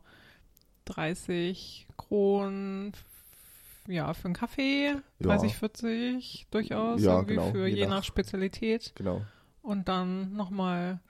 30 0.85 1.87
Kronen, 1.97 2.93
ja, 3.89 4.13
für 4.15 4.27
einen 4.27 4.35
Kaffee, 4.35 4.95
30, 5.21 5.57
40 5.57 6.47
durchaus, 6.51 7.01
Ja, 7.03 7.15
irgendwie 7.17 7.35
genau, 7.35 7.51
für 7.51 7.67
je 7.67 7.77
je, 7.77 7.83
nach- 7.87 7.97
nach 7.97 8.05
Spezialität. 8.05 8.93
Genau. 8.97 9.23
Und 9.63 9.89
dann 9.89 10.33
nochmal 10.35 11.01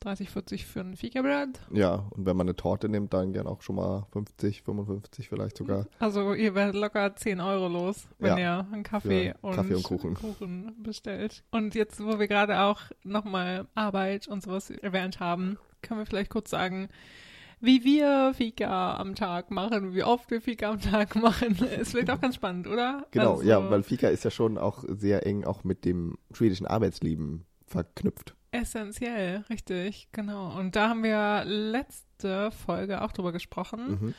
30, 0.00 0.30
40 0.30 0.64
für 0.64 0.80
ein 0.80 0.94
Fika-Brett. 0.96 1.58
Ja, 1.72 2.06
und 2.10 2.24
wenn 2.24 2.36
man 2.36 2.46
eine 2.46 2.54
Torte 2.54 2.88
nimmt, 2.88 3.12
dann 3.12 3.32
gern 3.32 3.48
auch 3.48 3.62
schon 3.62 3.74
mal 3.76 4.06
50, 4.12 4.62
55 4.62 5.28
vielleicht 5.28 5.56
sogar. 5.56 5.86
Also 5.98 6.34
ihr 6.34 6.54
werdet 6.54 6.76
locker 6.76 7.16
10 7.16 7.40
Euro 7.40 7.66
los, 7.66 8.06
wenn 8.20 8.38
ihr 8.38 8.64
einen 8.70 8.84
Kaffee, 8.84 9.34
für 9.40 9.50
Kaffee 9.56 9.74
und 9.74 9.82
Kuchen. 9.82 10.14
Kuchen 10.14 10.74
bestellt. 10.82 11.42
Und 11.50 11.74
jetzt, 11.74 11.98
wo 12.04 12.20
wir 12.20 12.28
gerade 12.28 12.60
auch 12.60 12.82
nochmal 13.02 13.66
Arbeit 13.74 14.28
und 14.28 14.44
sowas 14.44 14.70
erwähnt 14.70 15.18
haben, 15.18 15.58
können 15.82 15.98
wir 15.98 16.06
vielleicht 16.06 16.30
kurz 16.30 16.50
sagen, 16.50 16.88
wie 17.60 17.84
wir 17.84 18.32
Fika 18.34 18.96
am 18.96 19.14
Tag 19.14 19.50
machen, 19.50 19.94
wie 19.94 20.02
oft 20.02 20.30
wir 20.30 20.40
Fika 20.40 20.70
am 20.70 20.80
Tag 20.80 21.16
machen. 21.16 21.56
Ist 21.80 21.92
vielleicht 21.92 22.10
auch 22.10 22.20
ganz 22.20 22.36
spannend, 22.36 22.66
oder? 22.66 23.06
Genau, 23.10 23.32
Also, 23.32 23.42
ja, 23.44 23.70
weil 23.70 23.82
Fika 23.82 24.08
ist 24.08 24.24
ja 24.24 24.30
schon 24.30 24.58
auch 24.58 24.84
sehr 24.86 25.26
eng 25.26 25.44
auch 25.44 25.64
mit 25.64 25.84
dem 25.84 26.16
schwedischen 26.32 26.66
Arbeitsleben 26.66 27.44
verknüpft. 27.66 28.34
Essentiell, 28.50 29.44
richtig, 29.50 30.08
genau. 30.12 30.58
Und 30.58 30.74
da 30.74 30.88
haben 30.88 31.02
wir 31.02 31.44
letzte 31.44 32.50
Folge 32.50 33.02
auch 33.02 33.12
drüber 33.12 33.32
gesprochen. 33.32 33.98
Mhm. 34.00 34.14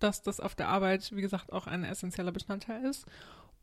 dass 0.00 0.20
das 0.22 0.38
auf 0.38 0.54
der 0.54 0.68
Arbeit, 0.68 1.12
wie 1.14 1.22
gesagt, 1.22 1.52
auch 1.52 1.66
ein 1.66 1.82
essentieller 1.82 2.32
Bestandteil 2.32 2.84
ist. 2.84 3.06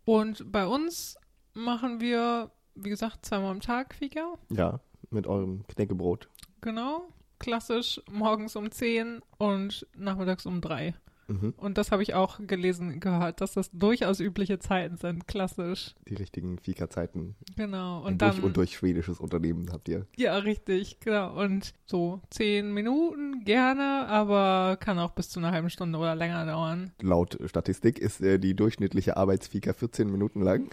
Und 0.05 0.51
bei 0.51 0.65
uns 0.65 1.15
machen 1.53 2.01
wir, 2.01 2.49
wie 2.73 2.89
gesagt, 2.89 3.25
zweimal 3.25 3.51
am 3.51 3.59
Tag 3.59 3.93
Fika. 3.93 4.33
Ja, 4.49 4.79
mit 5.11 5.27
eurem 5.27 5.67
Knäckebrot. 5.67 6.29
Genau. 6.61 7.09
Klassisch 7.41 7.99
morgens 8.11 8.55
um 8.55 8.71
10 8.71 9.21
und 9.37 9.87
nachmittags 9.95 10.45
um 10.45 10.61
3. 10.61 10.93
Mhm. 11.31 11.53
Und 11.57 11.77
das 11.77 11.91
habe 11.91 12.03
ich 12.03 12.13
auch 12.13 12.39
gelesen, 12.45 12.99
gehört, 12.99 13.41
dass 13.41 13.53
das 13.53 13.71
durchaus 13.71 14.19
übliche 14.19 14.59
Zeiten 14.59 14.97
sind. 14.97 15.27
Klassisch. 15.27 15.95
Die 16.07 16.15
richtigen 16.15 16.59
Fika-Zeiten. 16.59 17.35
Genau. 17.55 18.01
Ein 18.01 18.13
Und 18.13 18.21
dann. 18.21 18.31
durch 18.31 18.43
und 18.43 18.57
durch 18.57 18.75
schwedisches 18.75 19.19
Unternehmen 19.19 19.71
habt 19.71 19.87
ihr. 19.89 20.05
Ja, 20.17 20.37
richtig, 20.37 20.99
genau. 20.99 21.41
Und 21.41 21.73
so 21.85 22.21
10 22.31 22.73
Minuten 22.73 23.43
gerne, 23.45 24.07
aber 24.07 24.77
kann 24.79 24.99
auch 24.99 25.11
bis 25.11 25.29
zu 25.29 25.39
einer 25.39 25.51
halben 25.51 25.69
Stunde 25.69 25.97
oder 25.97 26.15
länger 26.15 26.45
dauern. 26.45 26.91
Laut 27.01 27.37
Statistik 27.45 27.99
ist 27.99 28.21
äh, 28.21 28.37
die 28.37 28.55
durchschnittliche 28.55 29.17
Arbeitsfika 29.17 29.73
14 29.73 30.11
Minuten 30.11 30.41
lang. 30.41 30.69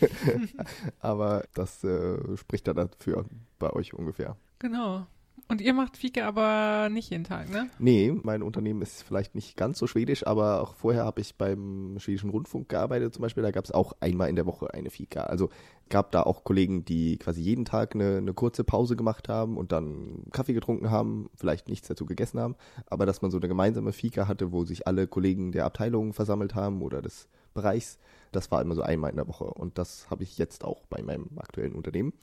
Aber 1.00 1.44
das 1.54 1.82
äh, 1.84 2.36
spricht 2.36 2.68
da 2.68 2.74
dafür 2.74 3.24
bei 3.58 3.70
euch 3.72 3.94
ungefähr. 3.94 4.36
Genau. 4.58 5.06
Und 5.52 5.60
ihr 5.60 5.74
macht 5.74 5.98
Fika 5.98 6.26
aber 6.26 6.88
nicht 6.88 7.10
jeden 7.10 7.24
Tag, 7.24 7.50
ne? 7.50 7.68
Nee, 7.78 8.10
mein 8.22 8.42
Unternehmen 8.42 8.80
ist 8.80 9.02
vielleicht 9.02 9.34
nicht 9.34 9.54
ganz 9.54 9.78
so 9.78 9.86
schwedisch, 9.86 10.26
aber 10.26 10.62
auch 10.62 10.74
vorher 10.74 11.04
habe 11.04 11.20
ich 11.20 11.34
beim 11.34 11.96
schwedischen 11.98 12.30
Rundfunk 12.30 12.70
gearbeitet 12.70 13.12
zum 13.12 13.20
Beispiel. 13.20 13.42
Da 13.42 13.50
gab 13.50 13.66
es 13.66 13.70
auch 13.70 13.92
einmal 14.00 14.30
in 14.30 14.36
der 14.36 14.46
Woche 14.46 14.72
eine 14.72 14.88
Fika. 14.88 15.24
Also 15.24 15.50
gab 15.90 16.10
da 16.10 16.22
auch 16.22 16.44
Kollegen, 16.44 16.86
die 16.86 17.18
quasi 17.18 17.42
jeden 17.42 17.66
Tag 17.66 17.94
eine, 17.94 18.16
eine 18.16 18.32
kurze 18.32 18.64
Pause 18.64 18.96
gemacht 18.96 19.28
haben 19.28 19.58
und 19.58 19.72
dann 19.72 20.22
Kaffee 20.32 20.54
getrunken 20.54 20.90
haben, 20.90 21.28
vielleicht 21.34 21.68
nichts 21.68 21.86
dazu 21.86 22.06
gegessen 22.06 22.40
haben, 22.40 22.56
aber 22.86 23.04
dass 23.04 23.20
man 23.20 23.30
so 23.30 23.36
eine 23.36 23.48
gemeinsame 23.48 23.92
Fika 23.92 24.28
hatte, 24.28 24.52
wo 24.52 24.64
sich 24.64 24.86
alle 24.86 25.06
Kollegen 25.06 25.52
der 25.52 25.66
Abteilung 25.66 26.14
versammelt 26.14 26.54
haben 26.54 26.80
oder 26.80 27.02
des 27.02 27.28
Bereichs, 27.52 27.98
das 28.32 28.50
war 28.50 28.62
immer 28.62 28.74
so 28.74 28.80
einmal 28.80 29.10
in 29.10 29.16
der 29.16 29.28
Woche. 29.28 29.44
Und 29.44 29.76
das 29.76 30.08
habe 30.08 30.22
ich 30.22 30.38
jetzt 30.38 30.64
auch 30.64 30.86
bei 30.86 31.02
meinem 31.02 31.28
aktuellen 31.36 31.74
Unternehmen. 31.74 32.14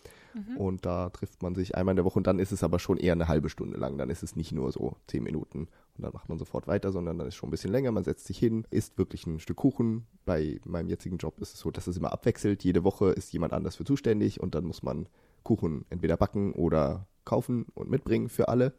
Und 0.57 0.85
da 0.85 1.09
trifft 1.09 1.41
man 1.41 1.55
sich 1.55 1.75
einmal 1.75 1.93
in 1.93 1.97
der 1.97 2.05
Woche 2.05 2.19
und 2.19 2.27
dann 2.27 2.39
ist 2.39 2.51
es 2.51 2.63
aber 2.63 2.79
schon 2.79 2.97
eher 2.97 3.13
eine 3.13 3.27
halbe 3.27 3.49
Stunde 3.49 3.77
lang. 3.77 3.97
Dann 3.97 4.09
ist 4.09 4.23
es 4.23 4.35
nicht 4.35 4.51
nur 4.51 4.71
so 4.71 4.97
zehn 5.07 5.23
Minuten 5.23 5.67
und 5.97 6.03
dann 6.03 6.13
macht 6.13 6.29
man 6.29 6.37
sofort 6.37 6.67
weiter, 6.67 6.91
sondern 6.91 7.17
dann 7.17 7.27
ist 7.27 7.35
schon 7.35 7.49
ein 7.49 7.51
bisschen 7.51 7.71
länger. 7.71 7.91
Man 7.91 8.03
setzt 8.03 8.25
sich 8.25 8.37
hin, 8.37 8.65
isst 8.69 8.97
wirklich 8.97 9.25
ein 9.27 9.39
Stück 9.39 9.57
Kuchen. 9.57 10.05
Bei 10.25 10.59
meinem 10.65 10.87
jetzigen 10.89 11.17
Job 11.17 11.39
ist 11.39 11.53
es 11.53 11.59
so, 11.59 11.71
dass 11.71 11.87
es 11.87 11.97
immer 11.97 12.13
abwechselt. 12.13 12.63
Jede 12.63 12.83
Woche 12.83 13.09
ist 13.09 13.33
jemand 13.33 13.53
anders 13.53 13.75
für 13.75 13.85
zuständig 13.85 14.39
und 14.39 14.55
dann 14.55 14.65
muss 14.65 14.83
man 14.83 15.07
Kuchen 15.43 15.85
entweder 15.89 16.17
backen 16.17 16.53
oder 16.53 17.07
kaufen 17.25 17.65
und 17.73 17.89
mitbringen 17.89 18.29
für 18.29 18.47
alle. 18.47 18.73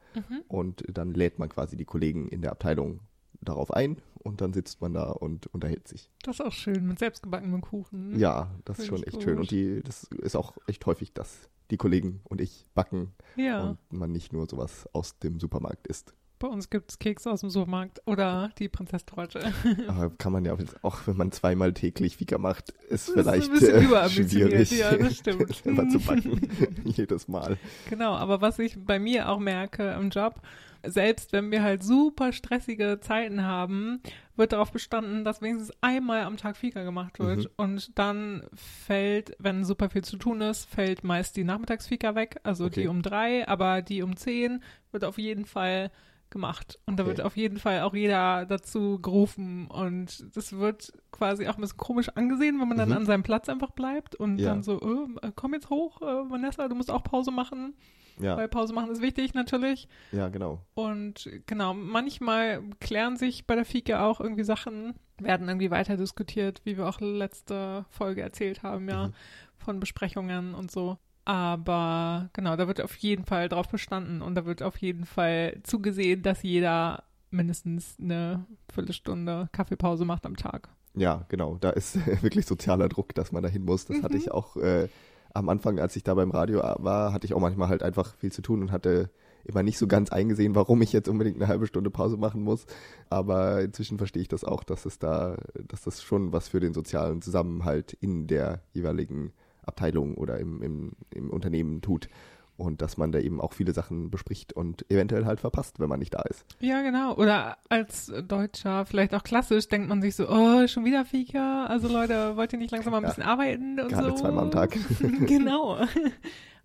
Und 0.49 0.85
dann 0.93 1.15
lädt 1.15 1.39
man 1.39 1.49
quasi 1.49 1.77
die 1.77 1.85
Kollegen 1.85 2.29
in 2.29 2.43
der 2.43 2.53
Abteilung 2.53 3.01
darauf 3.41 3.73
ein 3.73 3.97
und 4.23 4.41
dann 4.41 4.53
sitzt 4.53 4.81
man 4.81 4.93
da 4.93 5.11
und 5.11 5.47
unterhält 5.49 5.89
sich. 5.89 6.11
Das 6.23 6.37
ist 6.41 6.45
auch 6.47 6.53
schön 6.53 6.87
mit 6.87 6.99
selbstgebackenem 6.99 7.61
Kuchen. 7.61 8.19
Ja, 8.19 8.51
das 8.65 8.79
ist 8.79 8.85
Finde 8.87 8.99
schon 8.99 9.09
ich 9.09 9.15
echt 9.15 9.23
schön. 9.23 9.35
gut. 9.37 9.41
Und 9.43 9.51
die, 9.51 9.83
das 9.83 10.05
ist 10.05 10.37
auch 10.37 10.57
echt 10.67 10.85
häufig, 10.87 11.13
dass 11.13 11.49
die 11.71 11.77
Kollegen 11.77 12.21
und 12.25 12.41
ich 12.41 12.67
backen 12.75 13.13
Ja. 13.37 13.63
und 13.71 13.79
man 13.93 14.13
nicht 14.13 14.33
nur 14.33 14.47
sowas 14.49 14.89
aus 14.93 15.19
dem 15.21 15.39
Supermarkt 15.41 15.87
isst. 15.87 16.15
Bei 16.41 16.49
uns 16.49 16.71
gibt 16.71 16.91
es 16.91 16.99
Kekse 16.99 17.31
aus 17.31 17.43
dem 17.43 17.51
Supermarkt 17.51 18.01
oder 18.07 18.51
die 18.59 18.71
Prinzesstorte. 18.71 19.53
Aber 19.89 20.09
kann 20.17 20.33
man 20.33 20.47
ja 20.47 20.55
jetzt 20.55 20.83
auch, 20.83 21.07
wenn 21.07 21.19
man 21.19 21.33
zweimal 21.33 21.75
täglich 21.75 22.17
Fika 22.17 22.39
macht, 22.39 22.71
ist 22.71 23.09
Das 23.09 23.09
ist 23.09 23.13
vielleicht 23.13 23.51
ein 23.51 23.59
bisschen 23.59 23.93
äh, 23.93 24.09
schwierig, 24.09 24.71
ja, 24.73 24.97
das 24.97 25.17
stimmt. 25.19 25.67
immer 25.67 25.87
zu 25.91 26.01
backen. 26.01 26.41
Jedes 26.85 27.29
Mal. 27.29 27.59
Genau, 27.91 28.15
aber 28.15 28.41
was 28.41 28.59
ich 28.59 28.83
bei 28.83 28.99
mir 28.99 29.29
auch 29.29 29.39
merke 29.39 29.91
im 29.93 30.09
Job, 30.09 30.41
selbst 30.83 31.35
wenn 31.35 31.51
wir 31.51 31.63
halt 31.63 31.83
super 31.83 32.33
stressige 32.33 33.01
Zeiten 33.03 33.43
haben, 33.45 34.01
wird 34.37 34.53
darauf 34.53 34.73
bestanden, 34.73 35.25
dass 35.25 35.43
wenigstens 35.43 35.77
einmal 35.83 36.23
am 36.23 36.39
Tag 36.39 36.57
Fika 36.57 36.85
gemacht 36.85 37.19
wird. 37.19 37.45
Mhm. 37.45 37.51
Und 37.59 37.99
dann 37.99 38.45
fällt, 38.55 39.37
wenn 39.39 39.65
super 39.67 39.91
viel 39.91 40.05
zu 40.05 40.17
tun 40.17 40.41
ist, 40.41 40.65
fällt 40.65 41.05
meist 41.05 41.37
die 41.37 41.45
Nachmittagsfika 41.45 42.15
weg, 42.15 42.41
also 42.45 42.65
Okay. 42.65 42.81
die 42.83 42.89
um 42.89 43.03
drei, 43.03 43.47
aber 43.47 43.83
die 43.83 44.03
um 44.03 44.17
zehn 44.17 44.63
wird 44.91 45.05
auf 45.05 45.19
jeden 45.19 45.45
Fall 45.45 45.91
gemacht. 46.31 46.79
Und 46.87 46.99
da 46.99 47.03
Okay. 47.05 47.11
wird 47.11 47.21
auf 47.23 47.37
jeden 47.37 47.59
Fall 47.59 47.83
auch 47.83 47.95
jeder 47.95 48.47
dazu 48.47 48.99
gerufen. 49.01 49.67
Und 49.67 50.25
das 50.37 50.53
wird 50.57 50.93
quasi 51.13 51.47
auch 51.49 51.57
ein 51.57 51.61
bisschen 51.61 51.77
komisch 51.79 52.09
angesehen, 52.11 52.61
wenn 52.61 52.69
man 52.69 52.79
dann 52.79 52.89
Mhm. 52.91 52.97
an 52.97 53.07
seinem 53.07 53.23
Platz 53.23 53.49
einfach 53.49 53.71
bleibt 53.73 54.15
und 54.17 54.39
Ja. 54.39 54.51
dann 54.51 54.63
so, 54.63 54.81
äh, 55.23 55.33
komm 55.35 55.55
jetzt 55.55 55.71
hoch, 55.71 56.01
äh, 56.03 56.31
Vanessa, 56.31 56.69
du 56.69 56.75
musst 56.75 56.91
auch 56.91 57.03
Pause 57.03 57.31
machen. 57.31 57.75
Ja, 58.19 58.37
Weil 58.37 58.49
Pause 58.49 58.75
machen 58.75 58.91
ist 58.91 59.01
wichtig 59.01 59.33
natürlich. 59.33 59.89
ja, 60.13 60.29
genau. 60.29 60.61
Und 60.75 61.27
genau, 61.47 61.73
manchmal 61.73 62.63
klären 62.79 63.17
sich 63.17 63.47
bei 63.47 63.55
der 63.55 63.65
Fika 63.65 64.05
auch 64.07 64.21
irgendwie 64.21 64.45
Sachen, 64.45 64.93
werden 65.19 65.49
irgendwie 65.49 65.71
weiter 65.71 65.97
diskutiert, 65.97 66.61
wie 66.65 66.77
wir 66.77 66.87
auch 66.87 67.01
letzte 67.01 67.87
Folge 67.89 68.21
erzählt 68.21 68.63
haben, 68.63 68.89
ja, 68.91 69.07
Mhm. 69.09 69.13
von 69.57 69.81
Besprechungen 69.81 70.55
und 70.55 70.71
so. 70.71 70.99
Aber 71.31 72.29
genau, 72.33 72.57
da 72.57 72.67
wird 72.67 72.81
auf 72.81 72.97
jeden 72.97 73.25
Fall 73.25 73.49
drauf 73.49 73.69
bestanden 73.69 74.21
und 74.21 74.35
da 74.35 74.47
wird 74.47 74.65
auf 74.65 74.77
jeden 74.79 75.05
Fall 75.05 75.61
zugesehen, 75.63 76.23
dass 76.23 76.43
jeder 76.43 77.05
mindestens 77.31 77.95
eine 78.01 78.47
Viertelstunde 78.75 79.49
Kaffeepause 79.53 80.05
macht 80.05 80.27
am 80.27 80.37
Tag. 80.37 80.71
Ja, 80.95 81.27
genau. 81.29 81.57
Da 81.61 81.71
ist 81.71 81.95
wirklich 82.25 82.47
sozialer 82.47 82.89
Druck, 82.89 83.15
dass 83.15 83.31
man 83.31 83.45
da 83.45 83.49
hin 83.49 83.65
muss. 83.65 83.87
Das 83.87 84.03
hatte 84.03 84.15
Mhm. 84.15 84.21
ich 84.23 84.33
auch 84.33 84.57
äh, 84.57 84.89
am 85.33 85.49
Anfang, 85.49 85.79
als 85.79 85.95
ich 85.95 86.03
da 86.03 86.15
beim 86.15 86.33
Radio 86.33 86.59
war, 86.79 87.13
hatte 87.13 87.27
ich 87.29 87.35
auch 87.35 87.39
manchmal 87.41 87.69
halt 87.69 87.85
einfach 87.85 88.17
viel 88.17 88.33
zu 88.33 88.43
tun 88.43 88.61
und 88.63 88.73
hatte 88.73 89.09
immer 89.45 89.63
nicht 89.63 89.79
so 89.79 89.87
ganz 89.87 90.11
eingesehen, 90.11 90.57
warum 90.57 90.83
ich 90.83 90.93
jetzt 90.93 91.09
unbedingt 91.09 91.37
eine 91.37 91.47
halbe 91.47 91.69
Stunde 91.69 91.91
Pause 91.91 92.17
machen 92.17 92.43
muss. 92.43 92.67
Aber 93.09 93.61
inzwischen 93.63 93.99
verstehe 93.99 94.23
ich 94.23 94.29
das 94.29 94.43
auch, 94.43 94.65
dass 94.65 94.85
es 94.85 94.99
da, 94.99 95.37
dass 95.69 95.83
das 95.83 96.03
schon 96.03 96.33
was 96.33 96.49
für 96.49 96.59
den 96.59 96.75
sozialen 96.75 97.23
Zusammenhalt 97.23 97.93
in 98.01 98.27
der 98.27 98.63
jeweiligen 98.73 99.33
Abteilung 99.63 100.15
oder 100.17 100.39
im, 100.39 100.63
im, 100.63 100.93
im 101.15 101.31
Unternehmen 101.31 101.81
tut. 101.83 102.09
Und 102.57 102.83
dass 102.83 102.99
man 102.99 103.11
da 103.11 103.19
eben 103.19 103.41
auch 103.41 103.55
viele 103.55 103.73
Sachen 103.73 104.11
bespricht 104.11 104.53
und 104.53 104.85
eventuell 104.91 105.25
halt 105.25 105.41
verpasst, 105.41 105.81
wenn 105.81 105.89
man 105.89 105.99
nicht 105.99 106.13
da 106.13 106.21
ist. 106.23 106.45
Ja, 106.61 106.83
genau. 106.83 107.15
Oder 107.15 107.57
als 107.71 108.13
Deutscher, 108.29 108.85
vielleicht 108.85 109.15
auch 109.15 109.23
klassisch, 109.23 109.67
denkt 109.69 109.89
man 109.89 110.03
sich 110.03 110.15
so, 110.15 110.29
oh, 110.29 110.67
schon 110.67 110.85
wieder 110.85 111.07
Fika. 111.07 111.65
Also 111.67 111.89
Leute, 111.89 112.37
wollt 112.37 112.53
ihr 112.53 112.59
nicht 112.59 112.71
langsam 112.71 112.91
mal 112.91 112.99
ein 112.99 113.05
Ja. 113.05 113.09
bisschen 113.09 113.23
arbeiten 113.23 113.81
und 113.81 113.89
Gerade 113.89 114.11
so? 114.11 114.17
zweimal 114.17 114.45
am 114.45 114.51
Tag. 114.51 114.77
genau. 115.27 115.79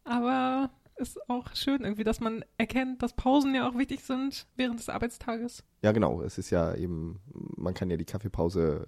Aber 0.03 0.69
ist 0.97 1.17
auch 1.29 1.53
schön 1.55 1.83
irgendwie, 1.83 2.03
dass 2.03 2.19
man 2.19 2.43
erkennt, 2.57 3.01
dass 3.03 3.13
Pausen 3.13 3.53
ja 3.55 3.67
auch 3.67 3.77
wichtig 3.77 4.03
sind 4.03 4.47
während 4.55 4.79
des 4.79 4.89
Arbeitstages. 4.89 5.63
Ja, 5.81 5.91
genau. 5.91 6.21
Es 6.21 6.37
ist 6.37 6.49
ja 6.49 6.73
eben, 6.75 7.19
man 7.55 7.73
kann 7.73 7.89
ja 7.89 7.97
die 7.97 8.05
Kaffeepause 8.05 8.85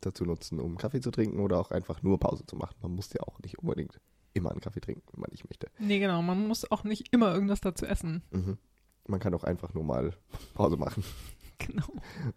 dazu 0.00 0.24
nutzen, 0.24 0.60
um 0.60 0.76
Kaffee 0.76 1.00
zu 1.00 1.10
trinken 1.10 1.40
oder 1.40 1.58
auch 1.58 1.70
einfach 1.70 2.02
nur 2.02 2.18
Pause 2.18 2.46
zu 2.46 2.56
machen. 2.56 2.76
Man 2.82 2.92
muss 2.94 3.12
ja 3.12 3.22
auch 3.22 3.38
nicht 3.40 3.58
unbedingt 3.58 4.00
immer 4.34 4.50
einen 4.50 4.60
Kaffee 4.60 4.80
trinken, 4.80 5.02
wenn 5.12 5.20
man 5.20 5.30
nicht 5.30 5.44
möchte. 5.48 5.68
Nee, 5.78 5.98
genau. 5.98 6.22
Man 6.22 6.46
muss 6.46 6.70
auch 6.70 6.84
nicht 6.84 7.12
immer 7.12 7.32
irgendwas 7.34 7.60
dazu 7.60 7.86
essen. 7.86 8.22
Mhm. 8.30 8.58
Man 9.06 9.20
kann 9.20 9.34
auch 9.34 9.44
einfach 9.44 9.74
nur 9.74 9.84
mal 9.84 10.12
Pause 10.54 10.76
machen 10.76 11.02
Genau. 11.58 11.86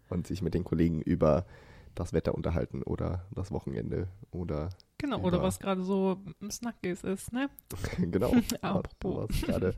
und 0.08 0.26
sich 0.26 0.42
mit 0.42 0.54
den 0.54 0.64
Kollegen 0.64 1.00
über 1.00 1.46
das 1.94 2.12
Wetter 2.12 2.34
unterhalten 2.34 2.82
oder 2.82 3.26
das 3.34 3.52
Wochenende 3.52 4.08
oder 4.30 4.70
Genau, 5.02 5.18
oder 5.18 5.42
was 5.42 5.58
gerade 5.58 5.82
so 5.82 6.16
Snackis 6.48 7.02
ist, 7.02 7.32
ne? 7.32 7.50
genau. 7.98 8.32
was 9.02 9.42
gerade 9.42 9.74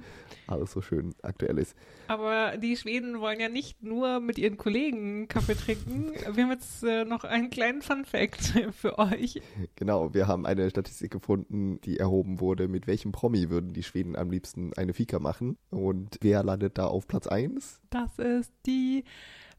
alles 0.47 0.73
so 0.73 0.83
schön 0.83 1.15
aktuell 1.23 1.57
ist. 1.57 1.75
Aber 2.09 2.59
die 2.59 2.77
Schweden 2.77 3.21
wollen 3.21 3.41
ja 3.41 3.49
nicht 3.49 3.83
nur 3.83 4.21
mit 4.21 4.37
ihren 4.37 4.59
Kollegen 4.59 5.27
Kaffee 5.27 5.55
trinken. 5.55 6.13
Wir 6.31 6.45
haben 6.45 6.51
jetzt 6.51 6.85
äh, 6.85 7.07
noch 7.07 7.25
einen 7.25 7.49
kleinen 7.49 7.81
Fun-Fact 7.81 8.53
für 8.73 8.99
euch. 8.99 9.41
Genau, 9.77 10.13
wir 10.13 10.27
haben 10.27 10.45
eine 10.45 10.69
Statistik 10.69 11.13
gefunden, 11.13 11.81
die 11.81 11.99
erhoben 11.99 12.41
wurde, 12.41 12.69
mit 12.69 12.87
welchem 12.87 13.13
Promi 13.13 13.49
würden 13.49 13.73
die 13.73 13.83
Schweden 13.83 14.17
am 14.17 14.31
liebsten 14.31 14.75
eine 14.75 14.93
Fika 14.93 15.21
machen. 15.21 15.57
Und 15.71 16.19
wer 16.21 16.43
landet 16.43 16.77
da 16.77 16.87
auf 16.87 17.09
Platz 17.09 17.27
1? 17.27 17.81
Das 17.89 18.19
ist 18.19 18.53
die 18.67 19.05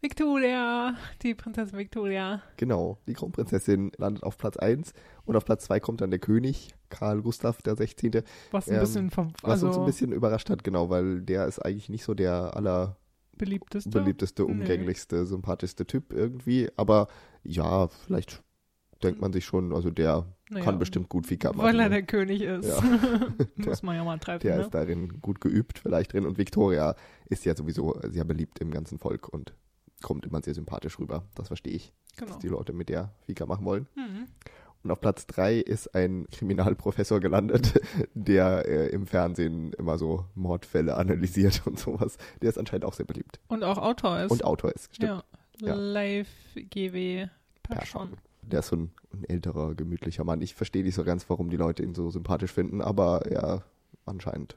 Victoria, 0.01 0.95
die 1.21 1.33
Prinzessin 1.33 1.77
Victoria. 1.77 2.41
Genau, 2.57 2.99
die 3.07 3.13
Kronprinzessin 3.13 3.91
landet 3.97 4.23
auf 4.23 4.37
Platz 4.37 4.57
1 4.57 4.93
und 5.25 5.35
auf 5.35 5.45
Platz 5.45 5.65
2 5.65 5.79
kommt 5.79 6.01
dann 6.01 6.11
der 6.11 6.19
König, 6.19 6.75
Karl 6.89 7.21
Gustav 7.21 7.61
der 7.61 7.75
16. 7.75 8.21
Was 8.51 8.67
ein 8.67 8.75
ähm, 8.75 8.79
bisschen 8.81 9.11
vom, 9.11 9.33
also 9.43 9.67
Was 9.67 9.75
uns 9.75 9.77
ein 9.77 9.85
bisschen 9.85 10.11
überrascht 10.11 10.49
hat, 10.49 10.63
genau, 10.63 10.89
weil 10.89 11.21
der 11.21 11.47
ist 11.47 11.59
eigentlich 11.59 11.89
nicht 11.89 12.03
so 12.03 12.13
der 12.13 12.55
aller 12.55 12.97
beliebteste, 13.37 13.89
beliebteste 13.89 14.45
umgänglichste, 14.45 15.17
nee. 15.17 15.25
sympathischste 15.25 15.85
Typ 15.85 16.13
irgendwie. 16.13 16.69
Aber 16.77 17.07
ja, 17.43 17.87
vielleicht 17.87 18.43
denkt 19.03 19.21
man 19.21 19.33
sich 19.33 19.45
schon, 19.45 19.73
also 19.73 19.89
der 19.89 20.25
naja, 20.49 20.63
kann 20.63 20.79
bestimmt 20.79 21.09
gut 21.09 21.27
Fika 21.27 21.49
machen. 21.49 21.65
Weil 21.65 21.79
er 21.79 21.89
der 21.89 22.03
König 22.03 22.41
ist. 22.41 22.67
Ja. 22.67 22.81
Muss 23.55 23.83
man 23.83 23.95
ja 23.95 24.03
mal 24.03 24.19
treffen. 24.19 24.41
Der 24.43 24.57
ne? 24.57 24.61
ist 24.63 24.73
darin 24.73 25.21
gut 25.21 25.41
geübt 25.41 25.79
vielleicht 25.79 26.13
drin. 26.13 26.25
Und 26.25 26.37
Victoria 26.37 26.95
ist 27.27 27.45
ja 27.45 27.55
sowieso 27.55 27.99
sehr 28.03 28.23
beliebt 28.23 28.59
im 28.59 28.71
ganzen 28.71 28.99
Volk 28.99 29.29
und 29.29 29.53
kommt 30.05 30.23
immer 30.23 30.39
sehr 30.43 30.53
sympathisch 30.53 30.99
rüber. 30.99 31.23
Das 31.33 31.47
verstehe 31.47 31.73
ich, 31.73 31.91
genau. 32.15 32.27
dass 32.27 32.37
die 32.37 32.47
Leute 32.47 32.73
mit 32.73 32.89
der 32.89 33.11
Fika 33.25 33.47
machen 33.47 33.65
wollen. 33.65 33.87
Mhm. 33.95 34.27
Und 34.83 34.91
auf 34.91 35.01
Platz 35.01 35.25
drei 35.25 35.55
ist 35.55 35.95
ein 35.95 36.27
Kriminalprofessor 36.31 37.19
gelandet, 37.19 37.81
der 38.13 38.67
äh, 38.67 38.89
im 38.89 39.07
Fernsehen 39.07 39.73
immer 39.73 39.97
so 39.97 40.25
Mordfälle 40.35 40.95
analysiert 40.95 41.63
und 41.65 41.79
sowas. 41.79 42.19
Der 42.39 42.49
ist 42.49 42.59
anscheinend 42.59 42.85
auch 42.85 42.93
sehr 42.93 43.07
beliebt. 43.07 43.39
Und 43.47 43.63
auch 43.63 43.79
Autor 43.79 44.19
ist. 44.19 44.31
Und 44.31 44.43
Autor 44.43 44.73
ist, 44.73 44.93
stimmt. 44.93 45.23
Ja, 45.59 45.69
ja. 45.69 45.73
Live 45.73 46.29
GW 46.53 47.27
Persson. 47.63 48.09
Der 48.43 48.59
ist 48.59 48.67
so 48.67 48.75
ein, 48.75 48.91
ein, 49.11 49.23
älterer, 49.23 49.73
gemütlicher 49.73 50.23
Mann. 50.23 50.39
Ich 50.43 50.53
verstehe 50.53 50.83
nicht 50.83 50.93
so 50.93 51.03
ganz, 51.03 51.27
warum 51.31 51.49
die 51.49 51.57
Leute 51.57 51.81
ihn 51.81 51.95
so 51.95 52.11
sympathisch 52.11 52.51
finden, 52.51 52.79
aber 52.79 53.23
ja, 53.33 53.63
anscheinend 54.05 54.55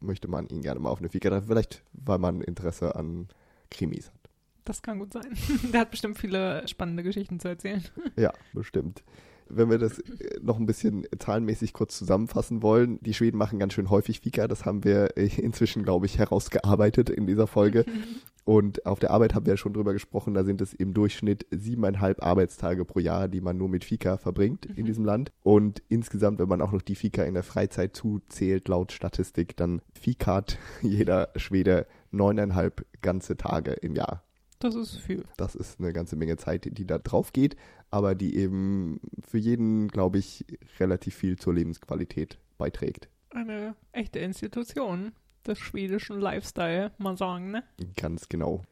möchte 0.00 0.28
man 0.28 0.48
ihn 0.48 0.60
gerne 0.60 0.80
mal 0.80 0.90
auf 0.90 0.98
eine 0.98 1.08
Fika 1.08 1.30
treffen. 1.30 1.48
Vielleicht, 1.48 1.82
weil 1.94 2.18
man 2.18 2.42
Interesse 2.42 2.94
an 2.94 3.28
Krimis 3.70 4.08
hat. 4.08 4.21
Das 4.64 4.82
kann 4.82 4.98
gut 4.98 5.12
sein. 5.12 5.36
Der 5.72 5.80
hat 5.80 5.90
bestimmt 5.90 6.18
viele 6.18 6.66
spannende 6.68 7.02
Geschichten 7.02 7.40
zu 7.40 7.48
erzählen. 7.48 7.82
Ja, 8.16 8.32
bestimmt. 8.52 9.02
Wenn 9.48 9.70
wir 9.70 9.78
das 9.78 9.98
äh, 9.98 10.38
noch 10.40 10.58
ein 10.58 10.66
bisschen 10.66 11.06
zahlenmäßig 11.18 11.72
kurz 11.72 11.98
zusammenfassen 11.98 12.62
wollen, 12.62 12.98
die 13.00 13.14
Schweden 13.14 13.38
machen 13.38 13.58
ganz 13.58 13.74
schön 13.74 13.90
häufig 13.90 14.20
Fika. 14.20 14.48
Das 14.48 14.64
haben 14.64 14.84
wir 14.84 15.16
äh, 15.16 15.28
inzwischen, 15.40 15.82
glaube 15.82 16.06
ich, 16.06 16.18
herausgearbeitet 16.18 17.10
in 17.10 17.26
dieser 17.26 17.46
Folge. 17.46 17.84
Und 18.44 18.86
auf 18.86 18.98
der 18.98 19.12
Arbeit 19.12 19.34
haben 19.34 19.46
wir 19.46 19.52
ja 19.52 19.56
schon 19.56 19.72
drüber 19.72 19.92
gesprochen, 19.92 20.34
da 20.34 20.42
sind 20.42 20.60
es 20.60 20.74
im 20.74 20.94
Durchschnitt 20.94 21.46
siebeneinhalb 21.52 22.24
Arbeitstage 22.24 22.84
pro 22.84 22.98
Jahr, 22.98 23.28
die 23.28 23.40
man 23.40 23.56
nur 23.56 23.68
mit 23.68 23.84
Fika 23.84 24.16
verbringt 24.16 24.66
in 24.66 24.82
mhm. 24.82 24.86
diesem 24.86 25.04
Land. 25.04 25.30
Und 25.44 25.82
insgesamt, 25.88 26.40
wenn 26.40 26.48
man 26.48 26.60
auch 26.60 26.72
noch 26.72 26.82
die 26.82 26.96
Fika 26.96 27.22
in 27.22 27.34
der 27.34 27.44
Freizeit 27.44 27.94
zuzählt, 27.94 28.66
laut 28.66 28.90
Statistik, 28.90 29.56
dann 29.56 29.80
Fikat 29.92 30.58
jeder 30.82 31.28
Schwede 31.36 31.86
neuneinhalb 32.10 32.84
ganze 33.00 33.36
Tage 33.36 33.72
im 33.72 33.94
Jahr. 33.94 34.24
Das 34.62 34.76
ist 34.76 34.96
viel. 34.96 35.24
Das 35.36 35.56
ist 35.56 35.80
eine 35.80 35.92
ganze 35.92 36.14
Menge 36.14 36.36
Zeit, 36.36 36.78
die 36.78 36.86
da 36.86 36.98
drauf 36.98 37.32
geht, 37.32 37.56
aber 37.90 38.14
die 38.14 38.36
eben 38.36 39.00
für 39.20 39.38
jeden, 39.38 39.88
glaube 39.88 40.18
ich, 40.18 40.44
relativ 40.78 41.16
viel 41.16 41.36
zur 41.36 41.52
Lebensqualität 41.52 42.38
beiträgt. 42.58 43.08
Eine 43.30 43.74
echte 43.90 44.20
Institution 44.20 45.10
des 45.44 45.58
schwedischen 45.58 46.20
Lifestyle, 46.20 46.92
mal 46.98 47.16
sagen, 47.16 47.50
ne? 47.50 47.64
Ganz 47.96 48.28
genau. 48.28 48.62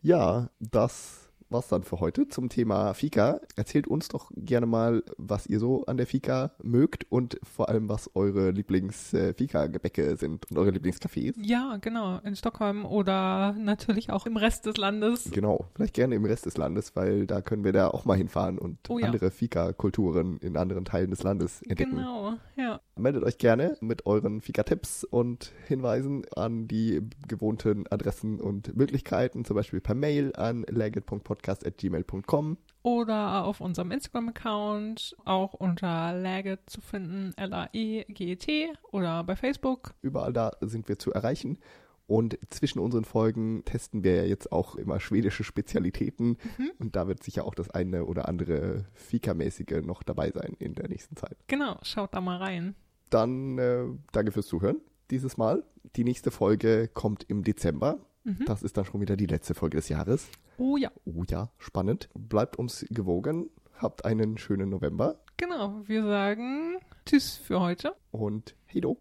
Ja, 0.00 0.48
das 0.58 1.27
war's 1.50 1.68
dann 1.68 1.82
für 1.82 2.00
heute 2.00 2.28
zum 2.28 2.48
Thema 2.48 2.92
Fika. 2.94 3.40
Erzählt 3.56 3.86
uns 3.86 4.08
doch 4.08 4.30
gerne 4.36 4.66
mal, 4.66 5.02
was 5.16 5.46
ihr 5.46 5.58
so 5.58 5.84
an 5.86 5.96
der 5.96 6.06
Fika 6.06 6.52
mögt 6.62 7.10
und 7.10 7.38
vor 7.42 7.68
allem, 7.68 7.88
was 7.88 8.10
eure 8.14 8.50
Lieblings-Fika-Gebäcke 8.50 10.16
sind 10.16 10.50
und 10.50 10.58
eure 10.58 10.70
Lieblingscafés. 10.70 11.34
Ja, 11.40 11.78
genau, 11.80 12.18
in 12.18 12.36
Stockholm 12.36 12.84
oder 12.84 13.54
natürlich 13.58 14.10
auch 14.10 14.26
im 14.26 14.36
Rest 14.36 14.66
des 14.66 14.76
Landes. 14.76 15.30
Genau, 15.30 15.64
vielleicht 15.74 15.94
gerne 15.94 16.14
im 16.14 16.24
Rest 16.24 16.46
des 16.46 16.56
Landes, 16.56 16.94
weil 16.96 17.26
da 17.26 17.40
können 17.40 17.64
wir 17.64 17.72
da 17.72 17.88
auch 17.88 18.04
mal 18.04 18.16
hinfahren 18.16 18.58
und 18.58 18.78
oh, 18.88 18.98
ja. 18.98 19.06
andere 19.06 19.30
Fika-Kulturen 19.30 20.38
in 20.38 20.56
anderen 20.56 20.84
Teilen 20.84 21.10
des 21.10 21.22
Landes 21.22 21.62
entdecken. 21.62 21.96
Genau, 21.96 22.34
ja. 22.56 22.80
Meldet 22.96 23.24
euch 23.24 23.38
gerne 23.38 23.76
mit 23.80 24.06
euren 24.06 24.40
Fika-Tipps 24.40 25.04
und 25.04 25.52
Hinweisen 25.66 26.26
an 26.34 26.68
die 26.68 27.00
gewohnten 27.26 27.86
Adressen 27.90 28.40
und 28.40 28.76
Möglichkeiten, 28.76 29.44
zum 29.44 29.56
Beispiel 29.56 29.80
per 29.80 29.94
Mail 29.94 30.32
an 30.34 30.64
legit.podcast 30.68 31.37
podcast.gmail.com. 31.38 32.58
Oder 32.82 33.44
auf 33.44 33.60
unserem 33.60 33.90
Instagram-Account, 33.90 35.16
auch 35.24 35.54
unter 35.54 36.12
Laget 36.14 36.60
zu 36.66 36.80
finden, 36.80 37.32
L-A-E-G-E-T 37.36 38.72
oder 38.92 39.24
bei 39.24 39.36
Facebook. 39.36 39.94
Überall 40.02 40.32
da 40.32 40.52
sind 40.60 40.88
wir 40.88 40.98
zu 40.98 41.12
erreichen. 41.12 41.58
Und 42.06 42.38
zwischen 42.48 42.78
unseren 42.78 43.04
Folgen 43.04 43.64
testen 43.66 44.02
wir 44.02 44.16
ja 44.16 44.22
jetzt 44.22 44.50
auch 44.50 44.76
immer 44.76 44.98
schwedische 44.98 45.44
Spezialitäten. 45.44 46.38
Mhm. 46.56 46.70
Und 46.78 46.96
da 46.96 47.06
wird 47.06 47.22
sicher 47.22 47.44
auch 47.44 47.54
das 47.54 47.68
eine 47.70 48.06
oder 48.06 48.28
andere 48.28 48.86
Fika-mäßige 48.94 49.82
noch 49.84 50.02
dabei 50.02 50.30
sein 50.30 50.56
in 50.58 50.74
der 50.74 50.88
nächsten 50.88 51.16
Zeit. 51.16 51.36
Genau, 51.48 51.76
schaut 51.82 52.14
da 52.14 52.22
mal 52.22 52.38
rein. 52.38 52.74
Dann 53.10 53.58
äh, 53.58 53.84
danke 54.12 54.32
fürs 54.32 54.46
Zuhören 54.46 54.80
dieses 55.10 55.36
Mal. 55.36 55.64
Die 55.96 56.04
nächste 56.04 56.30
Folge 56.30 56.88
kommt 56.88 57.24
im 57.28 57.44
Dezember. 57.44 57.98
Mhm. 58.28 58.44
Das 58.44 58.62
ist 58.62 58.76
dann 58.76 58.84
schon 58.84 59.00
wieder 59.00 59.16
die 59.16 59.26
letzte 59.26 59.54
Folge 59.54 59.78
des 59.78 59.88
Jahres. 59.88 60.28
Oh 60.58 60.76
ja. 60.76 60.90
Oh 61.06 61.24
ja, 61.28 61.50
spannend. 61.56 62.10
Bleibt 62.14 62.56
uns 62.56 62.84
gewogen. 62.90 63.48
Habt 63.78 64.04
einen 64.04 64.36
schönen 64.36 64.68
November. 64.68 65.20
Genau, 65.38 65.80
wir 65.86 66.02
sagen 66.04 66.76
Tschüss 67.06 67.36
für 67.36 67.60
heute. 67.60 67.94
Und 68.10 68.54
Hedo. 68.66 69.00